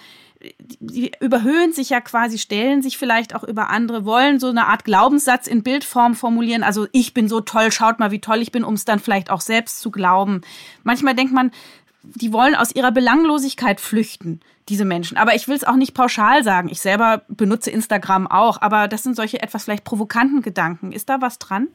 die 0.80 1.12
überhöhen 1.20 1.72
sich 1.72 1.90
ja 1.90 2.00
quasi, 2.00 2.38
stellen 2.38 2.82
sich 2.82 2.96
vielleicht 2.96 3.34
auch 3.34 3.42
über 3.42 3.70
andere, 3.70 4.04
wollen 4.04 4.38
so 4.38 4.48
eine 4.48 4.66
Art 4.66 4.84
Glaubenssatz 4.84 5.46
in 5.46 5.62
Bildform 5.62 6.14
formulieren. 6.14 6.62
Also 6.62 6.86
ich 6.92 7.12
bin 7.12 7.28
so 7.28 7.40
toll, 7.40 7.72
schaut 7.72 7.98
mal, 7.98 8.10
wie 8.10 8.20
toll 8.20 8.40
ich 8.40 8.52
bin, 8.52 8.64
um 8.64 8.74
es 8.74 8.84
dann 8.84 9.00
vielleicht 9.00 9.30
auch 9.30 9.40
selbst 9.40 9.80
zu 9.80 9.90
glauben. 9.90 10.42
Manchmal 10.84 11.14
denkt 11.14 11.32
man, 11.32 11.50
die 12.02 12.32
wollen 12.32 12.54
aus 12.54 12.74
ihrer 12.74 12.92
Belanglosigkeit 12.92 13.80
flüchten, 13.80 14.40
diese 14.68 14.84
Menschen. 14.84 15.16
Aber 15.16 15.34
ich 15.34 15.48
will 15.48 15.56
es 15.56 15.64
auch 15.64 15.76
nicht 15.76 15.94
pauschal 15.94 16.44
sagen. 16.44 16.68
Ich 16.68 16.80
selber 16.80 17.22
benutze 17.28 17.70
Instagram 17.70 18.26
auch, 18.28 18.62
aber 18.62 18.86
das 18.86 19.02
sind 19.02 19.16
solche 19.16 19.42
etwas 19.42 19.64
vielleicht 19.64 19.84
provokanten 19.84 20.42
Gedanken. 20.42 20.92
Ist 20.92 21.08
da 21.08 21.20
was 21.20 21.38
dran? 21.38 21.68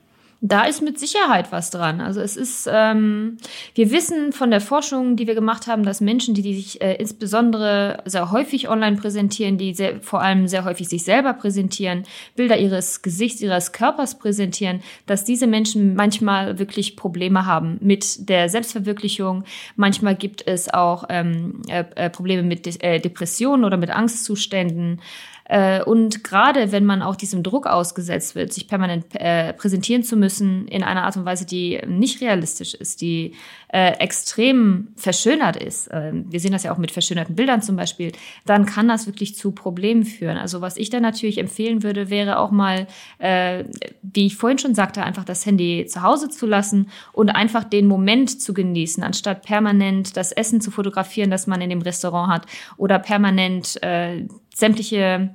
Da 0.45 0.65
ist 0.65 0.81
mit 0.81 0.99
Sicherheit 0.99 1.53
was 1.53 1.69
dran. 1.69 2.01
Also 2.01 2.19
es 2.19 2.35
ist, 2.35 2.69
ähm, 2.69 3.37
wir 3.75 3.91
wissen 3.91 4.33
von 4.33 4.51
der 4.51 4.59
Forschung, 4.59 5.15
die 5.15 5.25
wir 5.25 5.35
gemacht 5.35 5.67
haben, 5.67 5.83
dass 5.83 6.01
Menschen, 6.01 6.33
die, 6.33 6.41
die 6.41 6.55
sich 6.55 6.81
äh, 6.81 6.95
insbesondere 6.95 8.03
sehr 8.03 8.29
häufig 8.29 8.67
online 8.67 8.97
präsentieren, 8.97 9.57
die 9.57 9.73
sehr, 9.73 10.01
vor 10.01 10.21
allem 10.21 10.49
sehr 10.49 10.65
häufig 10.65 10.89
sich 10.89 11.05
selber 11.05 11.31
präsentieren, 11.31 12.03
Bilder 12.35 12.57
ihres 12.57 13.01
Gesichts, 13.01 13.39
ihres 13.39 13.71
Körpers 13.71 14.19
präsentieren, 14.19 14.81
dass 15.05 15.23
diese 15.23 15.47
Menschen 15.47 15.95
manchmal 15.95 16.59
wirklich 16.59 16.97
Probleme 16.97 17.45
haben 17.45 17.77
mit 17.79 18.27
der 18.27 18.49
Selbstverwirklichung. 18.49 19.45
Manchmal 19.77 20.15
gibt 20.15 20.45
es 20.45 20.73
auch 20.73 21.05
ähm, 21.07 21.61
äh, 21.69 21.85
äh 21.95 22.09
Probleme 22.09 22.43
mit 22.43 22.65
De 22.65 22.75
äh, 22.81 22.99
Depressionen 22.99 23.63
oder 23.63 23.77
mit 23.77 23.91
Angstzuständen. 23.91 24.99
Äh, 25.45 25.83
und 25.83 26.23
gerade 26.23 26.71
wenn 26.71 26.85
man 26.85 27.01
auch 27.01 27.15
diesem 27.15 27.43
Druck 27.43 27.67
ausgesetzt 27.67 28.35
wird, 28.35 28.53
sich 28.53 28.67
permanent 28.67 29.05
äh, 29.13 29.53
präsentieren 29.53 30.03
zu 30.03 30.15
müssen 30.15 30.67
in 30.67 30.83
einer 30.83 31.03
Art 31.03 31.17
und 31.17 31.25
Weise, 31.25 31.45
die 31.45 31.81
nicht 31.85 32.21
realistisch 32.21 32.73
ist, 32.73 33.01
die 33.01 33.33
äh, 33.67 33.93
extrem 33.97 34.89
verschönert 34.95 35.55
ist, 35.55 35.89
wir 35.91 36.39
sehen 36.39 36.51
das 36.51 36.63
ja 36.63 36.71
auch 36.71 36.77
mit 36.77 36.91
verschönerten 36.91 37.35
Bildern 37.35 37.61
zum 37.61 37.75
Beispiel, 37.75 38.11
dann 38.45 38.65
kann 38.65 38.87
das 38.87 39.07
wirklich 39.07 39.35
zu 39.35 39.51
Problemen 39.51 40.05
führen. 40.05 40.37
Also 40.37 40.61
was 40.61 40.77
ich 40.77 40.91
da 40.91 40.99
natürlich 40.99 41.39
empfehlen 41.39 41.81
würde, 41.81 42.11
wäre 42.11 42.37
auch 42.37 42.51
mal, 42.51 42.87
wie 43.19 44.25
ich 44.25 44.35
vorhin 44.35 44.59
schon 44.59 44.75
sagte, 44.75 45.03
einfach 45.03 45.23
das 45.23 45.45
Handy 45.45 45.85
zu 45.87 46.03
Hause 46.03 46.29
zu 46.29 46.45
lassen 46.45 46.89
und 47.13 47.31
einfach 47.31 47.63
den 47.63 47.87
Moment 47.87 48.41
zu 48.41 48.53
genießen, 48.53 49.03
anstatt 49.03 49.41
permanent 49.41 50.15
das 50.17 50.31
Essen 50.31 50.61
zu 50.61 50.69
fotografieren, 50.69 51.31
das 51.31 51.47
man 51.47 51.61
in 51.61 51.71
dem 51.71 51.81
Restaurant 51.81 52.31
hat 52.31 52.45
oder 52.77 52.99
permanent 52.99 53.81
äh, 53.81 54.25
sämtliche 54.55 55.33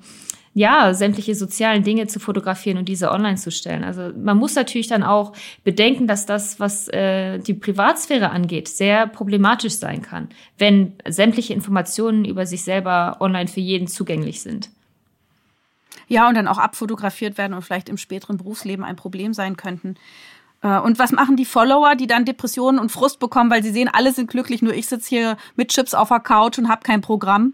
ja, 0.59 0.93
sämtliche 0.93 1.37
sozialen 1.37 1.85
Dinge 1.85 2.09
zu 2.09 2.19
fotografieren 2.19 2.79
und 2.79 2.89
diese 2.89 3.13
online 3.13 3.37
zu 3.37 3.53
stellen. 3.53 3.85
Also 3.85 4.11
man 4.17 4.37
muss 4.37 4.57
natürlich 4.57 4.89
dann 4.89 5.05
auch 5.05 5.33
bedenken, 5.63 6.09
dass 6.09 6.27
das, 6.27 6.59
was 6.59 6.89
äh, 6.89 7.39
die 7.39 7.55
Privatsphäre 7.55 8.31
angeht, 8.31 8.67
sehr 8.67 9.07
problematisch 9.07 9.75
sein 9.75 10.03
kann, 10.03 10.31
wenn 10.59 10.95
sämtliche 11.07 11.55
Informationen 11.55 12.25
über 12.25 12.45
sich 12.45 12.65
selber 12.65 13.19
online 13.21 13.47
für 13.47 13.61
jeden 13.61 13.87
zugänglich 13.87 14.43
sind. 14.43 14.71
Ja, 16.09 16.29
und 16.29 16.35
dann 16.35 16.49
auch 16.49 16.59
abfotografiert 16.59 17.39
werden 17.39 17.55
und 17.55 17.63
vielleicht 17.63 17.89
im 17.89 17.97
späteren 17.97 18.39
Berufsleben 18.39 18.85
ein 18.85 18.97
Problem 18.97 19.35
sein 19.35 19.57
könnten. 19.57 19.95
Äh, 20.63 20.81
und 20.81 20.99
was 20.99 21.13
machen 21.13 21.37
die 21.37 21.45
Follower, 21.45 21.95
die 21.95 22.09
dann 22.09 22.25
Depressionen 22.25 22.81
und 22.81 22.91
Frust 22.91 23.21
bekommen, 23.21 23.51
weil 23.51 23.63
sie 23.63 23.71
sehen, 23.71 23.91
alle 23.93 24.13
sind 24.13 24.29
glücklich, 24.29 24.61
nur 24.63 24.75
ich 24.75 24.89
sitze 24.89 25.09
hier 25.09 25.37
mit 25.55 25.69
Chips 25.69 25.95
auf 25.95 26.09
der 26.09 26.19
Couch 26.19 26.59
und 26.59 26.69
habe 26.69 26.83
kein 26.83 27.01
Programm? 27.01 27.53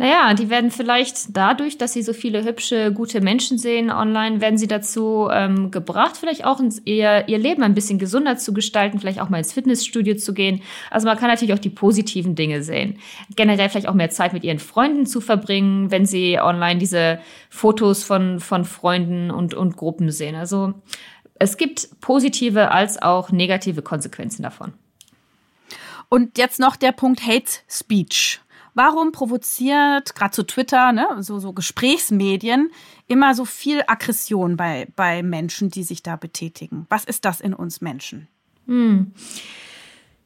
Naja, 0.00 0.32
die 0.32 0.48
werden 0.48 0.70
vielleicht 0.70 1.36
dadurch, 1.36 1.76
dass 1.76 1.92
sie 1.92 2.02
so 2.02 2.14
viele 2.14 2.42
hübsche, 2.42 2.90
gute 2.90 3.20
Menschen 3.20 3.58
sehen 3.58 3.90
online, 3.90 4.40
werden 4.40 4.56
sie 4.56 4.66
dazu 4.66 5.28
ähm, 5.30 5.70
gebracht, 5.70 6.16
vielleicht 6.16 6.46
auch 6.46 6.58
ins, 6.58 6.80
ihr, 6.86 7.28
ihr 7.28 7.36
Leben 7.36 7.62
ein 7.62 7.74
bisschen 7.74 7.98
gesunder 7.98 8.38
zu 8.38 8.54
gestalten, 8.54 8.98
vielleicht 8.98 9.20
auch 9.20 9.28
mal 9.28 9.36
ins 9.36 9.52
Fitnessstudio 9.52 10.16
zu 10.16 10.32
gehen. 10.32 10.62
Also 10.90 11.06
man 11.06 11.18
kann 11.18 11.28
natürlich 11.28 11.52
auch 11.52 11.58
die 11.58 11.68
positiven 11.68 12.34
Dinge 12.34 12.62
sehen. 12.62 12.98
Generell 13.36 13.68
vielleicht 13.68 13.88
auch 13.88 13.94
mehr 13.94 14.08
Zeit 14.08 14.32
mit 14.32 14.42
ihren 14.42 14.58
Freunden 14.58 15.04
zu 15.04 15.20
verbringen, 15.20 15.90
wenn 15.90 16.06
sie 16.06 16.40
online 16.40 16.78
diese 16.78 17.20
Fotos 17.50 18.02
von, 18.02 18.40
von 18.40 18.64
Freunden 18.64 19.30
und, 19.30 19.52
und 19.52 19.76
Gruppen 19.76 20.10
sehen. 20.10 20.34
Also 20.34 20.72
es 21.34 21.58
gibt 21.58 22.00
positive 22.00 22.70
als 22.70 23.02
auch 23.02 23.32
negative 23.32 23.82
Konsequenzen 23.82 24.42
davon. 24.42 24.72
Und 26.08 26.38
jetzt 26.38 26.58
noch 26.58 26.76
der 26.76 26.92
Punkt 26.92 27.26
Hate 27.26 27.50
Speech. 27.68 28.40
Warum 28.82 29.12
provoziert 29.12 30.14
gerade 30.14 30.30
zu 30.30 30.42
Twitter, 30.42 30.92
ne, 30.92 31.06
so, 31.18 31.38
so 31.38 31.52
Gesprächsmedien, 31.52 32.70
immer 33.08 33.34
so 33.34 33.44
viel 33.44 33.82
Aggression 33.86 34.56
bei, 34.56 34.88
bei 34.96 35.22
Menschen, 35.22 35.68
die 35.68 35.82
sich 35.82 36.02
da 36.02 36.16
betätigen? 36.16 36.86
Was 36.88 37.04
ist 37.04 37.26
das 37.26 37.42
in 37.42 37.52
uns 37.52 37.82
Menschen? 37.82 38.26
Hm. 38.66 39.12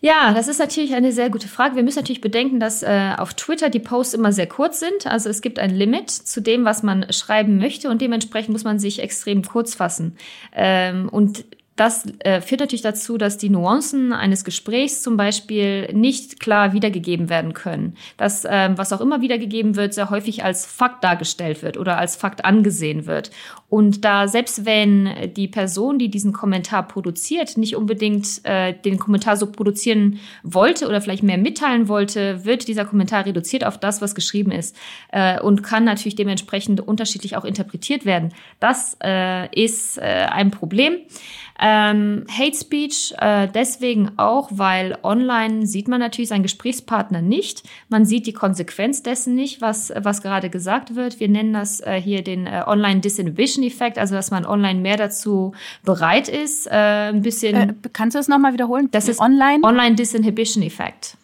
Ja, 0.01 0.33
das 0.33 0.47
ist 0.47 0.61
natürlich 0.61 0.95
eine 0.95 1.11
sehr 1.11 1.31
gute 1.31 1.49
Frage. 1.49 1.75
Wir 1.75 1.83
müssen 1.83 1.99
natürlich 1.99 2.21
bedenken, 2.21 2.61
dass 2.61 2.85
äh, 2.85 3.15
auf 3.19 3.35
Twitter 3.35 3.71
die 3.71 3.81
Posts 3.81 4.15
immer 4.15 4.33
sehr 4.33 4.47
kurz 4.47 4.79
sind. 4.79 5.05
Also 5.05 5.31
es 5.31 5.41
gibt 5.41 5.59
ein 5.59 5.75
Limit 5.75 6.09
zu 6.11 6.41
dem, 6.41 6.65
was 6.65 6.85
man 6.85 7.13
schreiben 7.13 7.59
möchte 7.59 7.91
und 7.91 8.01
dementsprechend 8.03 8.53
muss 8.53 8.63
man 8.63 8.79
sich 8.79 9.03
extrem 9.03 9.43
kurz 9.43 9.75
fassen. 9.75 10.17
Ähm, 10.53 11.09
und 11.09 11.45
das 11.77 12.07
äh, 12.21 12.41
führt 12.41 12.61
natürlich 12.61 12.83
dazu, 12.83 13.19
dass 13.19 13.37
die 13.37 13.51
Nuancen 13.51 14.13
eines 14.13 14.45
Gesprächs 14.45 15.03
zum 15.03 15.17
Beispiel 15.17 15.93
nicht 15.93 16.39
klar 16.39 16.73
wiedergegeben 16.73 17.29
werden 17.29 17.53
können. 17.53 17.97
Das, 18.17 18.47
ähm, 18.49 18.79
was 18.79 18.93
auch 18.93 19.01
immer 19.01 19.21
wiedergegeben 19.21 19.75
wird, 19.75 19.93
sehr 19.93 20.11
häufig 20.11 20.45
als 20.45 20.67
Fakt 20.67 21.03
dargestellt 21.03 21.63
wird 21.63 21.77
oder 21.77 21.99
als 21.99 22.15
Fakt 22.15 22.45
angesehen 22.45 23.07
wird. 23.07 23.33
Und 23.69 24.05
da 24.05 24.29
selbst 24.29 24.67
wenn 24.67 25.33
die 25.37 25.49
Person, 25.49 25.99
die 25.99 26.09
diesen 26.09 26.33
Kommentar 26.33 26.87
produziert, 26.87 27.57
nicht 27.57 27.75
unbedingt 27.75 28.45
äh, 28.45 28.73
den 28.73 28.99
Kommentar 29.01 29.37
so 29.37 29.51
produzieren 29.51 30.21
wollte 30.45 30.87
oder 30.87 31.01
vielleicht 31.01 31.25
mehr 31.25 31.39
mitteilen 31.39 31.89
wollte, 31.89 32.45
wird 32.45 32.69
dieser 32.69 32.85
Kommentar 32.85 33.27
reduziert 33.27 33.65
auf 33.65 33.79
das, 33.79 34.01
was 34.01 34.15
geschrieben 34.15 34.53
ist 34.53 34.77
äh, 35.11 35.41
und 35.41 35.65
kann 35.65 35.83
natürlich 35.83 36.15
dementsprechend 36.15 36.81
unterschiedlich 36.81 37.37
auch 37.37 37.45
interpretiert 37.45 38.05
werden. 38.05 38.33
Das 38.61 38.97
äh, 39.03 39.49
ist 39.61 39.99
äh, 39.99 40.03
ein 40.03 40.53
Problem. 40.53 40.99
Ähm, 41.61 42.27
Hate 42.29 42.57
Speech 42.57 43.15
äh, 43.19 43.49
deswegen 43.49 44.13
auch, 44.17 44.49
weil 44.51 44.99
online 45.03 45.67
sieht 45.67 45.87
man 45.89 46.01
natürlich 46.01 46.29
seinen 46.29 46.43
Gesprächspartner 46.43 47.23
nicht. 47.23 47.63
Man 47.89 48.05
sieht 48.05 48.27
die 48.27 48.33
Konsequenz 48.33 49.03
dessen 49.03 49.35
nicht, 49.35 49.61
was, 49.61 49.93
was 49.97 50.23
gerade 50.23 50.51
gesagt 50.51 50.97
wird. 50.97 51.21
Wir 51.21 51.29
nennen 51.29 51.53
das 51.53 51.81
äh, 51.81 52.01
hier 52.01 52.23
den 52.23 52.47
äh, 52.47 52.65
Online 52.67 53.01
Disinhibition-Effekt, 53.01 53.99
also 53.99 54.15
dass 54.15 54.31
man 54.31 54.45
online 54.47 54.81
mehr 54.81 54.97
dazu 54.97 55.53
bereit 55.85 56.29
ist, 56.29 56.67
äh, 56.67 57.11
ein 57.11 57.23
bisschen. 57.23 57.55
Äh, 57.57 57.75
kannst 57.93 58.15
du 58.15 58.19
das 58.19 58.29
nochmal 58.29 58.53
wiederholen? 58.53 58.89
Das 58.91 59.09
ist 59.09 59.21
Online? 59.21 59.63
Online 59.63 59.95
Disinhibition-Effekt. 59.95 61.17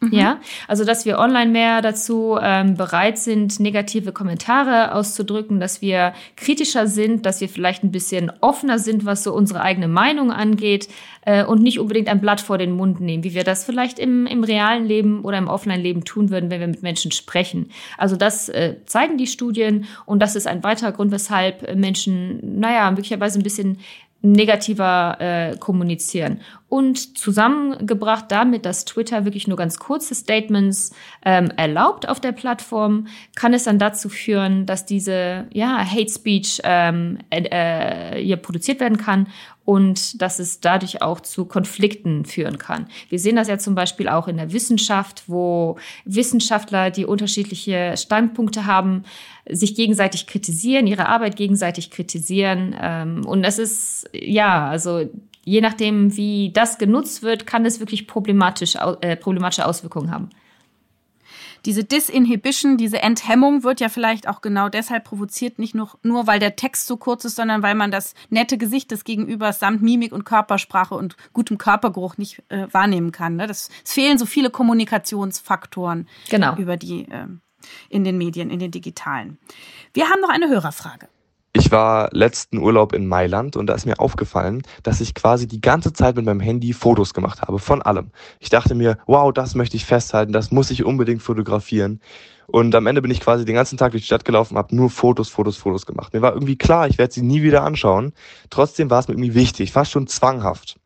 Mhm. 0.00 0.12
Ja, 0.12 0.40
also 0.68 0.84
dass 0.84 1.06
wir 1.06 1.18
online 1.18 1.50
mehr 1.50 1.82
dazu 1.82 2.38
ähm, 2.40 2.76
bereit 2.76 3.18
sind, 3.18 3.58
negative 3.58 4.12
Kommentare 4.12 4.94
auszudrücken, 4.94 5.58
dass 5.58 5.82
wir 5.82 6.12
kritischer 6.36 6.86
sind, 6.86 7.26
dass 7.26 7.40
wir 7.40 7.48
vielleicht 7.48 7.82
ein 7.82 7.90
bisschen 7.90 8.30
offener 8.40 8.78
sind, 8.78 9.06
was 9.06 9.24
so 9.24 9.34
unsere 9.34 9.60
eigene 9.60 9.88
Meinung 9.88 10.30
angeht 10.30 10.88
äh, 11.22 11.44
und 11.44 11.62
nicht 11.62 11.80
unbedingt 11.80 12.08
ein 12.08 12.20
Blatt 12.20 12.40
vor 12.40 12.58
den 12.58 12.72
Mund 12.72 13.00
nehmen, 13.00 13.24
wie 13.24 13.34
wir 13.34 13.42
das 13.42 13.64
vielleicht 13.64 13.98
im, 13.98 14.26
im 14.26 14.44
realen 14.44 14.86
Leben 14.86 15.24
oder 15.24 15.38
im 15.38 15.48
Offline-Leben 15.48 16.04
tun 16.04 16.30
würden, 16.30 16.48
wenn 16.48 16.60
wir 16.60 16.68
mit 16.68 16.82
Menschen 16.84 17.10
sprechen. 17.10 17.70
Also 17.96 18.14
das 18.14 18.48
äh, 18.48 18.76
zeigen 18.86 19.18
die 19.18 19.26
Studien 19.26 19.86
und 20.06 20.20
das 20.20 20.36
ist 20.36 20.46
ein 20.46 20.62
weiterer 20.62 20.92
Grund, 20.92 21.10
weshalb 21.10 21.74
Menschen, 21.74 22.60
naja, 22.60 22.88
möglicherweise 22.92 23.40
ein 23.40 23.42
bisschen 23.42 23.78
negativer 24.20 25.16
äh, 25.20 25.56
kommunizieren. 25.56 26.40
Und 26.68 27.16
zusammengebracht 27.16 28.26
damit, 28.28 28.66
dass 28.66 28.84
Twitter 28.84 29.24
wirklich 29.24 29.46
nur 29.46 29.56
ganz 29.56 29.78
kurze 29.78 30.14
Statements 30.14 30.92
ähm, 31.24 31.50
erlaubt 31.56 32.08
auf 32.08 32.20
der 32.20 32.32
Plattform, 32.32 33.06
kann 33.36 33.54
es 33.54 33.64
dann 33.64 33.78
dazu 33.78 34.08
führen, 34.08 34.66
dass 34.66 34.84
diese 34.84 35.46
ja, 35.52 35.78
Hate 35.78 36.10
Speech 36.10 36.60
ähm, 36.64 37.18
äh, 37.30 38.20
hier 38.20 38.36
produziert 38.36 38.80
werden 38.80 38.98
kann 38.98 39.28
und 39.68 40.22
dass 40.22 40.38
es 40.38 40.60
dadurch 40.60 41.02
auch 41.02 41.20
zu 41.20 41.44
Konflikten 41.44 42.24
führen 42.24 42.56
kann. 42.56 42.86
Wir 43.10 43.18
sehen 43.18 43.36
das 43.36 43.48
ja 43.48 43.58
zum 43.58 43.74
Beispiel 43.74 44.08
auch 44.08 44.26
in 44.26 44.38
der 44.38 44.54
Wissenschaft, 44.54 45.24
wo 45.26 45.76
Wissenschaftler, 46.06 46.90
die 46.90 47.04
unterschiedliche 47.04 47.94
Standpunkte 47.98 48.64
haben, 48.64 49.02
sich 49.46 49.74
gegenseitig 49.74 50.26
kritisieren, 50.26 50.86
ihre 50.86 51.06
Arbeit 51.06 51.36
gegenseitig 51.36 51.90
kritisieren. 51.90 52.74
Ähm, 52.80 53.26
und 53.26 53.42
das 53.42 53.58
ist, 53.58 54.08
ja, 54.14 54.70
also 54.70 55.02
je 55.44 55.60
nachdem, 55.60 56.16
wie 56.16 56.50
das 56.50 56.78
genutzt 56.78 57.22
wird, 57.22 57.46
kann 57.46 57.66
es 57.66 57.78
wirklich 57.78 58.06
problematisch, 58.06 58.76
äh, 59.02 59.16
problematische 59.16 59.66
Auswirkungen 59.66 60.10
haben 60.10 60.30
diese 61.64 61.84
Disinhibition, 61.84 62.76
diese 62.76 63.02
Enthemmung 63.02 63.64
wird 63.64 63.80
ja 63.80 63.88
vielleicht 63.88 64.28
auch 64.28 64.40
genau 64.40 64.68
deshalb 64.68 65.04
provoziert, 65.04 65.58
nicht 65.58 65.74
nur, 65.74 65.90
nur 66.02 66.26
weil 66.26 66.38
der 66.38 66.56
Text 66.56 66.86
so 66.86 66.96
kurz 66.96 67.24
ist, 67.24 67.36
sondern 67.36 67.62
weil 67.62 67.74
man 67.74 67.90
das 67.90 68.14
nette 68.30 68.58
Gesicht 68.58 68.90
des 68.90 69.04
Gegenübers 69.04 69.60
samt 69.60 69.82
Mimik 69.82 70.12
und 70.12 70.24
Körpersprache 70.24 70.94
und 70.94 71.16
gutem 71.32 71.58
Körpergeruch 71.58 72.16
nicht 72.16 72.42
äh, 72.48 72.66
wahrnehmen 72.72 73.12
kann. 73.12 73.36
Ne? 73.36 73.46
Das, 73.46 73.70
es 73.84 73.92
fehlen 73.92 74.18
so 74.18 74.26
viele 74.26 74.50
Kommunikationsfaktoren 74.50 76.08
genau. 76.28 76.56
über 76.56 76.76
die 76.76 77.02
äh, 77.02 77.26
in 77.88 78.04
den 78.04 78.18
Medien, 78.18 78.50
in 78.50 78.58
den 78.58 78.70
digitalen. 78.70 79.38
Wir 79.92 80.08
haben 80.08 80.20
noch 80.20 80.30
eine 80.30 80.48
Hörerfrage. 80.48 81.08
Ich 81.52 81.72
war 81.72 82.10
letzten 82.12 82.58
Urlaub 82.58 82.92
in 82.92 83.06
Mailand 83.06 83.56
und 83.56 83.66
da 83.66 83.74
ist 83.74 83.86
mir 83.86 83.98
aufgefallen, 83.98 84.62
dass 84.82 85.00
ich 85.00 85.14
quasi 85.14 85.48
die 85.48 85.60
ganze 85.60 85.92
Zeit 85.92 86.16
mit 86.16 86.24
meinem 86.24 86.40
Handy 86.40 86.72
Fotos 86.72 87.14
gemacht 87.14 87.42
habe, 87.42 87.58
von 87.58 87.80
allem. 87.80 88.10
Ich 88.38 88.50
dachte 88.50 88.74
mir, 88.74 88.98
wow, 89.06 89.32
das 89.32 89.54
möchte 89.54 89.76
ich 89.76 89.86
festhalten, 89.86 90.32
das 90.32 90.50
muss 90.50 90.70
ich 90.70 90.84
unbedingt 90.84 91.22
fotografieren. 91.22 92.00
Und 92.46 92.74
am 92.74 92.86
Ende 92.86 93.02
bin 93.02 93.10
ich 93.10 93.20
quasi 93.20 93.44
den 93.44 93.54
ganzen 93.54 93.76
Tag 93.76 93.92
durch 93.92 94.02
die 94.02 94.06
Stadt 94.06 94.24
gelaufen, 94.24 94.56
habe 94.56 94.74
nur 94.74 94.88
Fotos, 94.88 95.28
Fotos, 95.28 95.56
Fotos 95.56 95.84
gemacht. 95.84 96.14
Mir 96.14 96.22
war 96.22 96.32
irgendwie 96.32 96.56
klar, 96.56 96.88
ich 96.88 96.96
werde 96.96 97.12
sie 97.12 97.22
nie 97.22 97.42
wieder 97.42 97.62
anschauen. 97.62 98.12
Trotzdem 98.50 98.88
war 98.90 99.00
es 99.00 99.08
mir 99.08 99.14
irgendwie 99.14 99.34
wichtig, 99.34 99.72
fast 99.72 99.90
schon 99.90 100.06
zwanghaft. 100.06 100.78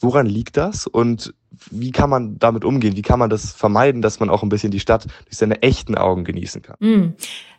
Woran 0.00 0.26
liegt 0.26 0.56
das 0.56 0.86
und 0.86 1.34
wie 1.70 1.92
kann 1.92 2.10
man 2.10 2.38
damit 2.38 2.64
umgehen? 2.64 2.96
Wie 2.96 3.02
kann 3.02 3.18
man 3.18 3.30
das 3.30 3.52
vermeiden, 3.52 4.02
dass 4.02 4.20
man 4.20 4.30
auch 4.30 4.42
ein 4.42 4.48
bisschen 4.48 4.72
die 4.72 4.80
Stadt 4.80 5.06
durch 5.26 5.36
seine 5.36 5.62
echten 5.62 5.96
Augen 5.96 6.24
genießen 6.24 6.62
kann? 6.62 6.76
Mm. 6.80 7.14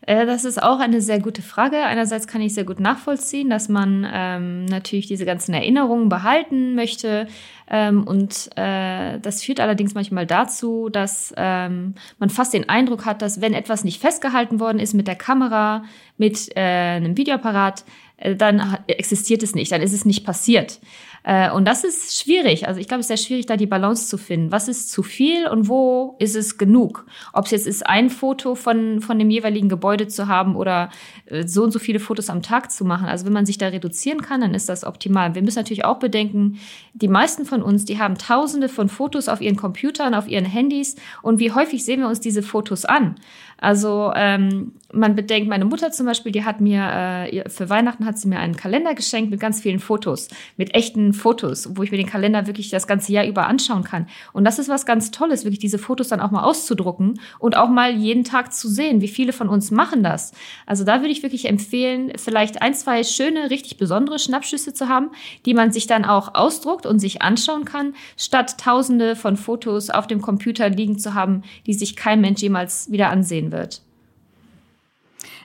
Das 0.05 0.43
ist 0.43 0.61
auch 0.61 0.79
eine 0.79 0.99
sehr 0.99 1.21
gute 1.21 1.41
Frage. 1.41 1.77
Einerseits 1.77 2.27
kann 2.27 2.41
ich 2.41 2.53
sehr 2.53 2.65
gut 2.65 2.81
nachvollziehen, 2.81 3.49
dass 3.49 3.69
man 3.69 4.05
ähm, 4.11 4.65
natürlich 4.65 5.07
diese 5.07 5.23
ganzen 5.23 5.53
Erinnerungen 5.53 6.09
behalten 6.09 6.75
möchte. 6.75 7.27
Ähm, 7.69 8.03
und 8.03 8.49
äh, 8.57 9.19
das 9.19 9.43
führt 9.43 9.61
allerdings 9.61 9.93
manchmal 9.93 10.25
dazu, 10.25 10.89
dass 10.89 11.33
ähm, 11.37 11.95
man 12.19 12.29
fast 12.29 12.53
den 12.53 12.67
Eindruck 12.67 13.05
hat, 13.05 13.21
dass 13.21 13.39
wenn 13.39 13.53
etwas 13.53 13.85
nicht 13.85 14.01
festgehalten 14.01 14.59
worden 14.59 14.79
ist 14.79 14.93
mit 14.93 15.07
der 15.07 15.15
Kamera, 15.15 15.85
mit 16.17 16.49
äh, 16.57 16.59
einem 16.59 17.15
Videoapparat, 17.15 17.85
äh, 18.17 18.35
dann 18.35 18.77
existiert 18.87 19.41
es 19.41 19.55
nicht, 19.55 19.71
dann 19.71 19.81
ist 19.81 19.93
es 19.93 20.03
nicht 20.03 20.25
passiert. 20.25 20.79
Äh, 21.23 21.51
und 21.51 21.65
das 21.65 21.83
ist 21.83 22.19
schwierig. 22.19 22.67
Also 22.67 22.79
ich 22.79 22.87
glaube, 22.87 22.99
es 22.99 23.05
ist 23.05 23.19
sehr 23.19 23.25
schwierig, 23.25 23.45
da 23.45 23.57
die 23.57 23.65
Balance 23.65 24.07
zu 24.07 24.17
finden. 24.17 24.51
Was 24.51 24.67
ist 24.67 24.91
zu 24.91 25.03
viel 25.03 25.47
und 25.47 25.69
wo 25.69 26.15
ist 26.19 26.35
es 26.35 26.57
genug? 26.57 27.05
Ob 27.31 27.45
es 27.45 27.51
jetzt 27.51 27.67
ist, 27.67 27.87
ein 27.87 28.09
Foto 28.09 28.55
von, 28.55 29.01
von 29.01 29.17
dem 29.17 29.29
jeweiligen 29.29 29.69
Gebäude 29.69 30.07
zu 30.07 30.27
haben 30.27 30.55
oder 30.55 30.89
äh, 31.25 31.47
so 31.47 31.63
und 31.63 31.71
so 31.71 31.79
viele 31.79 31.99
Fotos 31.99 32.29
am 32.29 32.41
Tag 32.41 32.71
zu 32.71 32.83
machen. 32.83 33.07
Also 33.07 33.25
wenn 33.25 33.33
man 33.33 33.45
sich 33.45 33.57
da 33.57 33.67
reduzieren 33.67 34.21
kann, 34.21 34.41
dann 34.41 34.53
ist 34.53 34.67
das 34.69 34.83
optimal. 34.83 35.33
Wir 35.35 35.41
müssen 35.41 35.59
natürlich 35.59 35.85
auch 35.85 35.99
bedenken, 35.99 36.59
die 36.93 37.07
meisten 37.07 37.45
von 37.45 37.63
uns, 37.63 37.85
die 37.85 37.99
haben 37.99 38.17
tausende 38.17 38.67
von 38.69 38.89
Fotos 38.89 39.29
auf 39.29 39.41
ihren 39.41 39.55
Computern, 39.55 40.13
auf 40.13 40.27
ihren 40.27 40.45
Handys. 40.45 40.95
Und 41.21 41.39
wie 41.39 41.51
häufig 41.51 41.85
sehen 41.85 42.01
wir 42.01 42.07
uns 42.07 42.19
diese 42.19 42.43
Fotos 42.43 42.85
an? 42.85 43.15
Also 43.57 44.11
ähm, 44.15 44.73
man 44.91 45.15
bedenkt, 45.15 45.49
meine 45.49 45.65
Mutter 45.65 45.91
zum 45.91 46.05
Beispiel, 46.05 46.31
die 46.31 46.43
hat 46.43 46.61
mir 46.61 46.83
äh, 46.83 47.49
für 47.49 47.69
Weihnachten 47.69 48.05
hat 48.05 48.19
sie 48.19 48.27
mir 48.27 48.39
einen 48.39 48.55
Kalender 48.55 48.93
geschenkt 48.93 49.31
mit 49.31 49.39
ganz 49.39 49.61
vielen 49.61 49.79
Fotos, 49.79 50.27
mit 50.57 50.75
echten 50.75 51.13
Fotos, 51.13 51.69
wo 51.75 51.83
ich 51.83 51.91
mir 51.91 51.97
den 51.97 52.07
Kalender 52.07 52.45
wirklich 52.45 52.69
das 52.69 52.87
ganze 52.87 53.11
Jahr 53.11 53.25
über 53.25 53.47
anschauen 53.47 53.83
kann. 53.83 54.07
Und 54.33 54.43
das 54.43 54.59
ist 54.59 54.69
was 54.69 54.85
ganz 54.85 55.11
Tolles, 55.11 55.45
wirklich 55.45 55.59
diese 55.59 55.79
Fotos 55.79 56.09
dann 56.09 56.19
auch 56.19 56.31
mal 56.31 56.43
auszudrucken 56.43 57.19
und 57.39 57.57
auch 57.57 57.69
mal 57.69 57.95
jeden 57.95 58.23
Tag 58.23 58.53
zu 58.53 58.67
sehen. 58.67 59.01
Wie 59.01 59.07
viele 59.07 59.33
von 59.33 59.49
uns 59.49 59.71
machen 59.71 60.03
das? 60.03 60.31
Also 60.65 60.83
da 60.83 60.99
würde 60.99 61.11
ich 61.11 61.23
wirklich 61.23 61.45
empfehlen, 61.45 62.11
vielleicht 62.17 62.61
ein, 62.61 62.73
zwei 62.75 63.03
schöne, 63.03 63.49
richtig 63.49 63.77
besondere 63.77 64.19
Schnappschüsse 64.19 64.73
zu 64.73 64.89
haben, 64.89 65.11
die 65.45 65.53
man 65.53 65.71
sich 65.71 65.87
dann 65.87 66.05
auch 66.05 66.35
ausdruckt 66.35 66.85
und 66.85 66.99
sich 66.99 67.21
anschauen 67.21 67.65
kann, 67.65 67.95
statt 68.17 68.57
Tausende 68.59 69.15
von 69.15 69.37
Fotos 69.37 69.89
auf 69.89 70.05
dem 70.05 70.21
Computer 70.21 70.69
liegen 70.69 70.99
zu 70.99 71.13
haben, 71.13 71.43
die 71.65 71.73
sich 71.73 71.95
kein 71.95 72.21
Mensch 72.21 72.41
jemals 72.41 72.91
wieder 72.91 73.09
ansehen 73.09 73.42
wird. 73.51 73.81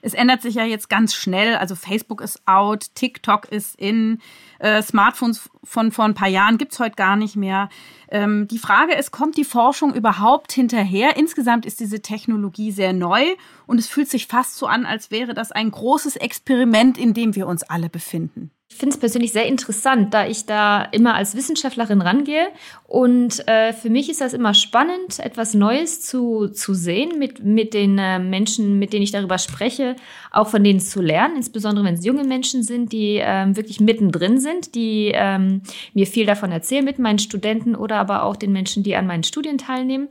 es 0.02 0.14
ändert 0.14 0.42
sich 0.42 0.54
ja 0.54 0.64
jetzt 0.64 0.88
ganz 0.88 1.14
schnell. 1.14 1.56
Also 1.56 1.74
Facebook 1.74 2.20
ist 2.20 2.46
out, 2.46 2.94
TikTok 2.94 3.46
ist 3.46 3.74
in, 3.76 4.20
äh, 4.58 4.82
Smartphones 4.82 5.50
von 5.64 5.92
vor 5.92 6.04
ein 6.04 6.14
paar 6.14 6.28
Jahren 6.28 6.58
gibt's 6.58 6.78
heute 6.78 6.96
gar 6.96 7.16
nicht 7.16 7.36
mehr. 7.36 7.68
Ähm, 8.10 8.48
die 8.48 8.58
Frage 8.58 8.94
ist, 8.94 9.10
kommt 9.10 9.36
die 9.36 9.44
Forschung 9.44 9.94
überhaupt 9.94 10.52
hinterher? 10.52 11.16
Insgesamt 11.16 11.66
ist 11.66 11.80
diese 11.80 12.00
Technologie 12.00 12.72
sehr 12.72 12.92
neu 12.92 13.24
und 13.66 13.78
es 13.78 13.88
fühlt 13.88 14.08
sich 14.08 14.26
fast 14.26 14.56
so 14.56 14.66
an, 14.66 14.86
als 14.86 15.10
wäre 15.10 15.34
das 15.34 15.52
ein 15.52 15.70
großes 15.70 16.16
Experiment, 16.16 16.98
in 16.98 17.14
dem 17.14 17.34
wir 17.34 17.46
uns 17.46 17.62
alle 17.62 17.88
befinden. 17.88 18.50
Ich 18.70 18.76
finde 18.76 18.94
es 18.94 19.00
persönlich 19.00 19.32
sehr 19.32 19.46
interessant, 19.46 20.12
da 20.12 20.26
ich 20.26 20.44
da 20.44 20.82
immer 20.82 21.14
als 21.14 21.34
Wissenschaftlerin 21.34 22.02
rangehe. 22.02 22.48
Und 22.86 23.48
äh, 23.48 23.72
für 23.72 23.88
mich 23.88 24.10
ist 24.10 24.20
das 24.20 24.34
immer 24.34 24.52
spannend, 24.52 25.20
etwas 25.20 25.54
Neues 25.54 26.02
zu, 26.02 26.48
zu 26.48 26.74
sehen, 26.74 27.18
mit, 27.18 27.42
mit 27.42 27.72
den 27.72 27.96
äh, 27.98 28.18
Menschen, 28.18 28.78
mit 28.78 28.92
denen 28.92 29.02
ich 29.02 29.10
darüber 29.10 29.38
spreche, 29.38 29.96
auch 30.30 30.48
von 30.48 30.62
denen 30.62 30.80
zu 30.80 31.00
lernen, 31.00 31.36
insbesondere 31.36 31.86
wenn 31.86 31.94
es 31.94 32.04
junge 32.04 32.24
Menschen 32.24 32.62
sind, 32.62 32.92
die 32.92 33.18
ähm, 33.22 33.56
wirklich 33.56 33.80
mittendrin 33.80 34.38
sind, 34.38 34.74
die 34.74 35.12
ähm, 35.14 35.62
mir 35.94 36.06
viel 36.06 36.26
davon 36.26 36.52
erzählen 36.52 36.84
mit 36.84 36.98
meinen 36.98 37.18
Studenten 37.18 37.74
oder 37.74 37.96
aber 37.96 38.22
auch 38.22 38.36
den 38.36 38.52
Menschen, 38.52 38.82
die 38.82 38.96
an 38.96 39.06
meinen 39.06 39.24
Studien 39.24 39.56
teilnehmen. 39.56 40.08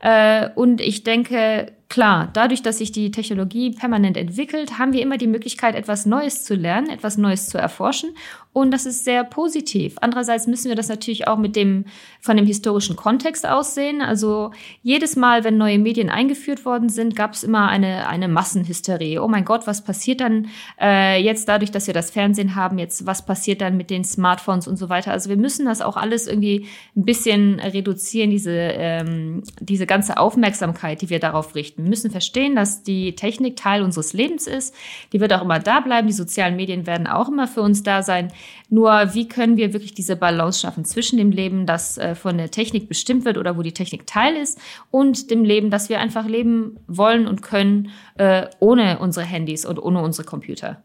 Äh, 0.00 0.48
und 0.56 0.80
ich 0.80 1.04
denke, 1.04 1.72
Klar, 1.90 2.30
dadurch, 2.32 2.62
dass 2.62 2.78
sich 2.78 2.92
die 2.92 3.10
Technologie 3.10 3.72
permanent 3.72 4.16
entwickelt, 4.16 4.78
haben 4.78 4.92
wir 4.92 5.02
immer 5.02 5.18
die 5.18 5.26
Möglichkeit, 5.26 5.74
etwas 5.74 6.06
Neues 6.06 6.44
zu 6.44 6.54
lernen, 6.54 6.88
etwas 6.88 7.18
Neues 7.18 7.48
zu 7.48 7.58
erforschen. 7.58 8.14
Und 8.52 8.72
das 8.72 8.84
ist 8.84 9.04
sehr 9.04 9.22
positiv. 9.22 9.94
Andererseits 10.00 10.48
müssen 10.48 10.70
wir 10.70 10.74
das 10.74 10.88
natürlich 10.88 11.28
auch 11.28 11.38
mit 11.38 11.54
dem, 11.54 11.84
von 12.20 12.36
dem 12.36 12.46
historischen 12.46 12.96
Kontext 12.96 13.46
aussehen. 13.46 14.02
Also 14.02 14.50
jedes 14.82 15.14
Mal, 15.14 15.44
wenn 15.44 15.56
neue 15.56 15.78
Medien 15.78 16.10
eingeführt 16.10 16.64
worden 16.64 16.88
sind, 16.88 17.14
gab 17.14 17.34
es 17.34 17.44
immer 17.44 17.68
eine, 17.68 18.08
eine 18.08 18.26
Massenhysterie. 18.26 19.20
Oh 19.20 19.28
mein 19.28 19.44
Gott, 19.44 19.68
was 19.68 19.84
passiert 19.84 20.20
dann 20.20 20.48
äh, 20.80 21.22
jetzt 21.22 21.48
dadurch, 21.48 21.70
dass 21.70 21.86
wir 21.86 21.94
das 21.94 22.10
Fernsehen 22.10 22.56
haben? 22.56 22.78
Jetzt, 22.78 23.06
was 23.06 23.24
passiert 23.24 23.60
dann 23.60 23.76
mit 23.76 23.88
den 23.88 24.02
Smartphones 24.02 24.66
und 24.66 24.78
so 24.78 24.88
weiter? 24.88 25.12
Also 25.12 25.30
wir 25.30 25.36
müssen 25.36 25.66
das 25.66 25.80
auch 25.80 25.96
alles 25.96 26.26
irgendwie 26.26 26.66
ein 26.96 27.04
bisschen 27.04 27.60
reduzieren, 27.60 28.30
diese, 28.30 28.50
ähm, 28.50 29.44
diese 29.60 29.86
ganze 29.86 30.16
Aufmerksamkeit, 30.16 31.02
die 31.02 31.10
wir 31.10 31.20
darauf 31.20 31.54
richten. 31.54 31.84
Wir 31.84 31.90
müssen 31.90 32.10
verstehen, 32.10 32.56
dass 32.56 32.82
die 32.82 33.14
Technik 33.14 33.54
Teil 33.54 33.84
unseres 33.84 34.12
Lebens 34.12 34.48
ist. 34.48 34.74
Die 35.12 35.20
wird 35.20 35.32
auch 35.32 35.42
immer 35.42 35.60
da 35.60 35.78
bleiben. 35.78 36.08
Die 36.08 36.12
sozialen 36.12 36.56
Medien 36.56 36.88
werden 36.88 37.06
auch 37.06 37.28
immer 37.28 37.46
für 37.46 37.62
uns 37.62 37.84
da 37.84 38.02
sein. 38.02 38.32
Nur 38.68 39.14
wie 39.14 39.28
können 39.28 39.56
wir 39.56 39.72
wirklich 39.72 39.94
diese 39.94 40.16
Balance 40.16 40.60
schaffen 40.60 40.84
zwischen 40.84 41.16
dem 41.18 41.30
Leben, 41.30 41.66
das 41.66 41.98
äh, 41.98 42.14
von 42.14 42.38
der 42.38 42.50
Technik 42.50 42.88
bestimmt 42.88 43.24
wird 43.24 43.38
oder 43.38 43.56
wo 43.56 43.62
die 43.62 43.72
Technik 43.72 44.06
Teil 44.06 44.36
ist, 44.36 44.58
und 44.90 45.30
dem 45.30 45.44
Leben, 45.44 45.70
das 45.70 45.88
wir 45.88 46.00
einfach 46.00 46.26
leben 46.26 46.78
wollen 46.86 47.26
und 47.26 47.42
können 47.42 47.90
äh, 48.16 48.46
ohne 48.60 48.98
unsere 48.98 49.26
Handys 49.26 49.64
und 49.64 49.78
ohne 49.78 50.02
unsere 50.02 50.26
Computer. 50.26 50.82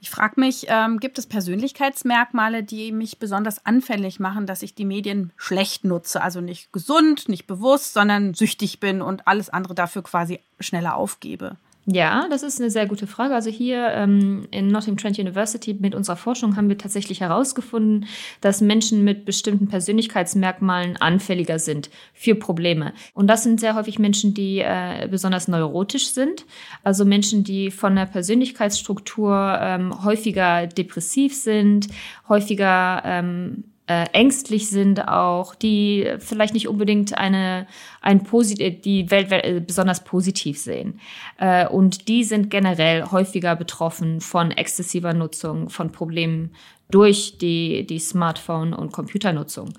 Ich 0.00 0.10
frage 0.10 0.38
mich, 0.38 0.66
ähm, 0.68 1.00
gibt 1.00 1.18
es 1.18 1.26
Persönlichkeitsmerkmale, 1.26 2.62
die 2.62 2.92
mich 2.92 3.18
besonders 3.18 3.64
anfällig 3.64 4.20
machen, 4.20 4.46
dass 4.46 4.62
ich 4.62 4.74
die 4.74 4.84
Medien 4.84 5.32
schlecht 5.36 5.84
nutze? 5.84 6.22
Also 6.22 6.40
nicht 6.40 6.72
gesund, 6.72 7.28
nicht 7.28 7.46
bewusst, 7.46 7.94
sondern 7.94 8.34
süchtig 8.34 8.78
bin 8.78 9.02
und 9.02 9.26
alles 9.26 9.48
andere 9.48 9.74
dafür 9.74 10.02
quasi 10.02 10.38
schneller 10.60 10.96
aufgebe. 10.96 11.56
Ja, 11.88 12.26
das 12.28 12.42
ist 12.42 12.60
eine 12.60 12.68
sehr 12.68 12.86
gute 12.86 13.06
Frage. 13.06 13.32
Also 13.32 13.48
hier 13.48 13.90
ähm, 13.92 14.48
in 14.50 14.66
Nottingham 14.66 14.96
Trent 14.96 15.20
University 15.20 15.72
mit 15.72 15.94
unserer 15.94 16.16
Forschung 16.16 16.56
haben 16.56 16.68
wir 16.68 16.78
tatsächlich 16.78 17.20
herausgefunden, 17.20 18.06
dass 18.40 18.60
Menschen 18.60 19.04
mit 19.04 19.24
bestimmten 19.24 19.68
Persönlichkeitsmerkmalen 19.68 20.96
anfälliger 20.96 21.60
sind 21.60 21.88
für 22.12 22.34
Probleme. 22.34 22.92
Und 23.14 23.28
das 23.28 23.44
sind 23.44 23.60
sehr 23.60 23.76
häufig 23.76 24.00
Menschen, 24.00 24.34
die 24.34 24.58
äh, 24.58 25.06
besonders 25.08 25.46
neurotisch 25.46 26.08
sind. 26.08 26.44
Also 26.82 27.04
Menschen, 27.04 27.44
die 27.44 27.70
von 27.70 27.94
der 27.94 28.06
Persönlichkeitsstruktur 28.06 29.56
ähm, 29.60 30.02
häufiger 30.02 30.66
depressiv 30.66 31.36
sind, 31.36 31.86
häufiger 32.28 33.02
ähm, 33.04 33.62
äh, 33.88 34.06
ängstlich 34.12 34.68
sind 34.68 35.06
auch, 35.06 35.54
die 35.54 36.12
vielleicht 36.18 36.54
nicht 36.54 36.66
unbedingt 36.66 37.16
eine, 37.16 37.66
ein 38.00 38.24
Posit 38.24 38.84
die 38.84 39.10
Welt 39.10 39.30
äh, 39.30 39.62
besonders 39.64 40.02
positiv 40.02 40.58
sehen. 40.58 41.00
Äh, 41.38 41.68
und 41.68 42.08
die 42.08 42.24
sind 42.24 42.50
generell 42.50 43.04
häufiger 43.04 43.54
betroffen 43.54 44.20
von 44.20 44.50
exzessiver 44.50 45.14
Nutzung, 45.14 45.70
von 45.70 45.92
Problemen 45.92 46.50
durch 46.90 47.38
die, 47.38 47.86
die 47.86 47.98
Smartphone- 47.98 48.74
und 48.74 48.92
Computernutzung. 48.92 49.72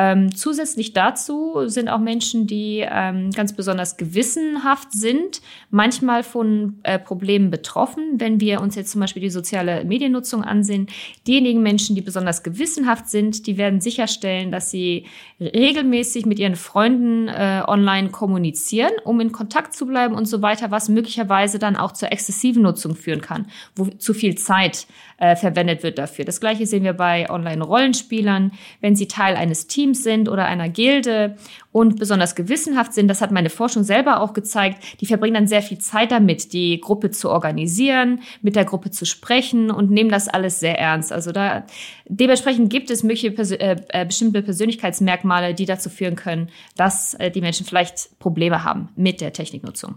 Ähm, 0.00 0.32
zusätzlich 0.32 0.92
dazu 0.92 1.62
sind 1.66 1.88
auch 1.88 1.98
Menschen, 1.98 2.46
die 2.46 2.86
ähm, 2.88 3.32
ganz 3.32 3.52
besonders 3.52 3.96
gewissenhaft 3.96 4.92
sind, 4.92 5.42
manchmal 5.70 6.22
von 6.22 6.78
äh, 6.84 7.00
Problemen 7.00 7.50
betroffen. 7.50 8.12
Wenn 8.14 8.40
wir 8.40 8.60
uns 8.60 8.76
jetzt 8.76 8.92
zum 8.92 9.00
Beispiel 9.00 9.22
die 9.22 9.30
soziale 9.30 9.84
Mediennutzung 9.84 10.44
ansehen, 10.44 10.86
diejenigen 11.26 11.64
Menschen, 11.64 11.96
die 11.96 12.00
besonders 12.00 12.44
gewissenhaft 12.44 13.08
sind, 13.08 13.48
die 13.48 13.58
werden 13.58 13.80
sicherstellen, 13.80 14.52
dass 14.52 14.70
sie 14.70 15.06
regelmäßig 15.40 16.26
mit 16.26 16.38
ihren 16.38 16.54
Freunden 16.54 17.26
äh, 17.26 17.64
online 17.66 18.10
kommunizieren, 18.10 18.92
um 19.02 19.18
in 19.18 19.32
Kontakt 19.32 19.74
zu 19.74 19.84
bleiben 19.84 20.14
und 20.14 20.26
so 20.26 20.42
weiter, 20.42 20.70
was 20.70 20.88
möglicherweise 20.88 21.58
dann 21.58 21.74
auch 21.74 21.90
zur 21.90 22.12
exzessiven 22.12 22.62
Nutzung 22.62 22.94
führen 22.94 23.20
kann, 23.20 23.46
wo 23.74 23.86
zu 23.86 24.14
viel 24.14 24.36
Zeit 24.36 24.86
äh, 25.18 25.36
verwendet 25.36 25.82
wird 25.82 25.98
dafür. 25.98 26.24
Das 26.24 26.40
gleiche 26.40 26.66
sehen 26.66 26.84
wir 26.84 26.92
bei 26.92 27.28
Online-Rollenspielern, 27.28 28.52
wenn 28.80 28.96
sie 28.96 29.08
Teil 29.08 29.36
eines 29.36 29.66
Teams 29.66 30.02
sind 30.02 30.28
oder 30.28 30.46
einer 30.46 30.68
Gilde 30.68 31.36
und 31.72 31.98
besonders 31.98 32.34
gewissenhaft 32.34 32.92
sind. 32.92 33.08
Das 33.08 33.20
hat 33.20 33.30
meine 33.30 33.50
Forschung 33.50 33.82
selber 33.82 34.20
auch 34.20 34.32
gezeigt. 34.32 35.00
Die 35.00 35.06
verbringen 35.06 35.34
dann 35.34 35.46
sehr 35.46 35.62
viel 35.62 35.78
Zeit 35.78 36.12
damit, 36.12 36.52
die 36.52 36.80
Gruppe 36.80 37.10
zu 37.10 37.30
organisieren, 37.30 38.20
mit 38.42 38.56
der 38.56 38.64
Gruppe 38.64 38.90
zu 38.90 39.04
sprechen 39.04 39.70
und 39.70 39.90
nehmen 39.90 40.10
das 40.10 40.28
alles 40.28 40.60
sehr 40.60 40.78
ernst. 40.78 41.12
Also 41.12 41.32
da 41.32 41.64
dementsprechend 42.06 42.70
gibt 42.70 42.90
es 42.90 43.02
mögliche 43.02 43.30
Persö 43.30 43.56
äh, 43.56 43.76
äh, 43.88 44.04
bestimmte 44.06 44.42
Persönlichkeitsmerkmale, 44.42 45.54
die 45.54 45.66
dazu 45.66 45.90
führen 45.90 46.16
können, 46.16 46.48
dass 46.76 47.14
äh, 47.14 47.30
die 47.30 47.40
Menschen 47.40 47.66
vielleicht 47.66 48.18
Probleme 48.18 48.64
haben 48.64 48.88
mit 48.96 49.20
der 49.20 49.32
Techniknutzung. 49.32 49.96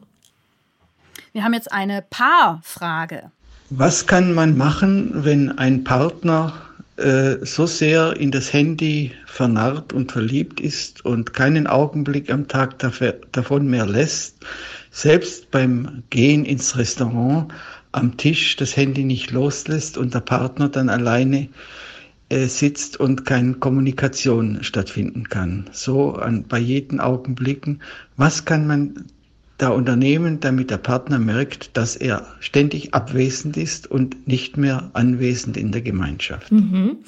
Wir 1.32 1.44
haben 1.44 1.54
jetzt 1.54 1.72
eine 1.72 2.02
Paarfrage. 2.02 3.32
Was 3.74 4.06
kann 4.06 4.34
man 4.34 4.58
machen, 4.58 5.24
wenn 5.24 5.58
ein 5.58 5.86
Partner 5.86 6.52
äh, 6.98 7.38
so 7.46 7.66
sehr 7.66 8.18
in 8.18 8.30
das 8.30 8.52
Handy 8.52 9.14
vernarrt 9.26 9.94
und 9.94 10.12
verliebt 10.12 10.60
ist 10.60 11.06
und 11.06 11.34
keinen 11.34 11.68
Augenblick 11.68 12.30
am 12.30 12.50
Tag 12.50 12.80
dafür, 12.80 13.16
davon 13.32 13.70
mehr 13.70 13.86
lässt, 13.86 14.46
selbst 14.92 15.52
beim 15.52 16.04
Gehen 16.10 16.44
ins 16.44 16.78
Restaurant 16.78 17.54
am 17.94 18.18
Tisch 18.18 18.58
das 18.58 18.76
Handy 18.76 19.06
nicht 19.06 19.32
loslässt 19.32 19.98
und 19.98 20.14
der 20.14 20.20
Partner 20.20 20.68
dann 20.68 20.90
alleine 20.90 21.48
äh, 22.28 22.48
sitzt 22.48 23.00
und 23.00 23.26
keine 23.26 23.54
Kommunikation 23.54 24.66
stattfinden 24.66 25.30
kann. 25.30 25.70
So 25.72 26.16
an, 26.16 26.44
bei 26.44 26.60
jedem 26.60 27.00
Augenblicken. 27.00 27.82
Was 28.18 28.44
kann 28.44 28.68
man 28.68 29.06
da 29.62 29.70
unternehmen, 29.70 30.39
damit 30.39 30.72
der 30.72 30.78
Partner 30.78 31.20
merkt, 31.20 31.78
dass 31.78 31.95
er 31.95 32.26
ständig 32.39 32.93
abwesend 32.93 33.57
ist 33.57 33.89
und 33.89 34.28
nicht 34.28 34.57
mehr 34.57 34.89
anwesend 34.93 35.57
in 35.57 35.72
der 35.72 35.82
Gemeinschaft. 35.82 36.51
Mhm. 36.51 36.99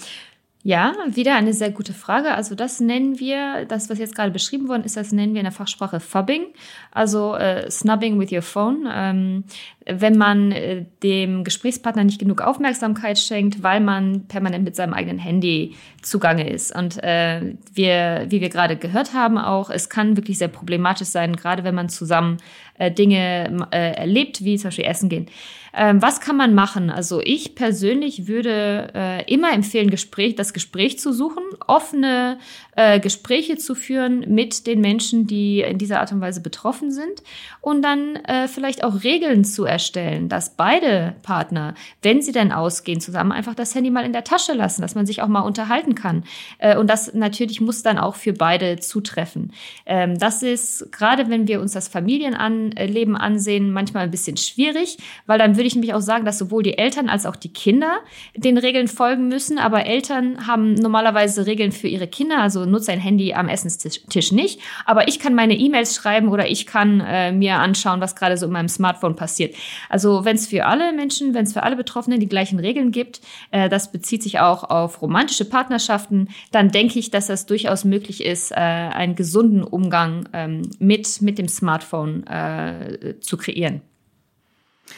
Ja, 0.65 0.93
wieder 1.09 1.35
eine 1.35 1.51
sehr 1.51 1.71
gute 1.71 1.93
Frage. 1.93 2.33
Also 2.33 2.55
das 2.55 2.79
nennen 2.79 3.19
wir, 3.19 3.65
das, 3.65 3.89
was 3.89 3.99
jetzt 3.99 4.15
gerade 4.15 4.31
beschrieben 4.31 4.69
worden 4.69 4.85
ist, 4.85 4.95
das 4.95 5.11
nennen 5.11 5.33
wir 5.33 5.41
in 5.41 5.45
der 5.45 5.51
Fachsprache 5.51 5.99
Fubbing, 5.99 6.45
also 6.89 7.35
äh, 7.35 7.69
Snubbing 7.69 8.17
with 8.17 8.31
your 8.31 8.41
phone. 8.41 8.87
Ähm, 8.89 9.43
wenn 9.85 10.17
man 10.17 10.51
äh, 10.51 10.85
dem 11.03 11.43
Gesprächspartner 11.43 12.03
nicht 12.03 12.19
genug 12.19 12.41
Aufmerksamkeit 12.41 13.19
schenkt, 13.19 13.63
weil 13.63 13.79
man 13.79 14.27
permanent 14.27 14.63
mit 14.63 14.75
seinem 14.75 14.93
eigenen 14.93 15.19
Handy 15.19 15.75
zugange 16.01 16.49
ist. 16.49 16.75
Und 16.75 17.03
äh, 17.03 17.55
wir, 17.73 18.25
wie 18.29 18.41
wir 18.41 18.49
gerade 18.49 18.77
gehört 18.77 19.13
haben, 19.13 19.37
auch, 19.37 19.69
es 19.69 19.89
kann 19.89 20.17
wirklich 20.17 20.37
sehr 20.37 20.47
problematisch 20.47 21.07
sein, 21.07 21.35
gerade 21.35 21.63
wenn 21.63 21.75
man 21.75 21.89
zusammen 21.89 22.37
äh, 22.77 22.91
Dinge 22.91 23.67
äh, 23.71 23.93
erlebt, 23.95 24.43
wie 24.43 24.57
zum 24.57 24.69
Beispiel 24.69 24.85
Essen 24.85 25.09
gehen. 25.09 25.27
Ähm, 25.75 26.01
was 26.01 26.21
kann 26.21 26.37
man 26.37 26.53
machen? 26.53 26.91
Also 26.91 27.19
ich 27.19 27.55
persönlich 27.55 28.27
würde 28.27 28.91
äh, 28.93 29.33
immer 29.33 29.53
empfehlen, 29.53 29.89
Gespräch, 29.89 30.35
das 30.35 30.53
Gespräch 30.53 30.99
zu 30.99 31.11
suchen, 31.11 31.43
offene 31.65 32.37
äh, 32.75 32.99
Gespräche 32.99 33.57
zu 33.57 33.73
führen 33.73 34.21
mit 34.27 34.67
den 34.67 34.79
Menschen, 34.79 35.25
die 35.25 35.61
in 35.61 35.79
dieser 35.79 35.99
Art 35.99 36.11
und 36.11 36.21
Weise 36.21 36.41
betroffen 36.41 36.91
sind 36.91 37.23
und 37.61 37.81
dann 37.81 38.15
äh, 38.17 38.47
vielleicht 38.47 38.83
auch 38.83 39.03
Regeln 39.03 39.43
zu 39.43 39.65
erstellen, 39.65 40.29
dass 40.29 40.55
beide 40.55 41.15
Partner, 41.23 41.73
wenn 42.03 42.21
sie 42.21 42.31
denn 42.31 42.51
ausgehen, 42.51 43.01
zusammen 43.01 43.31
einfach 43.31 43.55
das 43.55 43.73
Handy 43.73 43.89
mal 43.89 44.05
in 44.05 44.13
der 44.13 44.23
Tasche 44.23 44.53
lassen, 44.53 44.81
dass 44.83 44.93
man 44.93 45.07
sich 45.07 45.23
auch 45.23 45.27
mal 45.27 45.41
unterhalten 45.41 45.95
kann. 45.95 46.23
Äh, 46.59 46.77
und 46.77 46.87
das 46.87 47.13
natürlich 47.15 47.61
muss 47.61 47.81
dann 47.81 47.97
auch 47.97 48.15
für 48.15 48.33
beide 48.33 48.77
zutreffen. 48.79 49.53
Ähm, 49.87 50.19
das 50.19 50.43
ist 50.43 50.91
gerade, 50.91 51.29
wenn 51.29 51.47
wir 51.47 51.61
uns 51.61 51.71
das 51.71 51.87
Familienleben 51.87 53.15
ansehen, 53.15 53.71
manchmal 53.73 54.03
ein 54.03 54.11
bisschen 54.11 54.37
schwierig, 54.37 54.97
weil 55.25 55.39
dann 55.39 55.55
würde 55.55 55.63
würde 55.63 55.69
ich 55.69 55.75
nämlich 55.75 55.93
auch 55.93 56.01
sagen, 56.01 56.25
dass 56.25 56.39
sowohl 56.39 56.61
die 56.61 56.77
Eltern 56.77 57.07
als 57.07 57.25
auch 57.25 57.37
die 57.37 57.53
Kinder 57.53 57.99
den 58.35 58.57
Regeln 58.57 58.89
folgen 58.89 59.29
müssen. 59.29 59.57
Aber 59.57 59.85
Eltern 59.85 60.45
haben 60.45 60.73
normalerweise 60.73 61.45
Regeln 61.45 61.71
für 61.71 61.87
ihre 61.87 62.05
Kinder. 62.05 62.39
Also 62.39 62.62
nutze 62.65 62.91
ein 62.91 62.99
Handy 62.99 63.33
am 63.33 63.47
Essenstisch 63.49 64.31
nicht. 64.31 64.59
Aber 64.85 65.07
ich 65.07 65.19
kann 65.19 65.35
meine 65.35 65.55
E-Mails 65.55 65.95
schreiben 65.95 66.29
oder 66.29 66.49
ich 66.49 66.65
kann 66.65 66.99
äh, 66.99 67.31
mir 67.31 67.55
anschauen, 67.55 68.01
was 68.01 68.15
gerade 68.15 68.37
so 68.37 68.45
in 68.45 68.51
meinem 68.51 68.69
Smartphone 68.69 69.15
passiert. 69.15 69.55
Also 69.89 70.25
wenn 70.25 70.35
es 70.35 70.47
für 70.47 70.65
alle 70.65 70.93
Menschen, 70.93 71.33
wenn 71.33 71.43
es 71.43 71.53
für 71.53 71.63
alle 71.63 71.75
Betroffenen 71.75 72.19
die 72.19 72.27
gleichen 72.27 72.59
Regeln 72.59 72.91
gibt, 72.91 73.21
äh, 73.51 73.69
das 73.69 73.91
bezieht 73.91 74.23
sich 74.23 74.39
auch 74.39 74.63
auf 74.63 75.01
romantische 75.01 75.45
Partnerschaften, 75.45 76.29
dann 76.51 76.71
denke 76.71 76.99
ich, 76.99 77.11
dass 77.11 77.27
das 77.27 77.45
durchaus 77.45 77.85
möglich 77.85 78.23
ist, 78.23 78.51
äh, 78.51 78.55
einen 78.55 79.15
gesunden 79.15 79.63
Umgang 79.63 80.29
ähm, 80.33 80.63
mit, 80.79 81.21
mit 81.21 81.37
dem 81.37 81.47
Smartphone 81.47 82.25
äh, 82.27 83.15
zu 83.19 83.37
kreieren. 83.37 83.81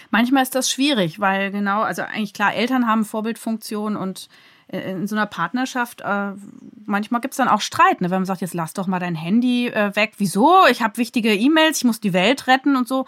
Manchmal 0.10 0.44
ist 0.44 0.56
das 0.56 0.72
schwierig, 0.72 1.20
weil 1.20 1.52
genau, 1.52 1.82
also 1.82 2.02
eigentlich 2.02 2.34
klar, 2.34 2.54
Eltern 2.54 2.88
haben 2.88 3.06
Vorbildfunktion 3.06 3.96
und 3.96 4.30
in 4.68 5.08
so 5.08 5.16
einer 5.16 5.28
Partnerschaft, 5.28 6.02
äh, 6.02 6.32
manchmal 6.86 7.22
gibt 7.22 7.34
es 7.34 7.38
dann 7.38 7.48
auch 7.48 7.62
Streit, 7.62 8.02
ne? 8.02 8.10
wenn 8.10 8.20
man 8.20 8.26
sagt, 8.26 8.42
jetzt 8.42 8.54
lass 8.54 8.74
doch 8.74 8.88
mal 8.88 9.00
dein 9.00 9.16
Handy 9.16 9.68
äh, 9.68 9.96
weg. 9.96 10.14
Wieso? 10.18 10.66
Ich 10.70 10.82
habe 10.82 10.98
wichtige 10.98 11.34
E-Mails, 11.34 11.78
ich 11.80 11.84
muss 11.84 12.00
die 12.00 12.14
Welt 12.14 12.48
retten 12.48 12.76
und 12.76 12.88
so. 12.88 13.06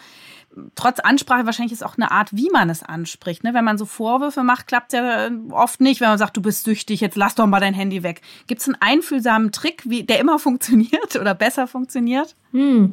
Trotz 0.76 1.00
Ansprache 1.00 1.46
wahrscheinlich 1.46 1.74
ist 1.74 1.84
auch 1.84 1.98
eine 1.98 2.12
Art, 2.12 2.36
wie 2.36 2.50
man 2.52 2.70
es 2.70 2.84
anspricht. 2.84 3.44
Ne? 3.44 3.54
Wenn 3.54 3.66
man 3.66 3.78
so 3.78 3.86
Vorwürfe 3.86 4.44
macht, 4.44 4.68
klappt 4.68 4.94
es 4.94 5.00
ja 5.00 5.28
äh, 5.28 5.32
oft 5.52 5.82
nicht, 5.82 6.00
wenn 6.00 6.10
man 6.10 6.18
sagt, 6.18 6.38
du 6.38 6.42
bist 6.42 6.64
süchtig, 6.64 7.02
jetzt 7.02 7.18
lass 7.18 7.36
doch 7.36 7.48
mal 7.48 7.60
dein 7.60 7.74
Handy 7.74 8.04
weg. 8.04 8.22
Gibt 8.48 8.62
es 8.62 8.68
einen 8.68 8.78
einfühlsamen 8.80 9.52
Trick, 9.52 9.84
wie, 9.86 10.04
der 10.04 10.20
immer 10.20 10.40
funktioniert 10.48 11.16
oder 11.16 11.34
besser 11.34 11.68
funktioniert? 11.68 12.36
Hm. 12.52 12.92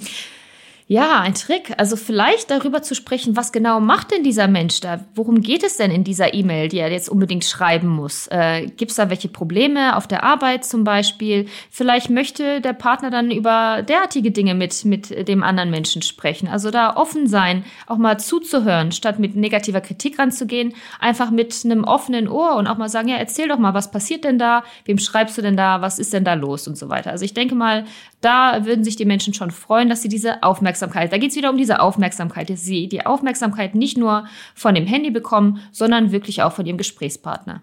Ja, 0.86 1.20
ein 1.20 1.32
Trick. 1.32 1.72
Also 1.78 1.96
vielleicht 1.96 2.50
darüber 2.50 2.82
zu 2.82 2.94
sprechen, 2.94 3.36
was 3.36 3.52
genau 3.52 3.80
macht 3.80 4.10
denn 4.10 4.22
dieser 4.22 4.48
Mensch 4.48 4.80
da? 4.80 5.00
Worum 5.14 5.40
geht 5.40 5.64
es 5.64 5.78
denn 5.78 5.90
in 5.90 6.04
dieser 6.04 6.34
E-Mail, 6.34 6.68
die 6.68 6.76
er 6.76 6.92
jetzt 6.92 7.08
unbedingt 7.08 7.46
schreiben 7.46 7.88
muss? 7.88 8.26
Äh, 8.26 8.66
Gibt 8.66 8.90
es 8.90 8.98
da 8.98 9.08
welche 9.08 9.28
Probleme 9.28 9.96
auf 9.96 10.06
der 10.06 10.24
Arbeit 10.24 10.66
zum 10.66 10.84
Beispiel? 10.84 11.46
Vielleicht 11.70 12.10
möchte 12.10 12.60
der 12.60 12.74
Partner 12.74 13.08
dann 13.08 13.30
über 13.30 13.80
derartige 13.80 14.30
Dinge 14.30 14.54
mit, 14.54 14.84
mit 14.84 15.26
dem 15.26 15.42
anderen 15.42 15.70
Menschen 15.70 16.02
sprechen. 16.02 16.48
Also 16.48 16.70
da 16.70 16.96
offen 16.96 17.28
sein, 17.28 17.64
auch 17.86 17.96
mal 17.96 18.20
zuzuhören, 18.20 18.92
statt 18.92 19.18
mit 19.18 19.36
negativer 19.36 19.80
Kritik 19.80 20.18
ranzugehen, 20.18 20.74
einfach 21.00 21.30
mit 21.30 21.62
einem 21.64 21.84
offenen 21.84 22.28
Ohr 22.28 22.56
und 22.56 22.66
auch 22.66 22.76
mal 22.76 22.90
sagen, 22.90 23.08
ja, 23.08 23.16
erzähl 23.16 23.48
doch 23.48 23.58
mal, 23.58 23.72
was 23.72 23.90
passiert 23.90 24.24
denn 24.24 24.38
da? 24.38 24.64
Wem 24.84 24.98
schreibst 24.98 25.38
du 25.38 25.42
denn 25.42 25.56
da? 25.56 25.80
Was 25.80 25.98
ist 25.98 26.12
denn 26.12 26.24
da 26.24 26.34
los? 26.34 26.68
Und 26.68 26.76
so 26.76 26.90
weiter. 26.90 27.10
Also 27.10 27.24
ich 27.24 27.32
denke 27.32 27.54
mal, 27.54 27.86
da 28.20 28.66
würden 28.66 28.84
sich 28.84 28.96
die 28.96 29.04
Menschen 29.06 29.32
schon 29.32 29.50
freuen, 29.50 29.88
dass 29.88 30.02
sie 30.02 30.08
diese 30.08 30.42
Aufmerksamkeit 30.42 30.73
Aufmerksamkeit. 30.74 31.12
Da 31.12 31.18
geht 31.18 31.30
es 31.30 31.36
wieder 31.36 31.50
um 31.50 31.56
diese 31.56 31.80
Aufmerksamkeit, 31.80 32.50
dass 32.50 32.62
sie 32.62 32.88
die 32.88 33.06
Aufmerksamkeit 33.06 33.74
nicht 33.74 33.96
nur 33.96 34.26
von 34.54 34.74
dem 34.74 34.86
Handy 34.86 35.10
bekommen, 35.10 35.60
sondern 35.72 36.12
wirklich 36.12 36.42
auch 36.42 36.52
von 36.52 36.66
ihrem 36.66 36.78
Gesprächspartner. 36.78 37.62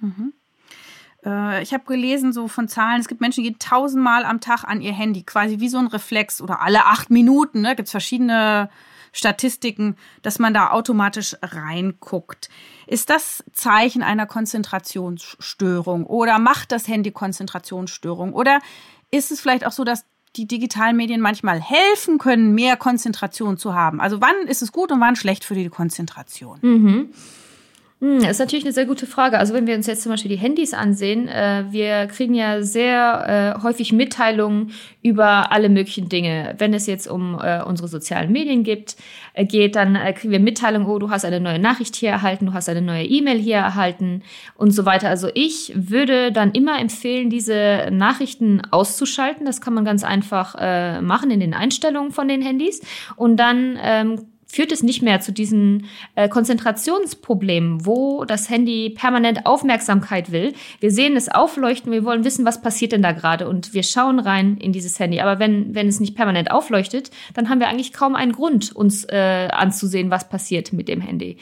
Mhm. 0.00 0.32
Äh, 1.24 1.62
ich 1.62 1.72
habe 1.72 1.84
gelesen, 1.84 2.32
so 2.32 2.48
von 2.48 2.68
Zahlen, 2.68 3.00
es 3.00 3.08
gibt 3.08 3.20
Menschen, 3.20 3.44
die 3.44 3.50
gehen 3.50 3.58
tausendmal 3.58 4.24
am 4.24 4.40
Tag 4.40 4.64
an 4.64 4.80
ihr 4.80 4.92
Handy, 4.92 5.22
quasi 5.22 5.60
wie 5.60 5.68
so 5.68 5.78
ein 5.78 5.86
Reflex 5.86 6.40
oder 6.40 6.60
alle 6.60 6.86
acht 6.86 7.10
Minuten. 7.10 7.60
Ne? 7.60 7.76
Gibt 7.76 7.86
es 7.86 7.92
verschiedene 7.92 8.68
Statistiken, 9.12 9.96
dass 10.22 10.38
man 10.38 10.52
da 10.52 10.70
automatisch 10.70 11.36
reinguckt. 11.42 12.50
Ist 12.86 13.10
das 13.10 13.42
Zeichen 13.52 14.02
einer 14.02 14.26
Konzentrationsstörung 14.26 16.04
oder 16.04 16.38
macht 16.38 16.72
das 16.72 16.88
Handy 16.88 17.10
Konzentrationsstörung? 17.10 18.32
Oder 18.32 18.60
ist 19.10 19.30
es 19.30 19.40
vielleicht 19.40 19.66
auch 19.66 19.72
so, 19.72 19.84
dass 19.84 20.04
die 20.36 20.46
digitalen 20.46 20.96
Medien 20.96 21.20
manchmal 21.20 21.60
helfen 21.60 22.18
können, 22.18 22.54
mehr 22.54 22.76
Konzentration 22.76 23.56
zu 23.56 23.74
haben. 23.74 24.00
Also 24.00 24.20
wann 24.20 24.46
ist 24.46 24.62
es 24.62 24.72
gut 24.72 24.92
und 24.92 25.00
wann 25.00 25.16
schlecht 25.16 25.44
für 25.44 25.54
die 25.54 25.68
Konzentration? 25.68 26.58
Mhm. 26.62 27.08
Hm, 28.00 28.18
ist 28.18 28.38
natürlich 28.38 28.64
eine 28.64 28.72
sehr 28.72 28.86
gute 28.86 29.06
Frage. 29.06 29.40
Also 29.40 29.54
wenn 29.54 29.66
wir 29.66 29.74
uns 29.74 29.88
jetzt 29.88 30.02
zum 30.02 30.12
Beispiel 30.12 30.30
die 30.30 30.36
Handys 30.36 30.72
ansehen, 30.72 31.26
äh, 31.26 31.64
wir 31.70 32.06
kriegen 32.06 32.32
ja 32.32 32.62
sehr 32.62 33.56
äh, 33.58 33.62
häufig 33.62 33.92
Mitteilungen 33.92 34.70
über 35.02 35.50
alle 35.50 35.68
möglichen 35.68 36.08
Dinge. 36.08 36.54
Wenn 36.58 36.72
es 36.74 36.86
jetzt 36.86 37.08
um 37.08 37.36
äh, 37.42 37.60
unsere 37.60 37.88
sozialen 37.88 38.30
Medien 38.30 38.62
gibt, 38.62 38.94
äh, 39.34 39.44
geht, 39.44 39.74
dann 39.74 39.96
äh, 39.96 40.12
kriegen 40.12 40.30
wir 40.30 40.38
Mitteilungen, 40.38 40.86
oh, 40.86 41.00
du 41.00 41.10
hast 41.10 41.24
eine 41.24 41.40
neue 41.40 41.58
Nachricht 41.58 41.96
hier 41.96 42.10
erhalten, 42.10 42.46
du 42.46 42.52
hast 42.52 42.68
eine 42.68 42.82
neue 42.82 43.04
E-Mail 43.04 43.38
hier 43.40 43.56
erhalten 43.56 44.22
und 44.54 44.70
so 44.70 44.84
weiter. 44.84 45.08
Also 45.08 45.28
ich 45.34 45.72
würde 45.74 46.30
dann 46.30 46.52
immer 46.52 46.78
empfehlen, 46.78 47.30
diese 47.30 47.88
Nachrichten 47.90 48.62
auszuschalten. 48.70 49.44
Das 49.44 49.60
kann 49.60 49.74
man 49.74 49.84
ganz 49.84 50.04
einfach 50.04 50.54
äh, 50.56 51.00
machen 51.00 51.32
in 51.32 51.40
den 51.40 51.52
Einstellungen 51.52 52.12
von 52.12 52.28
den 52.28 52.42
Handys 52.42 52.80
und 53.16 53.38
dann 53.38 53.76
ähm, 53.82 54.20
führt 54.50 54.72
es 54.72 54.82
nicht 54.82 55.02
mehr 55.02 55.20
zu 55.20 55.32
diesen 55.32 55.86
äh, 56.14 56.28
Konzentrationsproblemen, 56.28 57.84
wo 57.84 58.24
das 58.24 58.48
Handy 58.48 58.90
permanent 58.90 59.44
Aufmerksamkeit 59.44 60.32
will. 60.32 60.54
Wir 60.80 60.90
sehen 60.90 61.16
es 61.16 61.28
aufleuchten, 61.28 61.92
wir 61.92 62.04
wollen 62.04 62.24
wissen, 62.24 62.46
was 62.46 62.62
passiert 62.62 62.92
denn 62.92 63.02
da 63.02 63.12
gerade 63.12 63.46
und 63.46 63.74
wir 63.74 63.82
schauen 63.82 64.18
rein 64.18 64.56
in 64.56 64.72
dieses 64.72 64.98
Handy. 64.98 65.20
Aber 65.20 65.38
wenn, 65.38 65.74
wenn 65.74 65.86
es 65.86 66.00
nicht 66.00 66.16
permanent 66.16 66.50
aufleuchtet, 66.50 67.10
dann 67.34 67.50
haben 67.50 67.60
wir 67.60 67.68
eigentlich 67.68 67.92
kaum 67.92 68.14
einen 68.14 68.32
Grund, 68.32 68.74
uns 68.74 69.04
äh, 69.04 69.48
anzusehen, 69.52 70.10
was 70.10 70.28
passiert 70.28 70.72
mit 70.72 70.88
dem 70.88 71.02
Handy. 71.02 71.36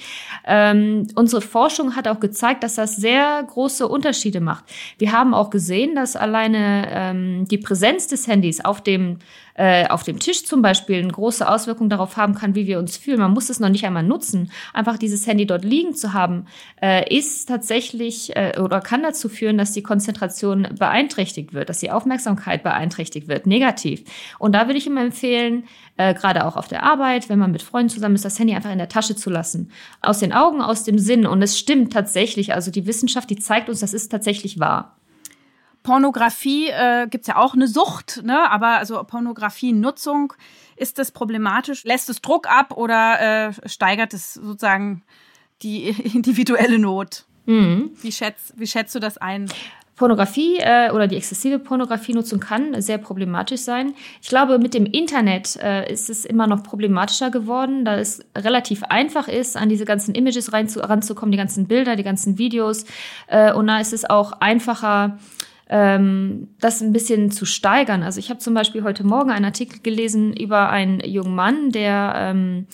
Ähm, 0.44 1.06
unsere 1.14 1.42
Forschung 1.42 1.94
hat 1.94 2.08
auch 2.08 2.18
gezeigt, 2.18 2.64
dass 2.64 2.74
das 2.74 2.96
sehr 2.96 3.42
große 3.44 3.86
Unterschiede 3.86 4.40
macht. 4.40 4.64
Wir 4.98 5.12
haben 5.12 5.32
auch 5.32 5.50
gesehen, 5.50 5.94
dass 5.94 6.16
alleine 6.16 6.88
ähm, 6.90 7.44
die 7.48 7.58
Präsenz 7.58 8.08
des 8.08 8.26
Handys 8.26 8.64
auf 8.64 8.82
dem 8.82 9.18
äh, 9.56 9.86
auf 9.88 10.02
dem 10.02 10.18
Tisch 10.18 10.44
zum 10.44 10.62
Beispiel 10.62 10.98
eine 10.98 11.12
große 11.12 11.48
Auswirkung 11.48 11.88
darauf 11.88 12.16
haben 12.16 12.34
kann, 12.34 12.54
wie 12.54 12.66
wir 12.66 12.78
uns 12.78 12.96
fühlen. 12.96 13.18
Man 13.18 13.32
muss 13.32 13.48
es 13.48 13.58
noch 13.58 13.68
nicht 13.68 13.86
einmal 13.86 14.02
nutzen. 14.02 14.50
Einfach 14.72 14.98
dieses 14.98 15.26
Handy 15.26 15.46
dort 15.46 15.64
liegen 15.64 15.94
zu 15.94 16.12
haben, 16.12 16.46
äh, 16.82 17.14
ist 17.14 17.48
tatsächlich 17.48 18.36
äh, 18.36 18.58
oder 18.60 18.80
kann 18.80 19.02
dazu 19.02 19.28
führen, 19.28 19.58
dass 19.58 19.72
die 19.72 19.82
Konzentration 19.82 20.68
beeinträchtigt 20.78 21.54
wird, 21.54 21.68
dass 21.68 21.78
die 21.78 21.90
Aufmerksamkeit 21.90 22.62
beeinträchtigt 22.62 23.28
wird, 23.28 23.46
negativ. 23.46 24.04
Und 24.38 24.54
da 24.54 24.66
würde 24.66 24.78
ich 24.78 24.86
immer 24.86 25.02
empfehlen, 25.02 25.64
äh, 25.96 26.12
gerade 26.12 26.44
auch 26.44 26.56
auf 26.56 26.68
der 26.68 26.82
Arbeit, 26.82 27.28
wenn 27.28 27.38
man 27.38 27.52
mit 27.52 27.62
Freunden 27.62 27.88
zusammen 27.88 28.14
ist, 28.14 28.24
das 28.24 28.38
Handy 28.38 28.54
einfach 28.54 28.72
in 28.72 28.78
der 28.78 28.88
Tasche 28.88 29.16
zu 29.16 29.30
lassen. 29.30 29.70
Aus 30.02 30.18
den 30.18 30.32
Augen, 30.32 30.60
aus 30.60 30.84
dem 30.84 30.98
Sinn. 30.98 31.26
Und 31.26 31.40
es 31.40 31.58
stimmt 31.58 31.92
tatsächlich. 31.92 32.52
Also 32.52 32.70
die 32.70 32.86
Wissenschaft, 32.86 33.30
die 33.30 33.36
zeigt 33.36 33.68
uns, 33.68 33.80
das 33.80 33.94
ist 33.94 34.10
tatsächlich 34.10 34.60
wahr. 34.60 34.96
Pornografie 35.86 36.68
äh, 36.70 37.06
gibt 37.08 37.22
es 37.22 37.28
ja 37.28 37.36
auch 37.36 37.54
eine 37.54 37.68
Sucht, 37.68 38.20
ne? 38.24 38.50
aber 38.50 38.78
also 38.78 39.00
Pornografie-Nutzung, 39.04 40.32
ist 40.74 40.98
das 40.98 41.12
problematisch? 41.12 41.84
Lässt 41.84 42.10
es 42.10 42.20
Druck 42.20 42.50
ab 42.50 42.76
oder 42.76 43.46
äh, 43.46 43.68
steigert 43.68 44.12
es 44.12 44.34
sozusagen 44.34 45.04
die 45.62 45.88
individuelle 46.14 46.80
Not? 46.80 47.24
Mhm. 47.44 47.92
Wie, 48.02 48.10
schätzt, 48.10 48.54
wie 48.56 48.66
schätzt 48.66 48.96
du 48.96 48.98
das 48.98 49.16
ein? 49.18 49.48
Pornografie 49.94 50.56
äh, 50.58 50.90
oder 50.90 51.06
die 51.06 51.16
exzessive 51.16 51.60
Pornografienutzung 51.60 52.40
kann 52.40 52.82
sehr 52.82 52.98
problematisch 52.98 53.60
sein. 53.60 53.94
Ich 54.20 54.28
glaube, 54.28 54.58
mit 54.58 54.74
dem 54.74 54.86
Internet 54.86 55.54
äh, 55.62 55.90
ist 55.90 56.10
es 56.10 56.24
immer 56.24 56.48
noch 56.48 56.64
problematischer 56.64 57.30
geworden, 57.30 57.84
da 57.84 57.96
es 57.96 58.24
relativ 58.36 58.82
einfach 58.82 59.28
ist, 59.28 59.56
an 59.56 59.68
diese 59.68 59.84
ganzen 59.84 60.16
Images 60.16 60.52
rein 60.52 60.68
zu, 60.68 60.80
ranzukommen, 60.80 61.30
die 61.30 61.38
ganzen 61.38 61.68
Bilder, 61.68 61.94
die 61.94 62.02
ganzen 62.02 62.38
Videos. 62.38 62.86
Äh, 63.28 63.52
und 63.52 63.68
da 63.68 63.78
ist 63.78 63.92
es 63.92 64.04
auch 64.04 64.32
einfacher, 64.32 65.16
ähm, 65.68 66.48
das 66.60 66.80
ein 66.80 66.92
bisschen 66.92 67.30
zu 67.30 67.44
steigern. 67.44 68.02
Also 68.02 68.20
ich 68.20 68.30
habe 68.30 68.38
zum 68.38 68.54
Beispiel 68.54 68.82
heute 68.84 69.04
Morgen 69.04 69.30
einen 69.30 69.44
Artikel 69.44 69.80
gelesen 69.80 70.32
über 70.32 70.70
einen 70.70 71.00
jungen 71.00 71.34
Mann, 71.34 71.70
der 71.70 72.14
ähm, 72.16 72.66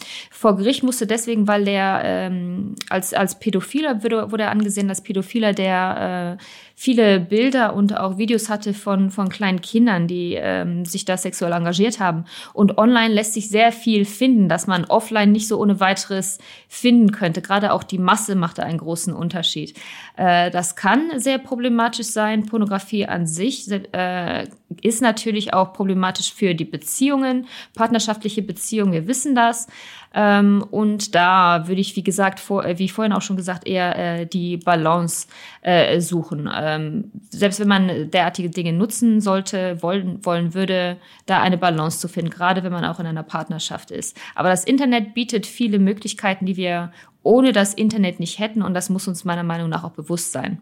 vor 0.42 0.56
Gericht 0.56 0.82
musste 0.82 1.06
deswegen, 1.06 1.46
weil 1.46 1.64
der 1.64 2.02
ähm, 2.04 2.74
als, 2.88 3.14
als 3.14 3.38
Pädophiler 3.38 4.02
wurde, 4.02 4.32
wurde 4.32 4.42
er 4.42 4.50
angesehen 4.50 4.88
als 4.88 5.00
Pädophiler, 5.00 5.52
der 5.52 6.36
äh, 6.40 6.42
viele 6.74 7.20
Bilder 7.20 7.74
und 7.76 7.96
auch 7.96 8.18
Videos 8.18 8.48
hatte 8.48 8.74
von, 8.74 9.12
von 9.12 9.28
kleinen 9.28 9.60
Kindern, 9.60 10.08
die 10.08 10.34
ähm, 10.34 10.84
sich 10.84 11.04
da 11.04 11.16
sexuell 11.16 11.52
engagiert 11.52 12.00
haben. 12.00 12.24
Und 12.54 12.76
online 12.76 13.14
lässt 13.14 13.34
sich 13.34 13.50
sehr 13.50 13.70
viel 13.70 14.04
finden, 14.04 14.48
dass 14.48 14.66
man 14.66 14.84
offline 14.86 15.30
nicht 15.30 15.46
so 15.46 15.60
ohne 15.60 15.78
weiteres 15.78 16.38
finden 16.66 17.12
könnte. 17.12 17.40
Gerade 17.40 17.72
auch 17.72 17.84
die 17.84 17.98
Masse 17.98 18.34
macht 18.34 18.58
da 18.58 18.64
einen 18.64 18.78
großen 18.78 19.14
Unterschied. 19.14 19.78
Äh, 20.16 20.50
das 20.50 20.74
kann 20.74 21.20
sehr 21.20 21.38
problematisch 21.38 22.08
sein. 22.08 22.46
Pornografie 22.46 23.06
an 23.06 23.28
sich 23.28 23.70
äh, 23.70 24.48
ist 24.80 25.02
natürlich 25.02 25.54
auch 25.54 25.72
problematisch 25.72 26.32
für 26.32 26.54
die 26.54 26.64
Beziehungen, 26.64 27.46
partnerschaftliche 27.74 28.42
Beziehungen. 28.42 28.92
Wir 28.92 29.06
wissen 29.06 29.34
das. 29.34 29.66
Ähm, 30.14 30.64
und 30.70 31.14
da 31.14 31.68
würde 31.68 31.80
ich, 31.80 31.96
wie 31.96 32.02
gesagt, 32.02 32.38
vor, 32.38 32.64
äh, 32.64 32.78
wie 32.78 32.88
vorhin 32.88 33.12
auch 33.12 33.22
schon 33.22 33.36
gesagt, 33.36 33.66
eher 33.66 33.98
äh, 33.98 34.26
die 34.26 34.58
Balance 34.58 35.26
äh, 35.62 36.00
suchen. 36.00 36.50
Ähm, 36.54 37.10
selbst 37.30 37.60
wenn 37.60 37.68
man 37.68 38.10
derartige 38.10 38.50
Dinge 38.50 38.72
nutzen 38.72 39.20
sollte, 39.20 39.82
wollen, 39.82 40.24
wollen 40.24 40.54
würde, 40.54 40.98
da 41.26 41.40
eine 41.40 41.58
Balance 41.58 41.98
zu 41.98 42.08
finden, 42.08 42.30
gerade 42.30 42.62
wenn 42.62 42.72
man 42.72 42.84
auch 42.84 43.00
in 43.00 43.06
einer 43.06 43.22
Partnerschaft 43.22 43.90
ist. 43.90 44.18
Aber 44.34 44.50
das 44.50 44.64
Internet 44.64 45.14
bietet 45.14 45.46
viele 45.46 45.78
Möglichkeiten, 45.78 46.46
die 46.46 46.56
wir 46.56 46.92
ohne 47.22 47.52
das 47.52 47.72
Internet 47.74 48.20
nicht 48.20 48.38
hätten 48.38 48.62
und 48.62 48.74
das 48.74 48.90
muss 48.90 49.08
uns 49.08 49.24
meiner 49.24 49.44
Meinung 49.44 49.68
nach 49.68 49.84
auch 49.84 49.92
bewusst 49.92 50.32
sein. 50.32 50.60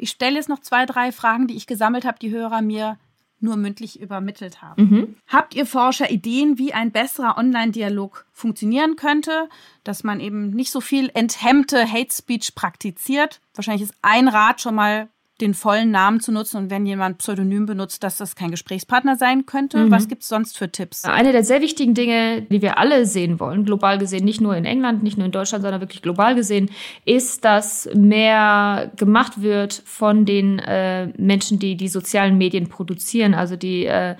Ich 0.00 0.10
stelle 0.10 0.36
jetzt 0.36 0.48
noch 0.48 0.60
zwei, 0.60 0.86
drei 0.86 1.12
Fragen, 1.12 1.46
die 1.46 1.56
ich 1.56 1.66
gesammelt 1.66 2.04
habe, 2.04 2.18
die 2.18 2.30
Hörer 2.30 2.62
mir 2.62 2.98
nur 3.40 3.56
mündlich 3.56 4.00
übermittelt 4.00 4.62
haben. 4.62 4.82
Mhm. 4.82 5.16
Habt 5.26 5.54
ihr 5.54 5.66
Forscher 5.66 6.10
Ideen, 6.10 6.58
wie 6.58 6.74
ein 6.74 6.90
besserer 6.92 7.38
Online-Dialog 7.38 8.26
funktionieren 8.32 8.96
könnte, 8.96 9.48
dass 9.82 10.04
man 10.04 10.20
eben 10.20 10.50
nicht 10.50 10.70
so 10.70 10.80
viel 10.80 11.10
enthemmte 11.14 11.90
Hate 11.90 12.12
Speech 12.12 12.54
praktiziert? 12.54 13.40
Wahrscheinlich 13.54 13.88
ist 13.88 13.94
ein 14.02 14.28
Rat 14.28 14.60
schon 14.60 14.74
mal 14.74 15.08
den 15.40 15.54
vollen 15.54 15.90
Namen 15.90 16.20
zu 16.20 16.32
nutzen 16.32 16.56
und 16.56 16.70
wenn 16.70 16.86
jemand 16.86 17.18
Pseudonym 17.18 17.66
benutzt, 17.66 18.02
dass 18.02 18.16
das 18.16 18.36
kein 18.36 18.50
Gesprächspartner 18.50 19.16
sein 19.16 19.46
könnte. 19.46 19.78
Mhm. 19.78 19.90
Was 19.90 20.08
gibt 20.08 20.22
es 20.22 20.28
sonst 20.28 20.56
für 20.56 20.70
Tipps? 20.70 21.04
Eine 21.04 21.32
der 21.32 21.44
sehr 21.44 21.60
wichtigen 21.60 21.94
Dinge, 21.94 22.42
die 22.42 22.62
wir 22.62 22.78
alle 22.78 23.06
sehen 23.06 23.40
wollen, 23.40 23.64
global 23.64 23.98
gesehen, 23.98 24.24
nicht 24.24 24.40
nur 24.40 24.56
in 24.56 24.64
England, 24.64 25.02
nicht 25.02 25.18
nur 25.18 25.26
in 25.26 25.32
Deutschland, 25.32 25.62
sondern 25.62 25.80
wirklich 25.80 26.02
global 26.02 26.34
gesehen, 26.34 26.70
ist, 27.04 27.44
dass 27.44 27.88
mehr 27.94 28.90
gemacht 28.96 29.42
wird 29.42 29.82
von 29.84 30.24
den 30.24 30.58
äh, 30.58 31.06
Menschen, 31.18 31.58
die 31.58 31.76
die 31.76 31.88
sozialen 31.88 32.38
Medien 32.38 32.68
produzieren, 32.68 33.34
also 33.34 33.56
die 33.56 33.86
äh, 33.86 34.16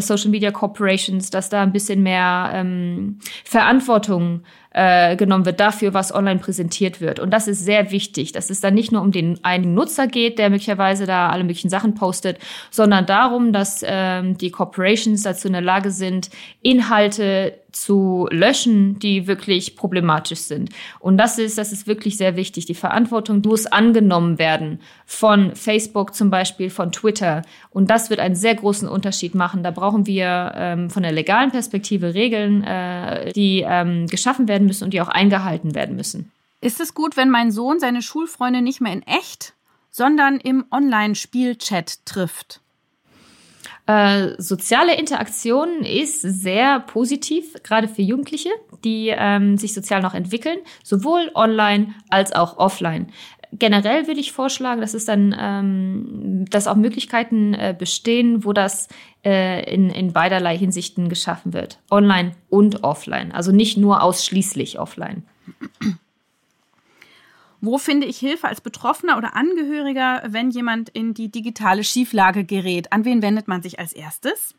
Social 0.00 0.30
Media 0.30 0.50
Corporations, 0.50 1.30
dass 1.30 1.48
da 1.48 1.62
ein 1.62 1.72
bisschen 1.72 2.02
mehr 2.02 2.50
ähm, 2.54 3.18
Verantwortung 3.44 4.42
äh, 4.70 5.16
genommen 5.16 5.46
wird 5.46 5.60
dafür, 5.60 5.94
was 5.94 6.14
online 6.14 6.40
präsentiert 6.40 7.00
wird. 7.00 7.20
Und 7.20 7.30
das 7.30 7.48
ist 7.48 7.64
sehr 7.64 7.90
wichtig, 7.90 8.32
dass 8.32 8.50
es 8.50 8.60
dann 8.60 8.74
nicht 8.74 8.92
nur 8.92 9.02
um 9.02 9.12
den 9.12 9.38
einen 9.44 9.74
Nutzer 9.74 10.06
geht, 10.06 10.38
der 10.38 10.50
möglicherweise 10.50 11.06
da 11.06 11.30
alle 11.30 11.44
möglichen 11.44 11.70
Sachen 11.70 11.94
postet, 11.94 12.38
sondern 12.70 13.06
darum, 13.06 13.52
dass 13.52 13.84
ähm, 13.86 14.36
die 14.36 14.50
Corporations 14.50 15.22
dazu 15.22 15.46
in 15.46 15.52
der 15.52 15.62
Lage 15.62 15.90
sind, 15.90 16.30
Inhalte 16.60 17.63
zu 17.74 18.28
löschen, 18.30 18.98
die 18.98 19.26
wirklich 19.26 19.76
problematisch 19.76 20.40
sind. 20.40 20.70
Und 21.00 21.18
das 21.18 21.38
ist, 21.38 21.58
das 21.58 21.72
ist 21.72 21.86
wirklich 21.86 22.16
sehr 22.16 22.36
wichtig. 22.36 22.66
Die 22.66 22.74
Verantwortung 22.74 23.42
muss 23.44 23.66
angenommen 23.66 24.38
werden 24.38 24.80
von 25.06 25.54
Facebook 25.54 26.14
zum 26.14 26.30
Beispiel, 26.30 26.70
von 26.70 26.92
Twitter. 26.92 27.42
Und 27.70 27.90
das 27.90 28.10
wird 28.10 28.20
einen 28.20 28.34
sehr 28.34 28.54
großen 28.54 28.88
Unterschied 28.88 29.34
machen. 29.34 29.62
Da 29.62 29.70
brauchen 29.70 30.06
wir 30.06 30.52
ähm, 30.54 30.90
von 30.90 31.02
der 31.02 31.12
legalen 31.12 31.50
Perspektive 31.50 32.14
Regeln, 32.14 32.62
äh, 32.64 33.32
die 33.32 33.64
ähm, 33.66 34.06
geschaffen 34.06 34.48
werden 34.48 34.66
müssen 34.66 34.84
und 34.84 34.94
die 34.94 35.00
auch 35.00 35.08
eingehalten 35.08 35.74
werden 35.74 35.96
müssen. 35.96 36.30
Ist 36.60 36.80
es 36.80 36.94
gut, 36.94 37.16
wenn 37.16 37.28
mein 37.28 37.50
Sohn 37.50 37.78
seine 37.78 38.00
Schulfreunde 38.00 38.62
nicht 38.62 38.80
mehr 38.80 38.92
in 38.92 39.02
echt, 39.02 39.52
sondern 39.90 40.38
im 40.38 40.64
Online-Spielchat 40.70 42.06
trifft? 42.06 42.60
Äh, 43.86 44.30
soziale 44.38 44.98
Interaktion 44.98 45.82
ist 45.82 46.22
sehr 46.22 46.80
positiv, 46.80 47.52
gerade 47.62 47.86
für 47.86 48.00
Jugendliche, 48.00 48.48
die 48.82 49.08
ähm, 49.14 49.58
sich 49.58 49.74
sozial 49.74 50.00
noch 50.00 50.14
entwickeln, 50.14 50.58
sowohl 50.82 51.30
online 51.34 51.94
als 52.08 52.32
auch 52.32 52.56
offline. 52.56 53.08
Generell 53.52 54.06
würde 54.06 54.20
ich 54.20 54.32
vorschlagen, 54.32 54.80
dass 54.80 54.94
es 54.94 55.04
dann, 55.04 55.36
ähm, 55.38 56.44
dass 56.50 56.66
auch 56.66 56.76
Möglichkeiten 56.76 57.54
äh, 57.54 57.74
bestehen, 57.78 58.44
wo 58.44 58.52
das 58.52 58.88
äh, 59.24 59.72
in, 59.72 59.90
in 59.90 60.12
beiderlei 60.12 60.56
Hinsichten 60.56 61.08
geschaffen 61.08 61.52
wird. 61.52 61.78
Online 61.90 62.32
und 62.48 62.82
offline. 62.82 63.32
Also 63.32 63.52
nicht 63.52 63.76
nur 63.76 64.02
ausschließlich 64.02 64.78
offline. 64.78 65.24
Wo 67.64 67.78
finde 67.78 68.06
ich 68.06 68.18
Hilfe 68.18 68.46
als 68.46 68.60
Betroffener 68.60 69.16
oder 69.16 69.34
Angehöriger, 69.34 70.22
wenn 70.26 70.50
jemand 70.50 70.90
in 70.90 71.14
die 71.14 71.30
digitale 71.30 71.82
Schieflage 71.82 72.44
gerät? 72.44 72.92
An 72.92 73.06
wen 73.06 73.22
wendet 73.22 73.48
man 73.48 73.62
sich 73.62 73.78
als 73.78 73.94
erstes? 73.94 74.54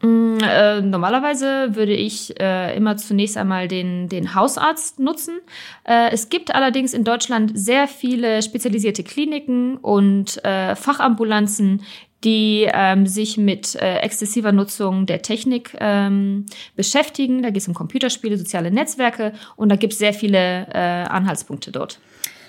Mm, 0.00 0.38
äh, 0.42 0.80
normalerweise 0.80 1.74
würde 1.74 1.94
ich 1.94 2.38
äh, 2.38 2.76
immer 2.76 2.96
zunächst 2.96 3.36
einmal 3.36 3.66
den, 3.66 4.08
den 4.08 4.34
Hausarzt 4.34 5.00
nutzen. 5.00 5.40
Äh, 5.84 6.10
es 6.12 6.28
gibt 6.28 6.54
allerdings 6.54 6.94
in 6.94 7.02
Deutschland 7.04 7.52
sehr 7.54 7.88
viele 7.88 8.42
spezialisierte 8.42 9.02
Kliniken 9.02 9.76
und 9.78 10.44
äh, 10.44 10.76
Fachambulanzen, 10.76 11.82
die 12.24 12.68
ähm, 12.72 13.06
sich 13.06 13.36
mit 13.36 13.74
äh, 13.74 13.98
exzessiver 13.98 14.52
Nutzung 14.52 15.06
der 15.06 15.22
Technik 15.22 15.76
ähm, 15.78 16.46
beschäftigen. 16.74 17.42
Da 17.42 17.50
geht 17.50 17.62
es 17.62 17.68
um 17.68 17.74
Computerspiele, 17.74 18.38
soziale 18.38 18.70
Netzwerke 18.70 19.32
und 19.56 19.68
da 19.68 19.76
gibt 19.76 19.92
es 19.92 19.98
sehr 19.98 20.14
viele 20.14 20.66
äh, 20.72 21.04
Anhaltspunkte 21.08 21.70
dort. 21.70 22.00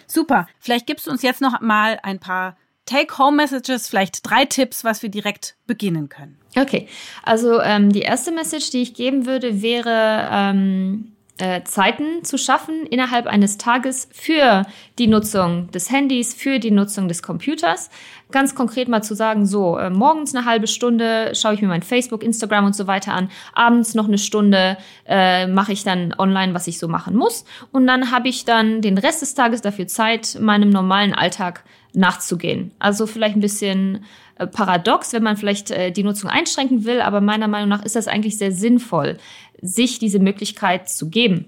Super. 0.07 0.47
Vielleicht 0.59 0.88
gibst 0.88 1.07
du 1.07 1.11
uns 1.11 1.21
jetzt 1.21 1.41
noch 1.41 1.59
mal 1.61 1.99
ein 2.03 2.19
paar 2.19 2.57
Take-Home-Messages, 2.86 3.88
vielleicht 3.88 4.30
drei 4.30 4.45
Tipps, 4.45 4.84
was 4.84 5.01
wir 5.01 5.09
direkt 5.09 5.55
beginnen 5.65 6.07
können. 6.07 6.38
Okay, 6.55 6.88
also 7.23 7.59
ähm, 7.59 7.91
die 7.91 8.01
erste 8.01 8.32
Message, 8.32 8.69
die 8.69 8.84
ich 8.84 8.93
geben 8.93 9.26
würde, 9.26 9.61
wäre 9.61 10.30
ähm, 10.32 11.14
äh, 11.38 11.63
Zeiten 11.63 12.23
zu 12.23 12.38
schaffen 12.38 12.86
innerhalb 12.86 13.27
eines 13.27 13.57
Tages 13.57 14.07
für 14.11 14.65
die 14.97 15.07
Nutzung 15.07 15.69
des 15.71 15.91
Handys, 15.91 16.33
für 16.33 16.59
die 16.59 16.71
Nutzung 16.71 17.07
des 17.09 17.21
Computers. 17.21 17.89
Ganz 18.31 18.55
konkret 18.55 18.88
mal 18.88 19.03
zu 19.03 19.15
sagen, 19.15 19.45
so, 19.45 19.77
äh, 19.77 19.89
morgens 19.89 20.33
eine 20.33 20.45
halbe 20.45 20.67
Stunde 20.67 21.33
schaue 21.36 21.53
ich 21.53 21.61
mir 21.61 21.67
mein 21.67 21.83
Facebook, 21.83 22.23
Instagram 22.23 22.65
und 22.65 22.75
so 22.75 22.88
weiter 22.88 23.13
an, 23.13 23.29
abends 23.53 23.95
noch 23.95 24.07
eine 24.07 24.17
Stunde 24.17 24.77
äh, 25.05 25.45
mache 25.47 25.73
ich 25.73 25.83
dann 25.83 26.15
online, 26.17 26.53
was 26.53 26.67
ich 26.67 26.79
so 26.79 26.88
machen 26.88 27.15
muss. 27.15 27.43
Und 27.71 27.86
dann 27.86 28.11
habe 28.11 28.29
ich 28.29 28.45
dann 28.45 28.81
den 28.81 28.97
Rest 28.97 29.21
des 29.21 29.36
Tages 29.36 29.61
dafür 29.61 29.88
Zeit, 29.88 30.38
meinem 30.39 30.69
normalen 30.69 31.13
Alltag 31.13 31.63
nachzugehen. 31.95 32.71
Also 32.79 33.07
vielleicht 33.07 33.35
ein 33.35 33.41
bisschen 33.41 34.05
äh, 34.37 34.47
paradox, 34.47 35.13
wenn 35.13 35.23
man 35.23 35.37
vielleicht 35.37 35.71
äh, 35.71 35.91
die 35.91 36.03
Nutzung 36.03 36.29
einschränken 36.29 36.85
will, 36.85 37.01
aber 37.01 37.21
meiner 37.21 37.47
Meinung 37.47 37.69
nach 37.69 37.83
ist 37.83 37.95
das 37.95 38.07
eigentlich 38.07 38.37
sehr 38.37 38.51
sinnvoll, 38.51 39.17
sich 39.61 39.99
diese 39.99 40.19
Möglichkeit 40.19 40.89
zu 40.89 41.09
geben. 41.09 41.45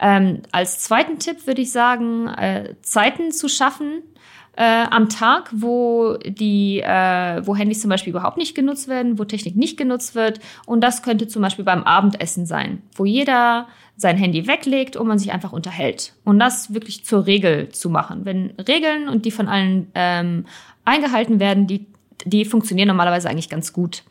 Ähm, 0.00 0.42
als 0.52 0.78
zweiten 0.80 1.18
Tipp 1.18 1.46
würde 1.46 1.62
ich 1.62 1.72
sagen, 1.72 2.28
äh, 2.28 2.74
Zeiten 2.82 3.32
zu 3.32 3.48
schaffen, 3.48 4.02
äh, 4.58 4.86
am 4.90 5.08
Tag, 5.08 5.50
wo 5.52 6.16
die, 6.16 6.80
äh, 6.80 7.46
wo 7.46 7.54
Handys 7.54 7.80
zum 7.80 7.90
Beispiel 7.90 8.10
überhaupt 8.10 8.38
nicht 8.38 8.56
genutzt 8.56 8.88
werden, 8.88 9.16
wo 9.16 9.24
Technik 9.24 9.54
nicht 9.54 9.76
genutzt 9.76 10.16
wird. 10.16 10.40
Und 10.66 10.82
das 10.82 11.02
könnte 11.02 11.28
zum 11.28 11.42
Beispiel 11.42 11.64
beim 11.64 11.84
Abendessen 11.84 12.44
sein, 12.44 12.82
wo 12.96 13.04
jeder 13.04 13.68
sein 13.96 14.16
Handy 14.16 14.48
weglegt 14.48 14.96
und 14.96 15.06
man 15.06 15.20
sich 15.20 15.32
einfach 15.32 15.52
unterhält. 15.52 16.12
Und 16.24 16.40
das 16.40 16.74
wirklich 16.74 17.04
zur 17.04 17.26
Regel 17.26 17.68
zu 17.68 17.88
machen. 17.88 18.24
Wenn 18.24 18.50
Regeln 18.66 19.08
und 19.08 19.26
die 19.26 19.30
von 19.30 19.46
allen 19.46 19.92
ähm, 19.94 20.44
eingehalten 20.84 21.38
werden, 21.38 21.68
die, 21.68 21.86
die 22.24 22.44
funktionieren 22.44 22.88
normalerweise 22.88 23.30
eigentlich 23.30 23.48
ganz 23.48 23.72
gut. 23.72 24.02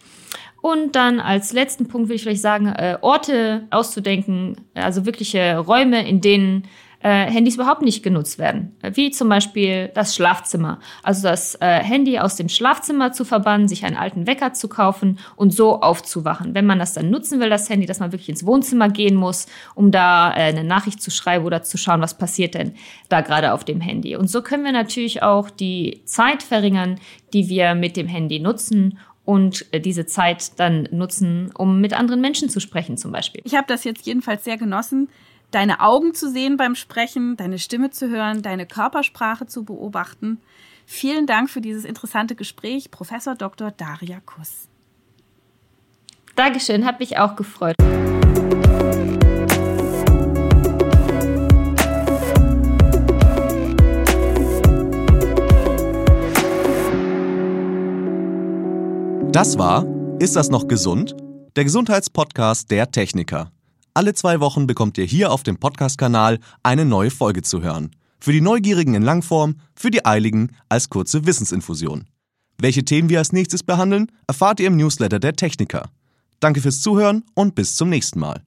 Und 0.62 0.95
dann 0.95 1.20
als 1.20 1.52
letzten 1.52 1.89
Punkt 1.89 2.08
würde 2.08 2.16
ich 2.16 2.24
vielleicht 2.24 2.41
sagen, 2.41 2.68
äh, 2.68 2.98
Orte 3.02 3.68
auszudenken, 3.70 4.56
also 4.76 5.06
wirkliche 5.06 5.58
Räume, 5.58 6.08
in 6.08 6.22
denen 6.22 6.64
Handys 7.02 7.56
überhaupt 7.56 7.82
nicht 7.82 8.04
genutzt 8.04 8.39
werden. 8.39 8.76
Wie 8.82 9.12
zum 9.12 9.30
Beispiel 9.30 9.89
das 9.93 10.16
Schlafzimmer. 10.16 10.80
Also 11.04 11.28
das 11.28 11.56
äh, 11.56 11.80
Handy 11.80 12.20
aus 12.20 12.36
dem 12.36 12.50
Schlafzimmer 12.50 13.12
zu 13.12 13.24
verbannen, 13.24 13.68
sich 13.68 13.86
einen 13.86 13.98
alten 13.98 14.26
Wecker 14.26 14.54
zu 14.54 14.68
kaufen 14.68 15.20
und 15.36 15.54
so 15.54 15.82
aufzuwachen. 15.82 16.56
Wenn 16.56 16.66
man 16.66 16.80
das 16.80 16.93
dann 16.93 17.10
nutzen 17.10 17.39
will, 17.39 17.50
das 17.50 17.70
Handy, 17.70 17.86
dass 17.86 18.00
man 18.00 18.12
wirklich 18.12 18.30
ins 18.30 18.45
Wohnzimmer 18.45 18.89
gehen 18.89 19.16
muss, 19.16 19.45
um 19.76 19.91
da 19.91 20.32
äh, 20.32 20.50
eine 20.50 20.64
Nachricht 20.64 21.02
zu 21.02 21.12
schreiben 21.12 21.45
oder 21.45 21.62
zu 21.62 21.78
schauen, 21.78 22.02
was 22.02 22.18
passiert 22.18 22.56
denn 22.56 22.74
da 23.10 23.22
gerade 23.22 23.54
auf 23.54 23.64
dem 23.64 23.82
Handy. 23.82 24.16
Und 24.16 24.30
so 24.30 24.41
können 24.41 24.64
wir 24.64 24.72
natürlich 24.72 25.22
auch 25.22 25.50
die 25.50 26.02
Zeit 26.06 26.41
verringern, 26.41 27.00
die 27.34 27.50
wir 27.50 27.76
mit 27.76 27.95
dem 27.95 28.08
Handy 28.08 28.39
nutzen 28.39 28.98
und 29.24 29.66
äh, 29.72 29.80
diese 29.80 30.06
Zeit 30.06 30.58
dann 30.60 30.88
nutzen, 30.91 31.52
um 31.56 31.82
mit 31.82 31.93
anderen 31.93 32.22
Menschen 32.22 32.50
zu 32.50 32.60
sprechen 32.60 32.98
zum 32.98 33.12
Beispiel. 33.12 33.41
Ich 33.43 33.56
habe 33.56 33.68
das 33.68 33.84
jetzt 33.84 34.06
jedenfalls 34.06 34.45
sehr 34.45 34.58
genossen 34.58 35.10
deine 35.52 35.80
Augen 35.82 36.14
zu 36.14 36.30
sehen 36.30 36.58
beim 36.58 36.76
Sprechen, 36.76 37.38
deine 37.38 37.60
Stimme 37.60 37.89
zu 37.89 38.10
hören, 38.10 38.41
deine 38.41 38.66
Körpersprache 38.66 39.45
zu 39.45 39.64
beobachten. 39.64 40.41
Vielen 40.86 41.28
Dank 41.28 41.50
für 41.50 41.62
dieses 41.62 41.86
interessante 41.86 42.36
Gespräch, 42.36 42.91
Professor 42.91 43.36
Dr. 43.36 43.72
Daria 43.72 44.20
Kuss. 44.22 44.68
Dankeschön, 46.36 46.86
hat 46.86 47.00
mich 47.00 47.18
auch 47.18 47.36
gefreut. 47.36 47.76
Das 59.32 59.58
war 59.58 59.86
Ist 60.20 60.36
das 60.36 60.50
noch 60.50 60.68
gesund? 60.68 61.16
Der 61.56 61.64
Gesundheitspodcast 61.64 62.72
der 62.72 62.89
Techniker. 62.89 63.52
Alle 63.98 64.14
zwei 64.14 64.39
Wochen 64.39 64.68
bekommt 64.68 65.00
ihr 65.00 65.06
hier 65.06 65.32
auf 65.32 65.41
dem 65.41 65.58
Podcast-Kanal 65.58 66.38
eine 66.62 66.86
neue 66.86 67.10
Folge 67.10 67.41
zu 67.41 67.64
hören. 67.64 67.95
Für 68.20 68.32
die 68.32 68.41
Neugierigen 68.41 68.93
in 68.93 69.02
Langform, 69.02 69.56
für 69.74 69.89
die 69.89 70.06
Eiligen 70.06 70.56
als 70.70 70.91
kurze 70.91 71.26
Wissensinfusion. 71.26 72.06
Welche 72.60 72.86
Themen 72.86 73.10
wir 73.10 73.18
als 73.18 73.34
nächstes 73.34 73.64
behandeln, 73.64 74.12
erfahrt 74.28 74.60
ihr 74.60 74.68
im 74.68 74.78
Newsletter 74.78 75.18
der 75.18 75.36
Techniker. 75.36 75.89
Danke 76.39 76.62
fürs 76.62 76.82
Zuhören 76.82 77.24
und 77.34 77.56
bis 77.56 77.76
zum 77.76 77.89
nächsten 77.89 78.20
Mal. 78.20 78.43